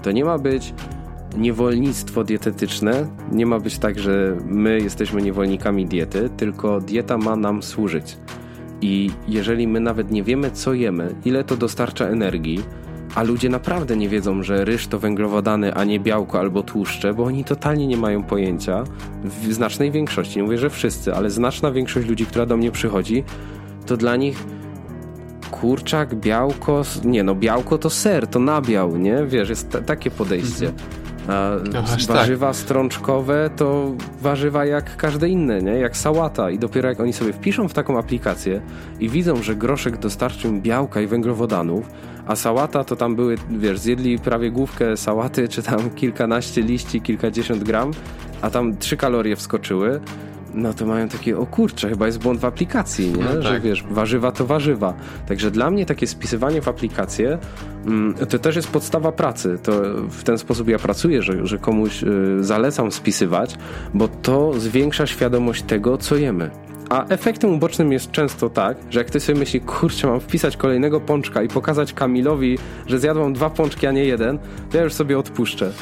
To 0.03 0.13
nie 0.13 0.25
ma 0.25 0.39
być 0.39 0.75
niewolnictwo 1.37 2.25
dietetyczne, 2.25 3.07
nie 3.33 3.47
ma 3.47 3.61
być 3.61 3.79
tak, 3.79 3.99
że 3.99 4.37
my 4.47 4.81
jesteśmy 4.81 5.23
niewolnikami 5.23 5.87
diety, 5.87 6.31
tylko 6.37 6.81
dieta 6.81 7.19
ma 7.19 7.37
nam 7.37 7.63
służyć. 7.63 8.17
I 8.81 9.11
jeżeli 9.29 9.69
my 9.69 9.81
nawet 9.81 10.11
nie 10.11 10.23
wiemy, 10.23 10.51
co 10.51 10.75
jemy, 10.75 11.15
ile 11.25 11.45
to 11.45 11.57
dostarcza 11.57 12.09
energii, 12.09 12.61
a 13.15 13.23
ludzie 13.23 13.49
naprawdę 13.49 13.97
nie 13.97 14.09
wiedzą, 14.09 14.43
że 14.43 14.65
ryż 14.65 14.87
to 14.87 14.99
węglowodany, 14.99 15.75
a 15.75 15.85
nie 15.85 16.01
białko 16.01 16.41
albo 16.41 16.63
tłuszcze, 16.63 17.15
bo 17.15 17.25
oni 17.25 17.45
totalnie 17.45 17.87
nie 17.87 17.97
mają 17.97 18.23
pojęcia. 18.23 18.85
W 19.25 19.53
znacznej 19.53 19.91
większości, 19.91 20.39
nie 20.39 20.43
mówię, 20.43 20.59
że 20.59 20.71
wszyscy, 20.71 21.15
ale 21.15 21.31
znaczna 21.31 21.71
większość 21.71 22.09
ludzi, 22.09 22.27
która 22.27 22.47
do 22.47 22.57
mnie 22.57 22.71
przychodzi, 22.71 23.25
to 23.87 23.97
dla 23.97 24.17
nich 24.17 24.45
kurczak, 25.51 26.15
białko, 26.15 26.83
nie 27.05 27.23
no, 27.23 27.35
białko 27.35 27.79
to 27.79 27.91
ser, 27.91 28.27
to 28.27 28.39
nabiał, 28.39 28.97
nie? 28.97 29.25
Wiesz, 29.27 29.49
jest 29.49 29.79
takie 29.87 30.11
podejście. 30.11 30.73
A 31.29 31.51
no, 31.73 31.83
warzywa 32.09 32.47
tak. 32.47 32.57
strączkowe 32.57 33.51
to 33.57 33.93
warzywa 34.21 34.65
jak 34.65 34.97
każde 34.97 35.29
inne, 35.29 35.63
nie? 35.63 35.73
jak 35.73 35.97
sałata. 35.97 36.51
I 36.51 36.59
dopiero 36.59 36.89
jak 36.89 37.01
oni 37.01 37.13
sobie 37.13 37.33
wpiszą 37.33 37.69
w 37.69 37.75
taką 37.75 37.99
aplikację 37.99 38.61
i 39.01 39.09
widzą, 39.09 39.43
że 39.43 39.57
groszek 39.57 39.97
dostarczył 39.97 40.51
im 40.51 40.63
białka 40.63 41.01
i 41.01 41.07
węglowodanów, 41.07 41.91
a 42.27 42.37
sałata 42.37 42.85
to 42.85 42.97
tam 42.97 43.17
były, 43.17 43.37
wiesz, 43.51 43.79
zjedli 43.79 44.19
prawie 44.19 44.51
główkę 44.51 44.97
sałaty, 44.97 45.49
czy 45.49 45.63
tam 45.63 45.91
kilkanaście 46.01 46.63
liści, 46.63 47.01
kilkadziesiąt 47.01 47.65
gram, 47.65 47.91
a 48.43 48.51
tam 48.51 48.77
trzy 48.77 48.97
kalorie 48.97 49.37
wskoczyły, 49.37 50.01
no 50.57 50.75
to 50.75 50.87
mają 50.87 51.09
takie, 51.09 51.39
o 51.39 51.47
kurczę, 51.47 51.89
chyba 51.89 52.07
jest 52.07 52.19
błąd 52.19 52.41
w 52.41 52.45
aplikacji, 52.45 53.13
nie? 53.13 53.25
No 53.25 53.43
że 53.43 53.49
tak. 53.51 53.63
wiesz, 53.63 53.85
warzywa 53.91 54.33
to 54.33 54.47
warzywa. 54.47 54.95
Także 55.29 55.51
dla 55.51 55.71
mnie 55.71 55.87
takie 55.87 56.07
spisywanie 56.07 56.63
w 56.63 56.69
aplikację 56.69 57.39
mm, 57.87 58.15
to 58.15 58.39
też 58.39 58.57
jest 58.57 58.69
podstawa 58.69 59.13
pracy. 59.13 59.59
To 59.63 59.73
w 60.11 60.23
ten 60.25 60.39
sposób 60.39 60.69
ja 60.69 60.79
pracuję, 60.79 61.23
że, 61.23 61.47
że 61.47 61.59
komuś 61.59 62.03
y, 62.03 62.07
zalecam 62.45 62.93
spisywać, 62.93 63.59
bo 63.95 64.09
to 64.09 64.53
zwiększa 64.61 65.07
świadomość 65.07 65.63
tego, 65.63 65.99
co 65.99 66.17
jemy. 66.17 66.51
A 66.91 67.07
efektem 67.09 67.55
ubocznym 67.55 67.93
jest 67.93 68.11
często 68.11 68.51
tak, 68.51 68.77
że 68.91 69.01
jak 69.01 69.11
ty 69.11 69.21
sobie 69.21 69.39
myślisz, 69.39 69.63
kurczę, 69.67 70.07
mam 70.07 70.21
wpisać 70.21 70.57
kolejnego 70.57 71.01
pączka 71.01 71.43
i 71.43 71.49
pokazać 71.49 71.93
Kamilowi, 71.93 72.59
że 72.87 72.99
zjadłam 72.99 73.33
dwa 73.33 73.51
pączki, 73.51 73.87
a 73.87 73.93
nie 73.93 74.05
jeden, 74.05 74.39
to 74.71 74.77
ja 74.79 74.85
już 74.85 74.95
sobie 74.95 75.19
odpuszczę. 75.19 75.73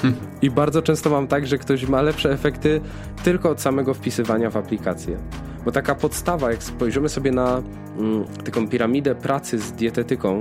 I 0.43 0.51
bardzo 0.51 0.83
często 0.83 1.11
mam 1.11 1.27
tak, 1.27 1.47
że 1.47 1.59
ktoś 1.59 1.89
ma 1.89 2.03
lepsze 2.03 2.33
efekty 2.33 2.81
tylko 3.25 3.51
od 3.51 3.61
samego 3.61 3.95
wpisywania 3.95 4.51
w 4.51 4.57
aplikację. 4.57 5.17
Bo 5.65 5.73
taka 5.73 5.95
podstawa, 5.95 6.51
jak 6.51 6.63
spojrzymy 6.63 7.09
sobie 7.09 7.33
na 7.33 7.63
mm, 7.99 8.25
taką 8.45 8.69
piramidę 8.69 9.15
pracy 9.15 9.59
z 9.59 9.73
dietetyką, 9.73 10.39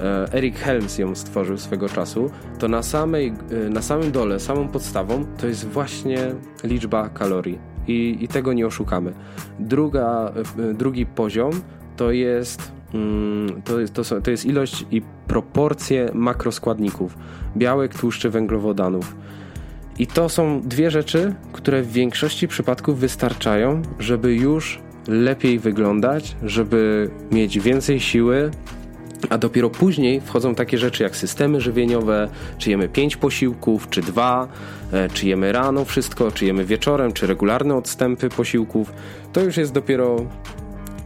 e, 0.00 0.32
Eric 0.32 0.56
Helms 0.56 0.98
ją 0.98 1.14
stworzył 1.14 1.58
swego 1.58 1.88
czasu, 1.88 2.30
to 2.58 2.68
na, 2.68 2.82
samej, 2.82 3.32
e, 3.66 3.70
na 3.70 3.82
samym 3.82 4.12
dole, 4.12 4.40
samą 4.40 4.68
podstawą, 4.68 5.24
to 5.38 5.46
jest 5.46 5.68
właśnie 5.68 6.18
liczba 6.64 7.08
kalorii. 7.08 7.69
I, 7.88 8.18
i 8.20 8.28
tego 8.28 8.52
nie 8.52 8.66
oszukamy. 8.66 9.12
Druga, 9.58 10.32
e, 10.58 10.74
drugi 10.74 11.06
poziom 11.06 11.50
to 11.96 12.10
jest, 12.10 12.72
mm, 12.94 13.62
to, 13.62 13.80
jest, 13.80 13.94
to, 13.94 14.20
to 14.20 14.30
jest 14.30 14.46
ilość 14.46 14.86
i 14.90 15.02
proporcje 15.26 16.10
makroskładników. 16.14 17.18
Białek, 17.56 17.94
tłuszczy, 17.94 18.30
węglowodanów. 18.30 19.16
I 19.98 20.06
to 20.06 20.28
są 20.28 20.60
dwie 20.60 20.90
rzeczy, 20.90 21.34
które 21.52 21.82
w 21.82 21.92
większości 21.92 22.48
przypadków 22.48 22.98
wystarczają, 22.98 23.82
żeby 23.98 24.34
już 24.34 24.80
lepiej 25.08 25.58
wyglądać, 25.58 26.36
żeby 26.42 27.10
mieć 27.32 27.58
więcej 27.58 28.00
siły, 28.00 28.50
a 29.30 29.38
dopiero 29.38 29.70
później 29.70 30.20
wchodzą 30.20 30.54
takie 30.54 30.78
rzeczy 30.78 31.02
jak 31.02 31.16
systemy 31.16 31.60
żywieniowe, 31.60 32.28
czy 32.58 32.70
jemy 32.70 32.88
pięć 32.88 33.16
posiłków, 33.16 33.88
czy 33.90 34.00
dwa, 34.00 34.48
e, 34.92 35.08
czy 35.08 35.28
jemy 35.28 35.52
rano 35.52 35.84
wszystko, 35.84 36.32
czy 36.32 36.46
jemy 36.46 36.64
wieczorem, 36.64 37.12
czy 37.12 37.26
regularne 37.26 37.74
odstępy 37.74 38.28
posiłków. 38.28 38.92
To 39.32 39.40
już 39.40 39.56
jest 39.56 39.72
dopiero 39.72 40.26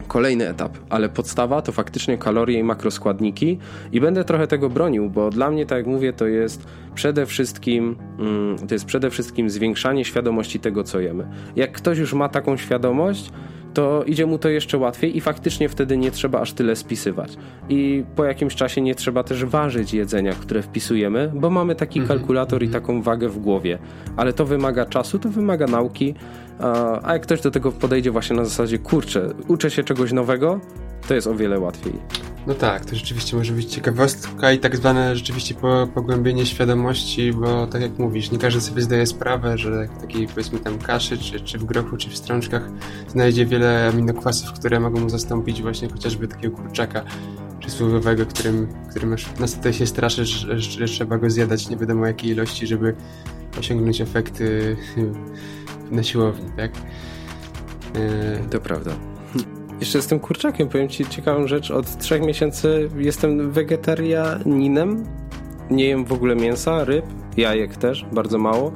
kolejny 0.07 0.49
etap, 0.49 0.77
ale 0.89 1.09
podstawa 1.09 1.61
to 1.61 1.71
faktycznie 1.71 2.17
kalorie 2.17 2.59
i 2.59 2.63
makroskładniki 2.63 3.57
i 3.91 4.01
będę 4.01 4.23
trochę 4.23 4.47
tego 4.47 4.69
bronił, 4.69 5.09
bo 5.09 5.29
dla 5.29 5.51
mnie, 5.51 5.65
tak 5.65 5.77
jak 5.77 5.87
mówię, 5.87 6.13
to 6.13 6.27
jest 6.27 6.67
przede 6.95 7.25
wszystkim 7.25 7.95
mm, 8.19 8.57
to 8.67 8.75
jest 8.75 8.85
przede 8.85 9.09
wszystkim 9.09 9.49
zwiększanie 9.49 10.05
świadomości 10.05 10.59
tego, 10.59 10.83
co 10.83 10.99
jemy. 10.99 11.27
Jak 11.55 11.71
ktoś 11.71 11.97
już 11.97 12.13
ma 12.13 12.29
taką 12.29 12.57
świadomość, 12.57 13.31
to 13.75 14.03
idzie 14.03 14.25
mu 14.25 14.37
to 14.37 14.49
jeszcze 14.49 14.77
łatwiej 14.77 15.17
i 15.17 15.21
faktycznie 15.21 15.69
wtedy 15.69 15.97
nie 15.97 16.11
trzeba 16.11 16.39
aż 16.39 16.53
tyle 16.53 16.75
spisywać. 16.75 17.37
I 17.69 18.03
po 18.15 18.25
jakimś 18.25 18.55
czasie 18.55 18.81
nie 18.81 18.95
trzeba 18.95 19.23
też 19.23 19.45
ważyć 19.45 19.93
jedzenia, 19.93 20.33
które 20.33 20.61
wpisujemy, 20.61 21.31
bo 21.35 21.49
mamy 21.49 21.75
taki 21.75 22.01
kalkulator 22.01 22.63
i 22.63 22.69
taką 22.69 23.01
wagę 23.01 23.29
w 23.29 23.39
głowie. 23.39 23.77
Ale 24.17 24.33
to 24.33 24.45
wymaga 24.45 24.85
czasu, 24.85 25.19
to 25.19 25.29
wymaga 25.29 25.67
nauki, 25.67 26.13
a 26.59 26.85
a 27.03 27.13
jak 27.13 27.21
ktoś 27.21 27.41
do 27.41 27.51
tego 27.51 27.71
podejdzie 27.71 28.11
właśnie 28.11 28.35
na 28.35 28.45
zasadzie, 28.45 28.79
kurczę, 28.79 29.33
uczę 29.47 29.71
się 29.71 29.83
czegoś 29.83 30.11
nowego, 30.11 30.59
to 31.07 31.13
jest 31.13 31.27
o 31.27 31.35
wiele 31.35 31.59
łatwiej. 31.59 31.93
No 32.47 32.53
tak, 32.53 32.85
to 32.85 32.95
rzeczywiście 32.95 33.37
może 33.37 33.53
być 33.53 33.65
ciekawostka 33.65 34.51
i 34.51 34.59
tak 34.59 34.75
zwane 34.77 35.15
rzeczywiście 35.15 35.55
po, 35.55 35.87
pogłębienie 35.93 36.45
świadomości, 36.45 37.33
bo 37.33 37.67
tak 37.67 37.81
jak 37.81 37.99
mówisz, 37.99 38.31
nie 38.31 38.37
każdy 38.37 38.61
sobie 38.61 38.81
zdaje 38.81 39.05
sprawę, 39.05 39.57
że 39.57 39.87
w 39.87 40.01
takiej 40.01 40.27
powiedzmy 40.27 40.59
tam 40.59 40.79
kaszy, 40.79 41.17
czy, 41.17 41.39
czy 41.39 41.57
w 41.57 41.63
grochu, 41.65 41.97
czy 41.97 42.09
w 42.09 42.17
strączkach 42.17 42.69
znajdzie 43.07 43.45
wiele 43.45 43.87
aminokwasów, 43.93 44.51
które 44.53 44.79
mogą 44.79 44.99
mu 44.99 45.09
zastąpić 45.09 45.61
właśnie 45.61 45.89
chociażby 45.89 46.27
takiego 46.27 46.57
kurczaka 46.57 47.03
przysłowiowego, 47.59 48.25
którym, 48.25 48.67
którym 48.89 49.13
aż 49.13 49.39
nas 49.39 49.55
tutaj 49.55 49.73
się 49.73 49.87
straszy, 49.87 50.25
że, 50.25 50.59
że 50.59 50.85
trzeba 50.85 51.17
go 51.17 51.29
zjadać 51.29 51.69
nie 51.69 51.77
wiadomo 51.77 52.07
jakiej 52.07 52.31
ilości, 52.31 52.67
żeby 52.67 52.95
osiągnąć 53.59 54.01
efekty 54.01 54.77
na 55.91 56.03
siłowni, 56.03 56.49
tak? 56.57 56.71
E, 57.95 58.49
To 58.49 58.59
prawda. 58.59 58.91
Jeszcze 59.79 60.01
z 60.01 60.07
tym 60.07 60.19
kurczakiem 60.19 60.69
powiem 60.69 60.89
Ci 60.89 61.05
ciekawą 61.05 61.47
rzecz. 61.47 61.71
Od 61.71 61.97
trzech 61.97 62.21
miesięcy 62.21 62.89
jestem 62.97 63.51
wegetarianinem. 63.51 65.05
Nie 65.71 65.85
jem 65.85 66.05
w 66.05 66.13
ogóle 66.13 66.35
mięsa, 66.35 66.83
ryb, 66.83 67.05
jajek 67.37 67.77
też, 67.77 68.05
bardzo 68.11 68.37
mało. 68.37 68.71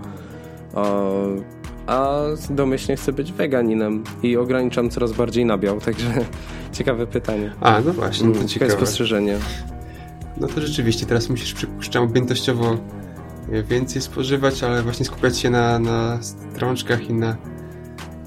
A 1.87 2.17
domyślnie 2.49 2.95
chcę 2.97 3.13
być 3.13 3.31
weganinem 3.33 4.03
i 4.23 4.37
ograniczam 4.37 4.89
coraz 4.89 5.11
bardziej 5.13 5.45
nabiał, 5.45 5.79
także 5.85 6.25
ciekawe 6.71 7.07
pytanie. 7.07 7.51
A, 7.61 7.81
no 7.85 7.93
właśnie, 7.93 8.27
to 8.27 8.35
Mm, 8.35 8.47
Ciekawe 8.47 8.69
ciekawe. 8.69 8.71
spostrzeżenie. 8.71 9.37
No 10.37 10.47
to 10.47 10.61
rzeczywiście, 10.61 11.05
teraz 11.05 11.29
musisz, 11.29 11.53
przypuszczam, 11.53 12.03
objętościowo 12.03 12.77
więcej 13.69 14.01
spożywać, 14.01 14.63
ale 14.63 14.83
właśnie 14.83 15.05
skupiać 15.05 15.37
się 15.37 15.49
na, 15.49 15.79
na 15.79 16.17
strączkach 16.21 17.09
i 17.09 17.13
na, 17.13 17.35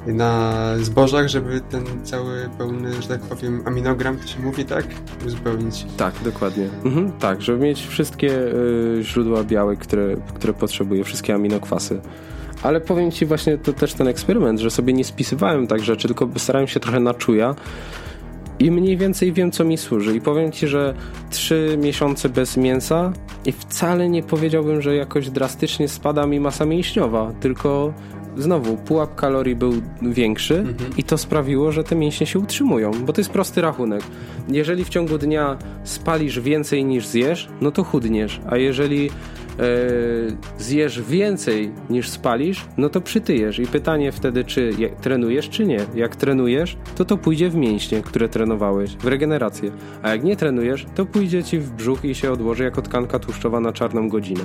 na 0.07 0.53
zbożach, 0.79 1.29
żeby 1.29 1.61
ten 1.61 1.85
cały 2.05 2.49
pełny, 2.59 3.03
że 3.03 3.09
tak 3.09 3.21
powiem, 3.21 3.63
aminogram, 3.65 4.17
to 4.17 4.27
się 4.27 4.41
mówi, 4.41 4.65
tak? 4.65 4.87
Uzupełnić. 5.27 5.87
Tak, 5.97 6.15
dokładnie. 6.25 6.69
Mhm, 6.85 7.13
tak, 7.13 7.43
żeby 7.43 7.59
mieć 7.59 7.87
wszystkie 7.87 8.29
y, 8.29 8.99
źródła 9.03 9.45
białek, 9.45 9.79
które, 9.79 10.17
które 10.35 10.55
wszystkie 11.05 11.35
aminokwasy. 11.35 12.01
Ale 12.63 12.81
powiem 12.81 13.11
Ci 13.11 13.27
właśnie, 13.27 13.59
to 13.59 13.73
też 13.73 13.95
ten 13.95 14.09
eksperyment, 14.09 14.61
że 14.61 14.71
sobie 14.71 14.93
nie 14.93 15.05
spisywałem 15.05 15.67
tak 15.67 15.81
rzeczy, 15.81 16.09
tylko 16.09 16.29
starałem 16.37 16.69
się 16.69 16.81
trochę 16.81 17.01
na 17.01 17.15
czuja 17.15 17.55
i 18.59 18.71
mniej 18.71 18.97
więcej 18.97 19.33
wiem, 19.33 19.53
co 19.53 19.65
mi 19.65 19.79
służy. 19.79 20.17
I 20.17 20.21
powiem 20.21 20.53
Ci, 20.53 20.67
że 20.69 20.95
trzy 21.31 21.79
miesiące 21.81 22.29
bez 22.29 22.57
mięsa 22.57 23.13
i 23.45 23.53
wcale 23.53 24.09
nie 24.09 24.23
powiedziałbym, 24.23 24.83
że 24.83 24.97
jakoś 24.97 25.31
drastycznie 25.31 25.89
spada 25.89 26.27
mi 26.27 26.41
masa 26.41 26.67
mięśniowa, 26.67 27.33
tylko 27.41 27.93
znowu 28.37 28.76
pułap 28.76 29.14
kalorii 29.14 29.57
był 29.57 29.72
większy 30.03 30.64
i 30.97 31.05
to 31.05 31.18
sprawiło, 31.18 31.72
że 31.72 31.85
te 31.85 31.97
mięśnie 31.97 32.26
się 32.26 32.39
utrzymują, 32.39 32.91
bo 33.07 33.12
to 33.12 33.20
jest 33.20 33.30
prosty 33.30 33.61
rachunek. 33.61 34.03
Jeżeli 34.49 34.85
w 34.85 34.89
ciągu 34.89 35.18
dnia 35.18 35.57
spalisz 35.85 36.41
więcej 36.41 36.85
niż 36.85 37.07
zjesz, 37.07 37.49
no 37.61 37.70
to 37.70 37.85
chudniesz, 37.85 38.41
a 38.51 38.57
jeżeli 38.57 39.11
zjesz 40.59 41.03
więcej 41.03 41.71
niż 41.91 42.09
spalisz, 42.09 42.65
no 42.77 42.89
to 42.89 43.01
przytyjesz. 43.01 43.59
I 43.59 43.67
pytanie 43.67 44.13
wtedy, 44.13 44.45
czy 44.45 44.73
je, 44.79 44.89
trenujesz, 44.89 45.49
czy 45.49 45.67
nie. 45.67 45.81
Jak 45.95 46.17
trenujesz, 46.17 46.77
to 46.95 47.05
to 47.05 47.17
pójdzie 47.17 47.51
w 47.51 47.55
mięśnie, 47.55 48.03
które 48.03 48.29
trenowałeś, 48.29 48.97
w 48.97 49.07
regenerację. 49.07 49.71
A 50.03 50.11
jak 50.11 50.25
nie 50.25 50.37
trenujesz, 50.37 50.87
to 50.95 51.07
pójdzie 51.07 51.45
ci 51.45 51.59
w 51.59 51.71
brzuch 51.71 52.05
i 52.05 52.15
się 52.15 52.33
odłoży 52.33 52.65
jako 52.65 52.83
tkanka 52.83 53.19
tłuszczowa 53.19 53.61
na 53.61 53.73
czarną 53.73 54.09
godzinę. 54.09 54.45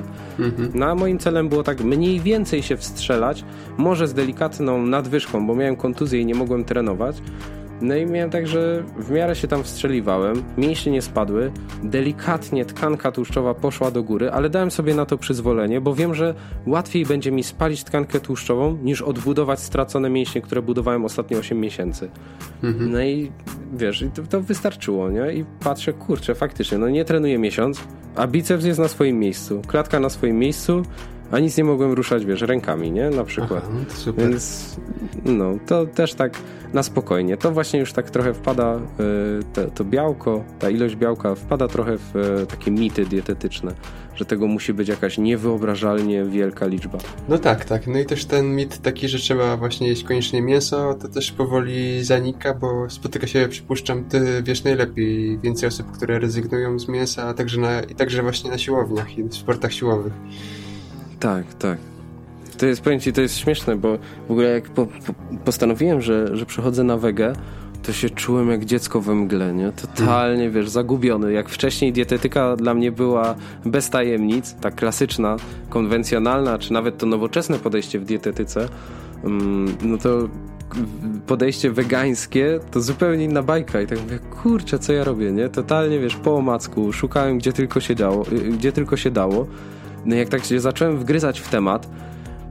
No 0.74 0.86
a 0.86 0.96
moim 0.96 1.20
celem 1.20 1.50
było 1.50 1.64
tak 1.64 1.82
mniej 1.84 2.20
więcej 2.20 2.64
się 2.64 2.78
wstrzelać, 2.78 3.46
może 3.78 4.08
z 4.08 4.14
delikatną 4.14 4.86
nadwyżką, 4.86 5.48
bo 5.48 5.56
miałem 5.56 5.76
kontuzję 5.76 6.20
i 6.20 6.26
nie 6.26 6.36
mogłem 6.36 6.64
trenować. 6.64 7.22
No 7.82 7.96
i 7.96 8.06
miałem 8.06 8.30
tak, 8.30 8.48
że 8.48 8.84
w 8.98 9.12
miarę 9.12 9.36
się 9.36 9.48
tam 9.48 9.64
wstrzeliwałem, 9.64 10.44
mięśnie 10.58 10.92
nie 10.92 11.02
spadły, 11.02 11.52
delikatnie 11.84 12.66
tkanka 12.66 13.12
tłuszczowa 13.12 13.54
poszła 13.54 13.92
do 13.92 14.04
góry, 14.04 14.32
ale 14.32 14.50
dałem 14.50 14.72
sobie 14.72 14.96
na 14.96 15.06
to 15.06 15.18
przyzwolenie, 15.18 15.82
bo 15.82 15.96
wiem, 15.96 16.16
że 16.16 16.34
łatwiej 16.66 17.06
będzie 17.06 17.32
mi 17.32 17.44
spalić 17.44 17.84
tkankę 17.84 18.20
tłuszczową, 18.20 18.78
niż 18.84 19.02
odbudować 19.02 19.60
stracone 19.60 20.10
mięśnie, 20.10 20.42
które 20.42 20.62
budowałem 20.62 21.06
ostatnie 21.06 21.38
8 21.38 21.60
miesięcy. 21.60 22.10
No 22.80 23.02
i 23.02 23.32
wiesz, 23.74 24.06
to, 24.14 24.22
to 24.24 24.42
wystarczyło, 24.42 25.10
nie? 25.10 25.34
I 25.34 25.46
patrzę, 25.60 25.94
kurczę, 25.94 26.36
faktycznie, 26.36 26.78
no 26.78 26.90
nie 26.90 27.06
trenuję 27.06 27.38
miesiąc, 27.38 27.84
a 28.16 28.28
biceps 28.28 28.66
jest 28.66 28.80
na 28.80 28.88
swoim 28.88 29.20
miejscu, 29.20 29.62
klatka 29.68 30.00
na 30.00 30.10
swoim 30.10 30.40
miejscu, 30.40 30.84
a 31.32 31.40
nic 31.40 31.58
nie 31.58 31.64
mogłem 31.64 31.94
ruszać, 31.94 32.26
wiesz, 32.26 32.42
rękami, 32.42 32.92
nie? 32.92 33.10
Na 33.10 33.24
przykład. 33.24 33.64
Aha, 33.68 33.78
no 33.90 33.96
super. 33.96 34.30
Więc 34.30 34.76
no, 35.26 35.58
to 35.68 35.86
też 35.86 36.14
tak 36.14 36.38
na 36.74 36.84
spokojnie. 36.84 37.38
To 37.38 37.52
właśnie 37.52 37.80
już 37.80 37.94
tak 37.94 38.10
trochę 38.10 38.34
wpada, 38.34 38.80
te, 39.54 39.72
to 39.72 39.86
białko, 39.86 40.44
ta 40.60 40.70
ilość 40.70 40.96
białka 40.96 41.36
wpada 41.36 41.68
trochę 41.68 41.98
w 41.98 42.16
y, 42.16 42.46
takie 42.48 42.72
mity 42.72 43.06
dietetyczne, 43.06 43.74
że 44.16 44.26
tego 44.26 44.48
musi 44.48 44.74
być 44.74 44.88
jakaś 44.88 45.18
niewyobrażalnie 45.18 46.26
wielka 46.26 46.68
liczba. 46.68 46.98
No 47.30 47.38
tak, 47.38 47.66
tak. 47.66 47.88
No 47.88 48.00
i 48.00 48.06
też 48.06 48.26
ten 48.26 48.56
mit 48.56 48.78
taki, 48.82 49.08
że 49.08 49.18
trzeba 49.18 49.58
właśnie 49.58 49.88
jeść 49.88 50.04
koniecznie 50.04 50.42
mięso, 50.42 50.94
to 50.94 51.08
też 51.08 51.32
powoli 51.32 52.04
zanika, 52.04 52.54
bo 52.54 52.90
spotyka 52.90 53.28
się, 53.28 53.48
przypuszczam, 53.50 54.04
ty 54.04 54.44
wiesz 54.44 54.64
najlepiej, 54.64 55.40
więcej 55.40 55.68
osób, 55.68 55.92
które 55.92 56.20
rezygnują 56.20 56.80
z 56.80 56.88
mięsa, 56.88 57.24
a 57.24 57.34
także 57.34 57.62
na, 57.62 57.82
i 57.82 57.96
także 57.96 58.22
właśnie 58.22 58.52
na 58.52 58.58
siłowniach 58.58 59.18
i 59.18 59.24
w 59.24 59.36
sportach 59.36 59.74
siłowych. 59.74 60.14
Tak, 61.20 61.54
tak. 61.54 61.78
To 62.58 62.66
jest, 62.66 62.82
powiem 62.82 63.00
ci, 63.00 63.14
to 63.14 63.22
jest 63.22 63.38
śmieszne, 63.38 63.76
bo 63.76 63.98
w 64.28 64.32
ogóle 64.32 64.50
jak 64.50 64.70
po, 64.70 64.86
po, 64.86 65.14
postanowiłem, 65.46 66.02
że, 66.02 66.38
że 66.38 66.46
przechodzę 66.46 66.84
na 66.84 66.98
wegę, 66.98 67.34
to 67.84 67.94
się 67.94 68.10
czułem 68.10 68.50
jak 68.50 68.66
dziecko 68.66 69.02
we 69.02 69.16
mgle, 69.16 69.54
nie? 69.54 69.72
Totalnie, 69.72 70.50
wiesz, 70.50 70.70
zagubiony. 70.70 71.34
Jak 71.34 71.50
wcześniej 71.50 71.94
dietetyka 71.94 72.56
dla 72.56 72.74
mnie 72.74 72.92
była 72.92 73.36
bez 73.66 73.90
tajemnic, 73.90 74.56
ta 74.62 74.72
klasyczna, 74.72 75.36
konwencjonalna, 75.70 76.58
czy 76.58 76.74
nawet 76.74 76.98
to 76.98 77.06
nowoczesne 77.06 77.60
podejście 77.60 78.00
w 78.00 78.06
dietetyce, 78.06 78.70
mm, 79.24 79.78
no 79.82 79.98
to 79.98 80.30
podejście 81.28 81.72
wegańskie 81.72 82.60
to 82.72 82.82
zupełnie 82.82 83.26
inna 83.26 83.44
bajka 83.44 83.82
i 83.82 83.88
tak 83.88 84.02
mówię, 84.02 84.20
kurczę, 84.20 84.80
co 84.80 84.94
ja 84.94 85.04
robię, 85.04 85.32
nie? 85.32 85.50
Totalnie, 85.50 86.00
wiesz, 86.00 86.16
po 86.16 86.36
omacku, 86.36 86.94
szukałem 86.94 87.38
gdzie 87.38 87.54
tylko 87.54 87.80
się 87.80 87.96
dało, 87.96 88.26
y, 88.32 88.40
gdzie 88.40 88.72
tylko 88.72 88.98
się 88.98 89.12
dało. 89.12 89.48
No 90.06 90.16
jak 90.16 90.30
tak 90.30 90.46
się 90.46 90.60
zacząłem 90.60 90.98
wgryzać 90.98 91.40
w 91.40 91.50
temat, 91.50 91.90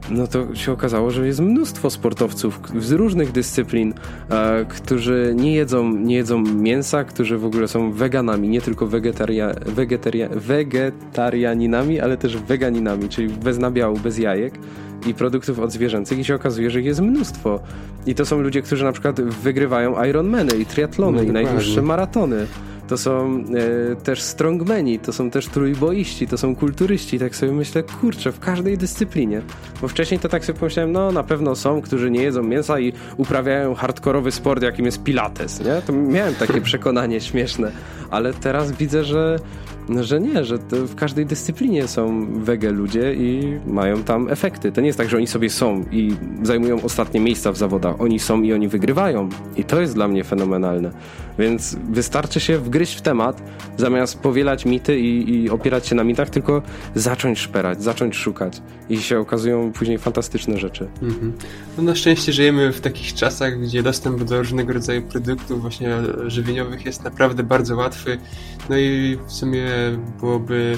no 0.09 0.27
to 0.27 0.55
się 0.55 0.71
okazało, 0.71 1.11
że 1.11 1.27
jest 1.27 1.39
mnóstwo 1.39 1.89
sportowców 1.89 2.59
z 2.79 2.91
różnych 2.91 3.31
dyscyplin, 3.31 3.93
e, 4.29 4.65
którzy 4.65 5.33
nie 5.35 5.55
jedzą, 5.55 5.93
nie 5.93 6.15
jedzą 6.15 6.41
mięsa, 6.41 7.03
którzy 7.03 7.37
w 7.37 7.45
ogóle 7.45 7.67
są 7.67 7.91
weganami, 7.91 8.49
nie 8.49 8.61
tylko 8.61 8.87
wegetaria, 8.87 9.53
wegetaria, 9.65 10.29
wegetarianinami, 10.29 11.99
ale 11.99 12.17
też 12.17 12.37
weganinami, 12.37 13.09
czyli 13.09 13.29
bez 13.29 13.57
nabiału, 13.57 13.97
bez 13.97 14.17
jajek 14.17 14.53
i 15.07 15.13
produktów 15.13 15.59
odzwierzęcych 15.59 16.19
i 16.19 16.23
się 16.23 16.35
okazuje, 16.35 16.69
że 16.69 16.79
ich 16.79 16.85
jest 16.85 17.01
mnóstwo. 17.01 17.59
I 18.05 18.15
to 18.15 18.25
są 18.25 18.41
ludzie, 18.41 18.61
którzy 18.61 18.83
na 18.83 18.91
przykład 18.91 19.21
wygrywają 19.21 20.03
Ironmany 20.03 20.57
i 20.57 20.65
triatlony 20.65 21.17
no, 21.17 21.23
i 21.23 21.31
najdłuższe 21.31 21.81
maratony 21.81 22.47
to 22.87 22.97
są 22.97 23.43
e, 23.91 23.95
też 23.95 24.21
strongmeni, 24.21 24.99
to 24.99 25.13
są 25.13 25.31
też 25.31 25.47
trójboiści, 25.47 26.27
to 26.27 26.37
są 26.37 26.55
kulturyści. 26.55 27.19
Tak 27.19 27.35
sobie 27.35 27.51
myślę, 27.51 27.83
kurczę, 27.83 28.31
w 28.31 28.39
każdej 28.39 28.77
dyscyplinie. 28.77 29.41
Bo 29.81 29.87
wcześniej 29.87 30.19
to 30.19 30.29
tak 30.29 30.45
sobie 30.45 30.59
pomyślałem, 30.59 30.91
no 30.91 31.11
na 31.11 31.23
pewno 31.23 31.55
są, 31.55 31.81
którzy 31.81 32.11
nie 32.11 32.23
jedzą 32.23 32.43
mięsa 32.43 32.79
i 32.79 32.93
uprawiają 33.17 33.75
hardkorowy 33.75 34.31
sport, 34.31 34.63
jakim 34.63 34.85
jest 34.85 35.03
pilates, 35.03 35.59
nie? 35.59 35.81
To 35.81 35.93
miałem 35.93 36.35
takie 36.35 36.61
przekonanie 36.71 37.21
śmieszne, 37.21 37.71
ale 38.09 38.33
teraz 38.33 38.71
widzę, 38.71 39.03
że 39.03 39.39
że 40.01 40.19
nie, 40.19 40.45
że 40.45 40.57
w 40.71 40.95
każdej 40.95 41.25
dyscyplinie 41.25 41.87
są 41.87 42.27
wege 42.43 42.71
ludzie 42.71 43.13
i 43.13 43.59
mają 43.67 44.03
tam 44.03 44.29
efekty. 44.29 44.71
To 44.71 44.81
nie 44.81 44.87
jest 44.87 44.97
tak, 44.97 45.09
że 45.09 45.17
oni 45.17 45.27
sobie 45.27 45.49
są 45.49 45.85
i 45.91 46.15
zajmują 46.43 46.81
ostatnie 46.83 47.19
miejsca 47.19 47.51
w 47.51 47.57
zawodach. 47.57 48.01
Oni 48.01 48.19
są 48.19 48.41
i 48.41 48.53
oni 48.53 48.67
wygrywają. 48.67 49.29
I 49.57 49.63
to 49.63 49.81
jest 49.81 49.93
dla 49.93 50.07
mnie 50.07 50.23
fenomenalne. 50.23 50.91
Więc 51.39 51.77
wystarczy 51.89 52.39
się 52.39 52.57
wgryźć 52.77 52.97
w 52.97 53.01
temat, 53.01 53.41
zamiast 53.77 54.19
powielać 54.19 54.65
mity 54.65 54.99
i, 54.99 55.35
i 55.35 55.49
opierać 55.49 55.87
się 55.87 55.95
na 55.95 56.03
mitach, 56.03 56.29
tylko 56.29 56.61
zacząć 56.95 57.39
szperać, 57.39 57.83
zacząć 57.83 58.15
szukać. 58.15 58.61
I 58.89 59.01
się 59.01 59.19
okazują 59.19 59.71
później 59.71 59.97
fantastyczne 59.97 60.57
rzeczy. 60.57 60.87
Mhm. 61.01 61.33
No 61.77 61.83
na 61.83 61.95
szczęście 61.95 62.33
żyjemy 62.33 62.73
w 62.73 62.81
takich 62.81 63.13
czasach, 63.13 63.61
gdzie 63.61 63.83
dostęp 63.83 64.23
do 64.23 64.37
różnego 64.37 64.73
rodzaju 64.73 65.01
produktów 65.01 65.61
właśnie 65.61 65.89
żywieniowych 66.27 66.85
jest 66.85 67.03
naprawdę 67.03 67.43
bardzo 67.43 67.75
łatwy. 67.75 68.17
No 68.69 68.77
i 68.77 69.17
w 69.27 69.31
sumie 69.31 69.65
byłoby 70.19 70.77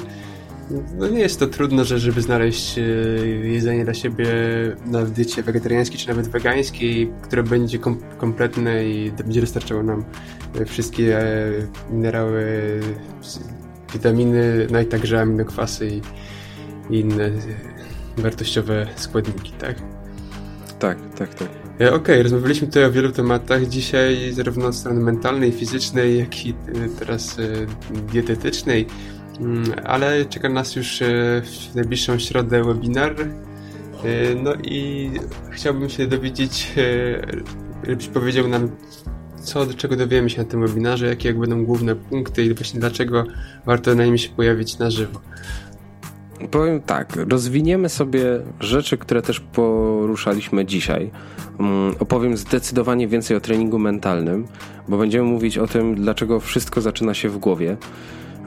no 0.98 1.08
nie 1.08 1.20
jest 1.20 1.40
to 1.40 1.48
trudno, 1.48 1.86
że 1.86 2.00
żeby 2.00 2.22
znaleźć 2.22 2.78
e, 2.78 2.82
jedzenie 3.48 3.86
dla 3.86 3.94
siebie 3.94 4.28
na 4.86 5.06
diecie 5.06 5.44
wegetariańskiej 5.44 6.00
czy 6.00 6.08
nawet 6.08 6.28
wegańskiej, 6.28 7.12
które 7.22 7.44
będzie 7.44 7.80
kom 7.80 7.98
kompletne 8.18 8.86
i 8.86 9.12
będzie 9.12 9.42
dostarczało 9.42 9.84
nam 9.84 10.04
e, 10.60 10.66
wszystkie 10.66 11.20
e, 11.20 11.52
minerały, 11.92 12.44
witaminy, 13.94 14.68
no 14.72 14.82
i 14.82 14.86
także 14.86 15.22
aminokwasy 15.22 15.88
i, 15.88 16.02
i 16.96 17.00
inne 17.00 17.32
wartościowe 18.18 18.88
składniki, 18.96 19.52
tak? 19.52 19.76
Tak, 20.80 20.98
tak, 21.18 21.34
tak. 21.34 21.48
Okej, 21.76 21.90
okay, 21.94 22.24
rozmawialiśmy 22.24 22.68
tutaj 22.68 22.86
o 22.86 22.92
wielu 22.92 23.12
tematach 23.12 23.66
dzisiaj, 23.66 24.34
zarówno 24.34 24.68
od 24.68 24.76
strony 24.76 25.00
mentalnej, 25.00 25.52
fizycznej, 25.52 26.20
jak 26.20 26.46
i 26.46 26.54
teraz 27.00 27.38
dietetycznej. 28.12 28.88
Mm, 29.40 29.64
ale 29.84 30.26
czeka 30.26 30.50
nas 30.50 30.76
już 30.76 31.02
e, 31.02 31.06
w 31.72 31.76
najbliższą 31.76 32.20
środę 32.20 32.64
webinar. 32.64 33.16
E, 33.22 34.36
no 34.44 34.54
i 34.64 35.10
chciałbym 35.52 35.90
się 35.90 36.08
dowiedzieć, 36.08 36.74
e, 36.78 37.90
żebyś 37.90 38.08
powiedział 38.08 38.48
nam, 38.48 38.70
co, 39.42 39.66
do 39.66 39.74
czego 39.74 39.96
dowiemy 39.96 40.30
się 40.30 40.38
na 40.38 40.50
tym 40.50 40.68
webinarze, 40.68 41.08
jakie 41.08 41.30
jak 41.30 41.40
będą 41.40 41.66
główne 41.66 41.96
punkty 41.96 42.46
i 42.46 42.54
właśnie 42.54 42.80
dlaczego 42.80 43.24
warto 43.66 43.96
na 43.96 44.06
nim 44.06 44.18
się 44.18 44.30
pojawić 44.30 44.78
na 44.78 44.92
żywo. 44.92 45.20
Powiem 46.52 46.82
tak, 46.82 47.16
rozwiniemy 47.30 47.90
sobie 47.90 48.24
rzeczy, 48.60 48.98
które 48.98 49.22
też 49.22 49.40
poruszaliśmy 49.40 50.66
dzisiaj. 50.66 51.12
Mm, 51.60 51.96
opowiem 52.00 52.38
zdecydowanie 52.38 53.08
więcej 53.08 53.38
o 53.38 53.40
treningu 53.40 53.80
mentalnym, 53.80 54.48
bo 54.88 54.98
będziemy 54.98 55.24
mówić 55.24 55.58
o 55.58 55.68
tym, 55.68 55.96
dlaczego 55.96 56.40
wszystko 56.40 56.82
zaczyna 56.82 57.14
się 57.14 57.30
w 57.30 57.38
głowie. 57.38 57.78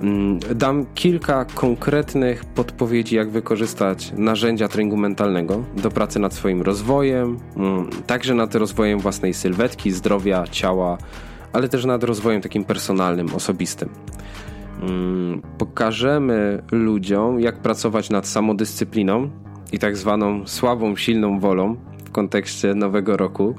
Mm, 0.02 0.38
dam 0.54 0.86
kilka 0.94 1.44
konkretnych 1.44 2.44
podpowiedzi, 2.44 3.16
jak 3.16 3.30
wykorzystać 3.30 4.12
narzędzia 4.16 4.68
treningu 4.68 4.96
mentalnego 4.96 5.64
do 5.76 5.90
pracy 5.90 6.18
nad 6.18 6.34
swoim 6.34 6.62
rozwojem, 6.62 7.36
mm, 7.56 7.90
także 8.06 8.34
nad 8.34 8.54
rozwojem 8.54 8.98
własnej 8.98 9.34
sylwetki, 9.34 9.90
zdrowia, 9.90 10.44
ciała, 10.50 10.98
ale 11.52 11.68
też 11.68 11.84
nad 11.84 12.04
rozwojem 12.04 12.42
takim 12.42 12.64
personalnym, 12.64 13.34
osobistym. 13.34 13.88
Mm, 14.82 15.42
pokażemy 15.58 16.62
ludziom, 16.72 17.40
jak 17.40 17.56
pracować 17.56 18.10
nad 18.10 18.26
samodyscypliną 18.26 19.30
i 19.72 19.78
tak 19.78 19.96
zwaną 19.96 20.46
słabą, 20.46 20.96
silną 20.96 21.40
wolą 21.40 21.76
w 22.04 22.10
kontekście 22.10 22.74
nowego 22.74 23.16
roku, 23.16 23.54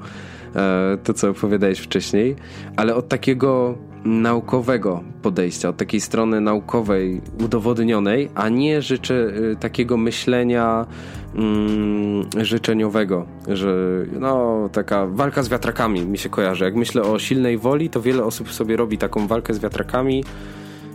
e, 0.56 0.98
to 1.04 1.14
co 1.14 1.30
opowiadałeś 1.30 1.78
wcześniej, 1.78 2.36
ale 2.76 2.94
od 2.94 3.08
takiego 3.08 3.78
naukowego 4.04 5.02
podejścia, 5.22 5.68
od 5.68 5.76
takiej 5.76 6.00
strony 6.00 6.40
naukowej, 6.40 7.20
udowodnionej, 7.44 8.30
a 8.34 8.48
nie 8.48 8.82
życzę 8.82 9.14
y, 9.14 9.56
takiego 9.60 9.96
myślenia 9.96 10.86
mm, 11.34 12.26
życzeniowego, 12.36 13.26
że 13.48 13.76
no 14.20 14.68
taka 14.72 15.06
walka 15.06 15.42
z 15.42 15.48
wiatrakami 15.48 16.06
mi 16.06 16.18
się 16.18 16.28
kojarzy. 16.28 16.64
Jak 16.64 16.76
myślę 16.76 17.02
o 17.02 17.18
silnej 17.18 17.58
woli, 17.58 17.90
to 17.90 18.02
wiele 18.02 18.24
osób 18.24 18.52
sobie 18.52 18.76
robi 18.76 18.98
taką 18.98 19.26
walkę 19.26 19.54
z 19.54 19.58
wiatrakami 19.58 20.24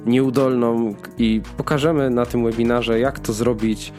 nieudolną 0.06 0.96
i 1.18 1.42
pokażemy 1.58 2.10
na 2.10 2.26
tym 2.26 2.44
webinarze, 2.44 3.00
jak 3.00 3.20
to 3.20 3.34
zrobić 3.34 3.94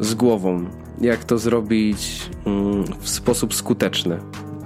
z 0.00 0.14
głową, 0.14 0.64
jak 1.00 1.24
to 1.24 1.38
zrobić 1.38 2.30
mm, 2.46 2.84
w 3.00 3.08
sposób 3.08 3.54
skuteczny 3.54 4.18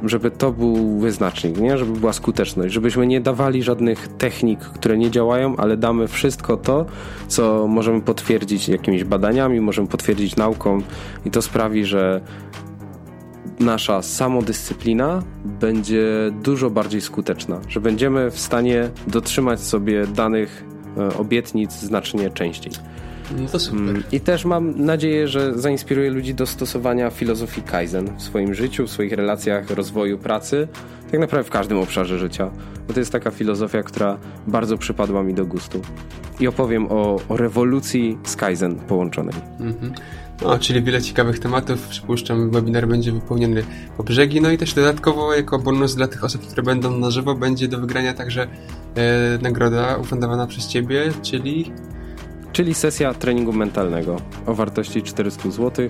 żeby 0.05 0.31
to 0.31 0.53
był 0.53 0.99
wyznacznik, 0.99 1.61
nie? 1.61 1.79
żeby 1.79 2.01
była 2.01 2.13
skuteczność, 2.13 2.75
żebyśmy 2.75 3.07
nie 3.07 3.21
dawali 3.21 3.63
żadnych 3.63 4.09
technik, 4.09 4.61
które 4.61 4.99
nie 4.99 5.11
działają, 5.11 5.57
ale 5.57 5.77
damy 5.77 6.09
wszystko 6.09 6.57
to, 6.57 6.87
co 7.29 7.67
możemy 7.69 8.01
potwierdzić 8.01 8.69
jakimiś 8.69 9.05
badaniami, 9.05 9.61
możemy 9.61 9.89
potwierdzić 9.89 10.37
nauką 10.37 10.83
i 11.27 11.31
to 11.31 11.43
sprawi, 11.43 11.85
że 11.85 12.21
nasza 13.61 14.03
samodyscyplina 14.03 15.23
będzie 15.45 16.07
dużo 16.43 16.71
bardziej 16.71 17.01
skuteczna, 17.01 17.61
że 17.69 17.81
będziemy 17.81 18.31
w 18.31 18.39
stanie 18.39 18.89
dotrzymać 19.07 19.61
sobie 19.61 20.07
danych 20.07 20.65
e, 20.97 21.19
obietnic 21.19 21.73
znacznie 21.73 22.31
częściej. 22.31 22.73
No 23.39 23.49
to 23.49 23.59
super. 23.59 23.81
Mm, 23.81 24.03
I 24.12 24.20
też 24.20 24.45
mam 24.45 24.85
nadzieję, 24.85 25.29
że 25.29 25.59
zainspiruje 25.59 26.11
ludzi 26.11 26.35
do 26.35 26.47
stosowania 26.47 27.11
filozofii 27.11 27.62
Kaizen 27.62 28.16
w 28.16 28.23
swoim 28.23 28.55
życiu, 28.55 28.87
w 28.87 28.91
swoich 28.91 29.12
relacjach, 29.12 29.70
rozwoju 29.70 30.18
pracy, 30.18 30.68
tak 31.11 31.20
naprawdę 31.20 31.49
w 31.49 31.51
każdym 31.51 31.79
obszarze 31.79 32.18
życia. 32.18 32.51
Bo 32.89 32.95
to 32.95 33.01
jest 33.01 33.12
taka 33.12 33.31
filozofia, 33.31 33.83
która 33.83 34.18
bardzo 34.47 34.79
przypadła 34.79 35.23
mi 35.23 35.35
do 35.35 35.47
gustu. 35.47 35.81
I 36.41 36.49
opowiem 36.49 36.87
o, 36.91 37.20
o 37.29 37.37
rewolucji 37.37 38.18
z 38.25 38.37
Kaizen 38.37 38.77
połączonej. 38.77 39.35
Mhm. 39.61 39.93
No, 40.43 40.59
czyli 40.59 40.83
wiele 40.83 41.03
ciekawych 41.03 41.39
tematów. 41.39 41.89
Przypuszczam, 41.89 42.51
webinar 42.51 42.89
będzie 42.89 43.12
wypełniony 43.12 43.64
po 43.97 44.05
brzegi. 44.05 44.41
No 44.41 44.51
i 44.51 44.59
też 44.59 44.75
dodatkowo, 44.75 45.35
jako 45.35 45.59
bonus 45.59 45.95
dla 45.95 46.09
tych 46.09 46.25
osób, 46.25 46.47
które 46.47 46.62
będą 46.62 46.99
na 46.99 47.11
żywo, 47.11 47.35
będzie 47.35 47.68
do 47.68 47.79
wygrania 47.79 48.14
także 48.14 48.43
e, 48.95 49.39
nagroda 49.43 49.97
ufundowana 49.97 50.47
przez 50.47 50.68
Ciebie, 50.68 51.12
czyli 51.23 51.73
czyli 52.53 52.75
sesja 52.75 53.15
treningu 53.15 53.53
mentalnego 53.53 54.17
o 54.47 54.55
wartości 54.55 55.03
400 55.03 55.51
zł, 55.51 55.89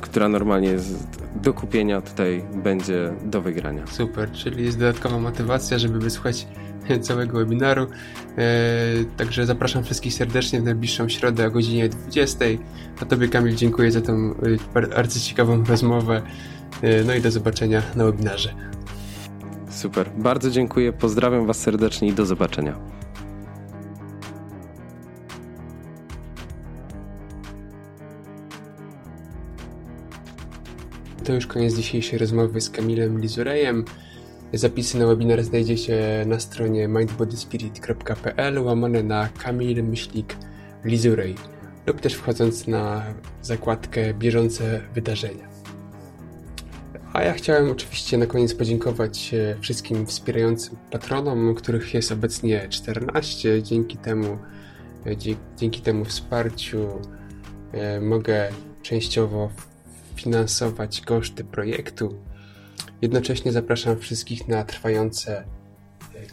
która 0.00 0.28
normalnie 0.28 0.68
jest 0.68 1.08
do 1.42 1.54
kupienia, 1.54 2.00
tutaj 2.00 2.44
będzie 2.54 3.12
do 3.24 3.42
wygrania. 3.42 3.86
Super, 3.86 4.32
czyli 4.32 4.64
jest 4.64 4.78
dodatkowa 4.78 5.18
motywacja, 5.18 5.78
żeby 5.78 5.98
wysłuchać 5.98 6.46
całego 7.00 7.38
webinaru. 7.38 7.86
E, 8.38 8.46
także 9.16 9.46
zapraszam 9.46 9.84
wszystkich 9.84 10.14
serdecznie 10.14 10.60
w 10.60 10.64
najbliższą 10.64 11.08
środę 11.08 11.46
o 11.46 11.50
godzinie 11.50 11.88
20. 11.88 12.44
A 13.00 13.04
Tobie 13.04 13.28
Kamil 13.28 13.54
dziękuję 13.54 13.90
za 13.90 14.00
tą 14.00 14.34
e, 14.76 14.96
arcyciekawą 14.96 15.64
rozmowę. 15.64 16.22
E, 16.82 17.04
no 17.04 17.14
i 17.14 17.20
do 17.20 17.30
zobaczenia 17.30 17.82
na 17.96 18.04
webinarze. 18.04 18.54
Super, 19.70 20.10
bardzo 20.18 20.50
dziękuję, 20.50 20.92
pozdrawiam 20.92 21.46
Was 21.46 21.58
serdecznie 21.58 22.08
i 22.08 22.12
do 22.12 22.26
zobaczenia. 22.26 23.03
To 31.24 31.32
już 31.32 31.46
koniec 31.46 31.74
dzisiejszej 31.74 32.18
rozmowy 32.18 32.60
z 32.60 32.70
Kamilem 32.70 33.20
Lizurejem. 33.20 33.84
Zapisy 34.52 34.98
na 34.98 35.06
webinar 35.06 35.44
znajdziecie 35.44 36.24
na 36.26 36.40
stronie 36.40 36.88
mindbodyspirit.pl 36.88 38.58
łamane 38.58 39.02
na 39.02 39.28
Kamil 39.28 39.84
Myślik 39.84 40.36
Lizurej 40.84 41.34
lub 41.86 42.00
też 42.00 42.14
wchodząc 42.14 42.66
na 42.66 43.02
zakładkę 43.42 44.14
bieżące 44.14 44.80
wydarzenia. 44.94 45.48
A 47.12 47.22
ja 47.22 47.32
chciałem 47.32 47.70
oczywiście 47.70 48.18
na 48.18 48.26
koniec 48.26 48.54
podziękować 48.54 49.34
e, 49.34 49.56
wszystkim 49.60 50.06
wspierającym 50.06 50.76
patronom, 50.90 51.54
których 51.54 51.94
jest 51.94 52.12
obecnie 52.12 52.68
14. 52.68 53.62
Dzięki 53.62 53.96
temu, 53.96 54.38
e, 55.06 55.16
dzięki 55.56 55.80
temu 55.80 56.04
wsparciu 56.04 56.88
e, 57.72 58.00
mogę 58.00 58.48
częściowo 58.82 59.50
finansować 60.14 61.00
koszty 61.00 61.44
projektu. 61.44 62.18
Jednocześnie 63.02 63.52
zapraszam 63.52 63.98
wszystkich 63.98 64.48
na 64.48 64.64
trwające 64.64 65.44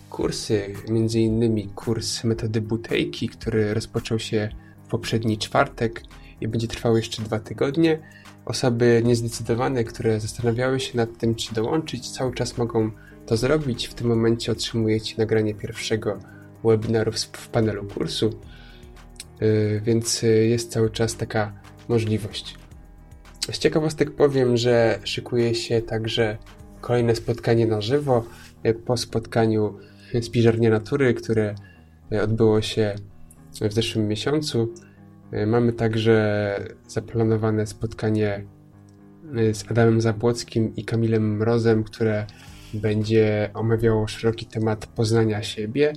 kursy, 0.10 0.74
między 0.90 1.20
innymi 1.20 1.68
kurs 1.68 2.24
metody 2.24 2.62
butejki, 2.62 3.30
który 3.30 3.74
rozpoczął 3.74 4.20
się 4.20 4.50
w 4.86 4.90
poprzedni 4.90 5.38
czwartek 5.38 6.04
i 6.42 6.48
będzie 6.48 6.68
trwał 6.68 6.98
jeszcze 6.98 7.24
dwa 7.24 7.40
tygodnie. 7.40 8.00
Osoby 8.46 9.02
niezdecydowane, 9.06 9.84
które 9.84 10.20
zastanawiały 10.20 10.80
się 10.80 10.98
nad 10.98 11.18
tym, 11.18 11.36
czy 11.36 11.54
dołączyć, 11.54 12.12
cały 12.12 12.34
czas 12.34 12.58
mogą 12.58 12.92
to 13.26 13.38
zrobić. 13.38 13.88
W 13.88 13.94
tym 13.94 14.08
momencie 14.08 14.52
otrzymujecie 14.52 15.16
nagranie 15.18 15.54
pierwszego 15.54 16.20
webinaru 16.64 17.12
w 17.32 17.48
panelu 17.48 17.88
kursu, 17.88 18.40
y, 19.42 19.82
więc 19.86 20.24
y, 20.24 20.28
jest 20.28 20.72
cały 20.72 20.90
czas 20.90 21.16
taka 21.16 21.54
możliwość. 21.90 22.61
Z 23.52 23.60
ciekawostek 23.60 24.12
powiem, 24.12 24.58
że 24.58 25.00
szykuje 25.04 25.56
się 25.56 25.82
także 25.82 26.38
kolejne 26.82 27.16
spotkanie 27.16 27.68
na 27.68 27.82
żywo 27.82 28.26
y, 28.66 28.74
po 28.74 28.98
spotkaniu 28.98 29.78
z 30.22 30.30
Piżarnia 30.30 30.70
Natury, 30.70 31.14
które 31.14 31.56
odbyło 32.24 32.62
się 32.62 32.96
w 33.62 33.74
zeszłym 33.74 34.08
miesiącu. 34.08 34.74
E, 35.32 35.46
mamy 35.46 35.74
także 35.74 36.56
zaplanowane 36.88 37.68
spotkanie 37.68 38.46
e, 39.36 39.54
z 39.54 39.72
Adamem 39.72 40.02
Zabłockim 40.02 40.76
i 40.76 40.86
Kamilem 40.86 41.38
Mrozem, 41.38 41.84
które 41.84 42.26
będzie 42.74 43.50
omawiało 43.54 44.08
szeroki 44.08 44.46
temat 44.46 44.86
poznania 44.86 45.44
siebie. 45.44 45.94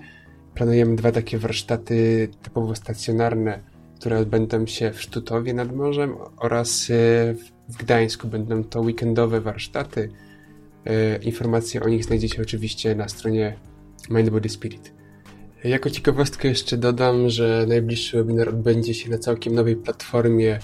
Planujemy 0.55 0.97
dwa 0.97 1.13
takie 1.13 1.39
warsztaty 1.39 2.29
typowo 2.43 2.75
stacjonarne, 2.75 3.61
które 4.05 4.19
odbędą 4.19 4.67
się 4.67 4.93
w 4.93 5.03
Sztutowie 5.03 5.55
nad 5.55 5.77
morzem 5.77 6.15
oraz 6.37 6.91
e, 6.91 6.95
w 7.69 7.77
Gdańsku. 7.77 8.29
Będą 8.29 8.65
to 8.65 8.81
weekendowe 8.81 9.41
warsztaty. 9.41 10.09
Informacje 11.23 11.83
o 11.83 11.89
nich 11.89 12.05
znajdziecie 12.05 12.43
oczywiście 12.43 12.95
na 12.95 13.09
stronie 13.09 13.57
Mind 14.11 14.31
Body 14.31 14.49
Spirit. 14.49 14.93
Jako 15.65 15.91
ciekawostkę 15.91 16.49
jeszcze 16.49 16.77
dodam, 16.77 17.29
że 17.29 17.65
najbliższy 17.69 18.17
webinar 18.17 18.49
odbędzie 18.49 18.95
się 18.95 19.11
na 19.11 19.19
całkiem 19.19 19.55
nowej 19.55 19.77
platformie 19.77 20.59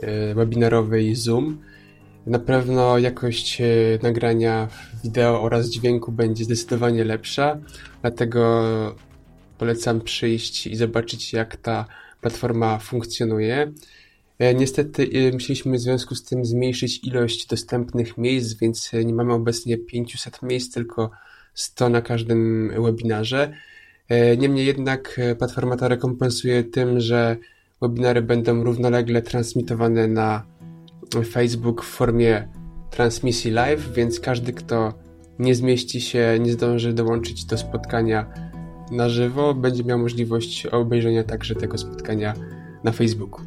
e, 0.00 0.34
webinarowej 0.34 1.14
Zoom. 1.14 1.58
Na 2.26 2.38
pewno 2.38 2.98
jakość 2.98 3.60
e, 3.60 3.64
nagrania 4.02 4.68
wideo 5.04 5.42
oraz 5.42 5.70
dźwięku 5.70 6.12
będzie 6.12 6.44
zdecydowanie 6.44 7.04
lepsza, 7.04 7.58
dlatego 8.02 8.64
polecam 9.58 10.00
przyjść 10.00 10.66
i 10.66 10.76
zobaczyć, 10.76 11.32
jak 11.32 11.56
ta 11.56 11.86
platforma 12.20 12.78
funkcjonuje. 12.78 13.72
E, 14.38 14.54
niestety 14.54 15.30
musieliśmy 15.32 15.76
w 15.76 15.80
związku 15.80 16.14
z 16.14 16.24
tym 16.24 16.44
zmniejszyć 16.44 17.04
ilość 17.04 17.46
dostępnych 17.46 18.18
miejsc, 18.18 18.54
więc 18.54 18.90
nie 19.04 19.14
mamy 19.14 19.32
obecnie 19.32 19.78
500 19.78 20.42
miejsc, 20.42 20.74
tylko 20.74 21.10
100 21.54 21.88
na 21.88 22.02
każdym 22.02 22.72
webinarze. 22.82 23.52
E, 24.08 24.36
niemniej 24.36 24.66
jednak 24.66 25.18
e, 25.18 25.34
platforma 25.34 25.76
ta 25.76 25.88
rekompensuje 25.88 26.64
tym, 26.64 27.00
że 27.00 27.36
webinary 27.82 28.22
będą 28.22 28.64
równolegle 28.64 29.22
transmitowane 29.22 30.08
na 30.08 30.46
Facebook 31.30 31.84
w 31.84 31.88
formie 31.88 32.48
transmisji 32.90 33.50
live, 33.50 33.92
więc 33.92 34.20
każdy, 34.20 34.52
kto 34.52 34.94
nie 35.38 35.54
zmieści 35.54 36.00
się, 36.00 36.38
nie 36.40 36.52
zdąży 36.52 36.92
dołączyć 36.92 37.44
do 37.44 37.58
spotkania 37.58 38.45
na 38.90 39.08
żywo, 39.08 39.54
będzie 39.54 39.84
miał 39.84 39.98
możliwość 39.98 40.66
obejrzenia 40.66 41.24
także 41.24 41.54
tego 41.54 41.78
spotkania 41.78 42.34
na 42.84 42.92
Facebooku. 42.92 43.40